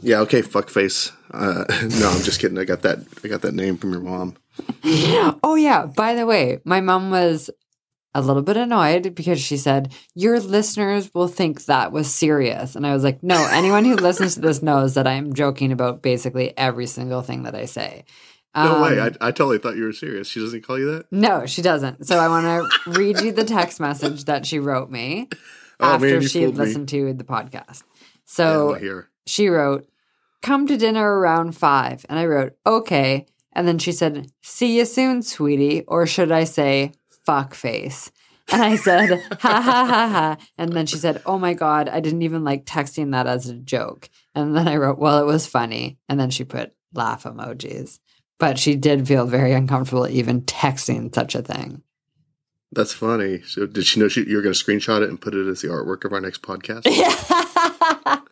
Yeah, 0.00 0.20
okay, 0.20 0.42
fuckface. 0.42 1.12
Uh, 1.32 1.64
no, 2.00 2.08
I'm 2.08 2.22
just 2.22 2.40
kidding. 2.40 2.58
I 2.58 2.64
got 2.64 2.82
that. 2.82 2.98
I 3.24 3.28
got 3.28 3.42
that 3.42 3.54
name 3.54 3.76
from 3.76 3.92
your 3.92 4.00
mom. 4.00 4.36
Oh 5.42 5.54
yeah, 5.54 5.86
by 5.86 6.14
the 6.14 6.26
way, 6.26 6.60
my 6.64 6.80
mom 6.80 7.10
was 7.10 7.50
a 8.14 8.22
little 8.22 8.42
bit 8.42 8.56
annoyed 8.56 9.14
because 9.14 9.40
she 9.40 9.56
said, 9.56 9.92
"Your 10.14 10.40
listeners 10.40 11.12
will 11.14 11.28
think 11.28 11.66
that 11.66 11.92
was 11.92 12.12
serious." 12.12 12.74
And 12.74 12.86
I 12.86 12.94
was 12.94 13.04
like, 13.04 13.22
"No, 13.22 13.46
anyone 13.50 13.84
who 13.84 13.94
listens 13.96 14.34
to 14.34 14.40
this 14.40 14.62
knows 14.62 14.94
that 14.94 15.06
I'm 15.06 15.34
joking 15.34 15.72
about 15.72 16.02
basically 16.02 16.56
every 16.56 16.86
single 16.86 17.22
thing 17.22 17.42
that 17.42 17.54
I 17.54 17.66
say." 17.66 18.04
No 18.64 18.82
way. 18.82 18.98
Um, 18.98 19.16
I, 19.20 19.28
I 19.28 19.30
totally 19.30 19.58
thought 19.58 19.76
you 19.76 19.84
were 19.84 19.92
serious. 19.92 20.28
She 20.28 20.40
doesn't 20.40 20.62
call 20.62 20.78
you 20.78 20.90
that. 20.92 21.06
no, 21.12 21.46
she 21.46 21.62
doesn't. 21.62 22.06
So 22.06 22.18
I 22.18 22.28
want 22.28 22.46
to 22.84 22.90
read 22.90 23.20
you 23.20 23.32
the 23.32 23.44
text 23.44 23.80
message 23.88 24.24
that 24.24 24.46
she 24.46 24.58
wrote 24.58 24.90
me 24.90 25.28
Oh, 25.80 25.94
after 25.94 26.06
man, 26.18 26.20
she 26.22 26.40
had 26.42 26.46
fooled 26.48 26.58
me. 26.58 26.64
listened 26.66 26.88
to 26.88 27.12
the 27.14 27.24
podcast. 27.24 27.82
So 28.24 28.74
here. 28.74 29.08
she 29.26 29.48
wrote, 29.48 29.88
Come 30.42 30.66
to 30.68 30.76
dinner 30.76 31.18
around 31.18 31.56
five. 31.56 32.04
And 32.08 32.18
I 32.18 32.26
wrote, 32.26 32.54
Okay. 32.66 33.26
And 33.52 33.66
then 33.66 33.78
she 33.78 33.92
said, 33.92 34.30
See 34.42 34.76
you 34.78 34.84
soon, 34.84 35.22
sweetie. 35.22 35.82
Or 35.88 36.06
should 36.06 36.30
I 36.32 36.44
say, 36.44 36.92
fuck 37.24 37.54
face? 37.54 38.10
And 38.50 38.62
I 38.62 38.76
said, 38.76 39.10
Ha 39.40 39.60
ha 39.60 39.84
ha 39.86 40.08
ha. 40.08 40.36
And 40.56 40.72
then 40.72 40.86
she 40.86 40.96
said, 40.96 41.22
Oh 41.26 41.38
my 41.38 41.54
God, 41.54 41.88
I 41.88 42.00
didn't 42.00 42.22
even 42.22 42.44
like 42.44 42.64
texting 42.64 43.12
that 43.12 43.26
as 43.26 43.48
a 43.48 43.54
joke. 43.54 44.08
And 44.34 44.56
then 44.56 44.66
I 44.68 44.76
wrote, 44.76 44.98
Well, 44.98 45.18
it 45.20 45.26
was 45.26 45.46
funny. 45.46 45.98
And 46.08 46.18
then 46.18 46.30
she 46.30 46.44
put 46.44 46.72
laugh 46.94 47.24
emojis. 47.24 47.98
But 48.38 48.58
she 48.58 48.76
did 48.76 49.06
feel 49.06 49.26
very 49.26 49.52
uncomfortable 49.52 50.08
even 50.08 50.42
texting 50.42 51.14
such 51.14 51.34
a 51.34 51.42
thing. 51.42 51.82
That's 52.72 52.92
funny. 52.92 53.42
So 53.42 53.66
did 53.66 53.86
she 53.86 53.98
know 53.98 54.08
she, 54.08 54.24
you 54.28 54.36
were 54.36 54.42
going 54.42 54.54
to 54.54 54.64
screenshot 54.64 55.02
it 55.02 55.08
and 55.08 55.20
put 55.20 55.34
it 55.34 55.48
as 55.48 55.62
the 55.62 55.68
artwork 55.68 56.04
of 56.04 56.12
our 56.12 56.20
next 56.20 56.42
podcast? 56.42 56.84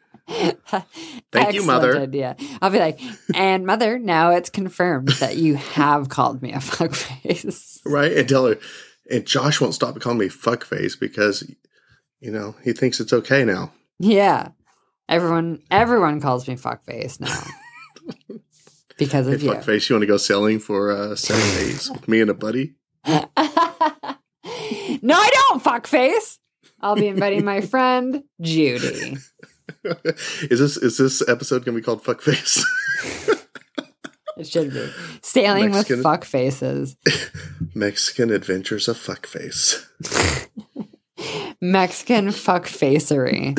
Thank 1.32 1.54
you, 1.54 1.64
Mother. 1.64 1.98
Idea. 1.98 2.36
I'll 2.60 2.70
be 2.70 2.78
like, 2.78 3.00
and 3.34 3.64
mother, 3.64 3.98
now 3.98 4.30
it's 4.32 4.50
confirmed 4.50 5.08
that 5.20 5.36
you 5.36 5.54
have 5.54 6.08
called 6.08 6.42
me 6.42 6.52
a 6.52 6.58
fuckface. 6.58 7.80
right? 7.86 8.12
And 8.12 8.28
tell 8.28 8.46
her, 8.46 8.58
and 9.10 9.24
Josh 9.24 9.60
won't 9.60 9.74
stop 9.74 9.98
calling 10.00 10.18
me 10.18 10.28
fuckface 10.28 10.98
because, 10.98 11.48
you 12.20 12.30
know, 12.30 12.56
he 12.62 12.72
thinks 12.72 13.00
it's 13.00 13.12
okay 13.12 13.44
now. 13.44 13.72
Yeah. 13.98 14.48
Everyone 15.08 15.62
everyone 15.70 16.20
calls 16.20 16.48
me 16.48 16.56
fuckface 16.56 17.20
now. 17.20 17.42
because 18.98 19.26
Hey, 19.26 19.34
of 19.34 19.42
you. 19.42 19.50
fuckface, 19.50 19.88
you 19.88 19.94
want 19.96 20.02
to 20.02 20.06
go 20.06 20.16
sailing 20.16 20.58
for 20.58 20.90
uh, 20.90 21.14
seven 21.16 21.42
days 21.58 21.90
with 21.90 22.08
me 22.08 22.20
and 22.20 22.30
a 22.30 22.34
buddy? 22.34 22.74
no, 23.06 23.24
I 23.36 25.30
don't, 25.32 25.62
fuckface. 25.62 26.38
I'll 26.80 26.96
be 26.96 27.06
inviting 27.08 27.44
my 27.44 27.60
friend 27.72 28.22
Judy. 28.40 29.16
is 29.84 30.60
this 30.60 30.76
is 30.76 30.98
this 30.98 31.26
episode 31.28 31.64
going 31.64 31.74
to 31.76 31.80
be 31.80 31.84
called 31.84 32.02
fuckface? 32.04 32.62
It 34.36 34.46
should 34.46 34.70
be. 34.72 34.90
Sailing 35.22 35.70
Mexican- 35.70 35.96
with 35.98 36.04
fuckfaces. 36.06 36.96
Mexican 37.74 38.30
Adventures 38.30 38.86
of 38.88 38.98
Fuckface. 38.98 39.86
Mexican 41.62 42.26
fuckfacery. 42.28 43.56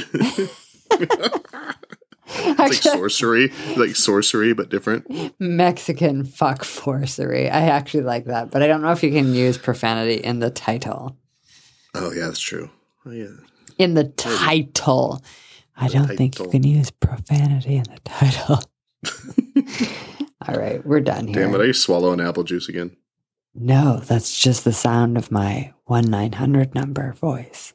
It's 2.30 2.60
like 2.60 2.74
sorcery, 2.74 3.52
like 3.78 3.96
sorcery, 3.96 4.54
but 4.54 4.70
different. 4.70 5.34
Mexican 5.40 6.24
fuck 6.26 6.64
sorcery. 6.66 7.50
I 7.50 7.62
actually 7.68 8.04
like 8.04 8.26
that, 8.26 8.52
but 8.52 8.62
I 8.62 8.68
don't 8.68 8.82
know 8.82 8.92
if 8.92 9.02
you 9.04 9.12
can 9.12 9.34
use 9.34 9.58
profanity 9.58 10.16
in 10.16 10.40
the 10.40 10.50
title. 10.50 11.16
Oh 11.96 12.12
yeah, 12.12 12.26
that's 12.26 12.40
true. 12.40 12.70
Oh 13.06 13.12
yeah, 13.12 13.28
In 13.78 13.94
the 13.94 14.04
title. 14.06 15.24
I 15.78 15.88
don't 15.88 16.08
think 16.18 16.40
you 16.40 16.50
can 16.50 16.64
use 16.64 16.90
profanity 16.92 17.76
in 17.78 17.84
the 17.84 18.00
title. 18.04 18.64
All 20.48 20.56
right, 20.56 20.86
we're 20.86 21.00
done 21.02 21.28
here. 21.28 21.46
damn 21.46 21.56
it! 21.56 21.62
I 21.62 21.72
swallow 21.72 22.12
an 22.14 22.20
apple 22.20 22.44
juice 22.44 22.68
again. 22.68 22.96
No, 23.56 23.98
that's 24.00 24.40
just 24.40 24.64
the 24.66 24.74
sound 24.74 25.18
of 25.18 25.32
my 25.32 25.74
1 25.86 26.06
900 26.06 26.76
number 26.76 27.14
voice. 27.14 27.74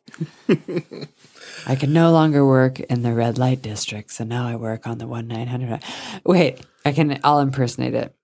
I 1.67 1.77
can 1.77 1.93
no 1.93 2.13
longer 2.13 2.45
work 2.45 2.81
in 2.81 3.03
the 3.03 3.15
red 3.15 3.39
light 3.39 3.63
district, 3.63 4.13
so 4.13 4.25
now 4.25 4.47
I 4.47 4.57
work 4.57 4.87
on 4.87 4.99
the 4.99 5.07
1 5.07 5.29
900. 5.29 5.83
Wait, 6.25 6.61
I 6.85 6.93
can, 6.93 7.21
I'll 7.23 7.41
impersonate 7.41 7.95
it. 7.95 8.15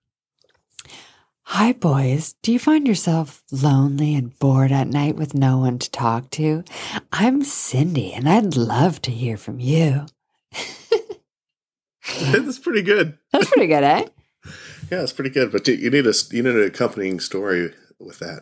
Hi, 1.43 1.73
boys. 1.73 2.35
Do 2.43 2.51
you 2.51 2.59
find 2.59 2.87
yourself 2.87 3.41
lonely 3.51 4.13
and 4.13 4.37
bored 4.37 4.71
at 4.71 4.87
night 4.87 5.15
with 5.15 5.33
no 5.33 5.57
one 5.57 5.79
to 5.79 5.89
talk 5.89 6.29
to? 6.31 6.63
I'm 7.11 7.43
Cindy, 7.43 8.13
and 8.13 8.29
I'd 8.29 8.55
love 8.55 9.01
to 9.01 9.11
hear 9.11 9.35
from 9.35 9.59
you. 9.59 10.05
that's 12.21 12.59
pretty 12.59 12.83
good. 12.83 13.17
That's 13.31 13.49
pretty 13.49 13.67
good, 13.67 13.83
eh? 13.83 14.05
Yeah, 14.91 15.03
it's 15.03 15.13
pretty 15.13 15.29
good. 15.29 15.51
But 15.51 15.67
you 15.67 15.91
need 15.91 16.07
a 16.07 16.13
you 16.31 16.41
need 16.41 16.55
an 16.55 16.63
accompanying 16.63 17.19
story 17.19 17.75
with 17.99 18.17
that. 18.19 18.41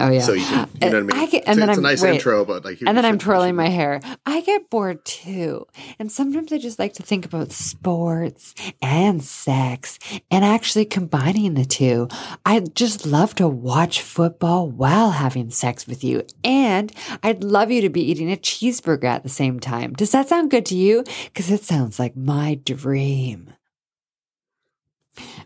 Oh, 0.00 0.10
yeah. 0.10 0.20
So 0.20 0.32
you 0.32 0.44
can, 0.44 0.68
you 0.80 0.90
know 0.90 1.02
what 1.04 1.14
I 1.14 1.16
mean. 1.18 1.24
I 1.24 1.26
get- 1.30 1.44
and 1.46 1.60
then 1.60 1.68
it's 1.68 1.76
a 1.78 1.80
I'm- 1.80 1.82
nice 1.82 2.02
wait. 2.02 2.14
intro, 2.14 2.44
but 2.44 2.64
like, 2.64 2.80
and 2.80 2.96
then 2.96 3.04
I'm 3.04 3.18
twirling 3.18 3.54
my 3.54 3.68
hair. 3.68 4.00
I 4.24 4.40
get 4.40 4.70
bored 4.70 5.04
too. 5.04 5.66
And 5.98 6.10
sometimes 6.10 6.52
I 6.52 6.58
just 6.58 6.78
like 6.78 6.94
to 6.94 7.02
think 7.02 7.24
about 7.26 7.52
sports 7.52 8.54
and 8.80 9.22
sex 9.22 9.98
and 10.30 10.44
actually 10.44 10.86
combining 10.86 11.54
the 11.54 11.64
two. 11.64 12.08
I'd 12.46 12.74
just 12.74 13.04
love 13.06 13.34
to 13.36 13.46
watch 13.46 14.00
football 14.00 14.68
while 14.70 15.10
having 15.10 15.50
sex 15.50 15.86
with 15.86 16.02
you. 16.02 16.24
And 16.42 16.92
I'd 17.22 17.44
love 17.44 17.70
you 17.70 17.80
to 17.82 17.90
be 17.90 18.02
eating 18.10 18.32
a 18.32 18.36
cheeseburger 18.36 19.04
at 19.04 19.22
the 19.22 19.28
same 19.28 19.60
time. 19.60 19.92
Does 19.92 20.12
that 20.12 20.28
sound 20.28 20.50
good 20.50 20.64
to 20.66 20.76
you? 20.76 21.04
Because 21.24 21.50
it 21.50 21.62
sounds 21.62 21.98
like 21.98 22.16
my 22.16 22.54
dream. 22.64 23.52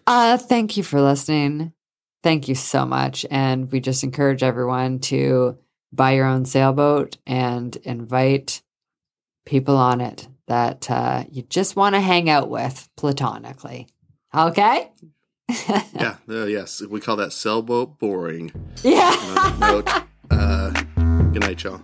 Uh, 0.07 0.36
thank 0.36 0.76
you 0.76 0.82
for 0.82 1.00
listening. 1.00 1.72
Thank 2.24 2.48
you 2.48 2.54
so 2.54 2.86
much. 2.86 3.26
And 3.30 3.70
we 3.70 3.80
just 3.80 4.02
encourage 4.02 4.42
everyone 4.42 4.98
to 5.00 5.58
buy 5.92 6.12
your 6.12 6.24
own 6.24 6.46
sailboat 6.46 7.18
and 7.26 7.76
invite 7.84 8.62
people 9.44 9.76
on 9.76 10.00
it 10.00 10.26
that 10.46 10.90
uh, 10.90 11.24
you 11.30 11.42
just 11.42 11.76
want 11.76 11.96
to 11.96 12.00
hang 12.00 12.30
out 12.30 12.48
with 12.48 12.88
platonically. 12.96 13.88
Okay? 14.34 14.90
Yeah, 15.94 16.16
uh, 16.26 16.46
yes, 16.46 16.80
we 16.80 17.00
call 17.00 17.16
that 17.16 17.34
sailboat 17.34 17.98
boring. 17.98 18.52
yeah. 18.82 19.56
Note, 19.60 19.86
uh, 20.30 20.70
good 21.32 21.42
night, 21.42 21.62
y'all. 21.62 21.82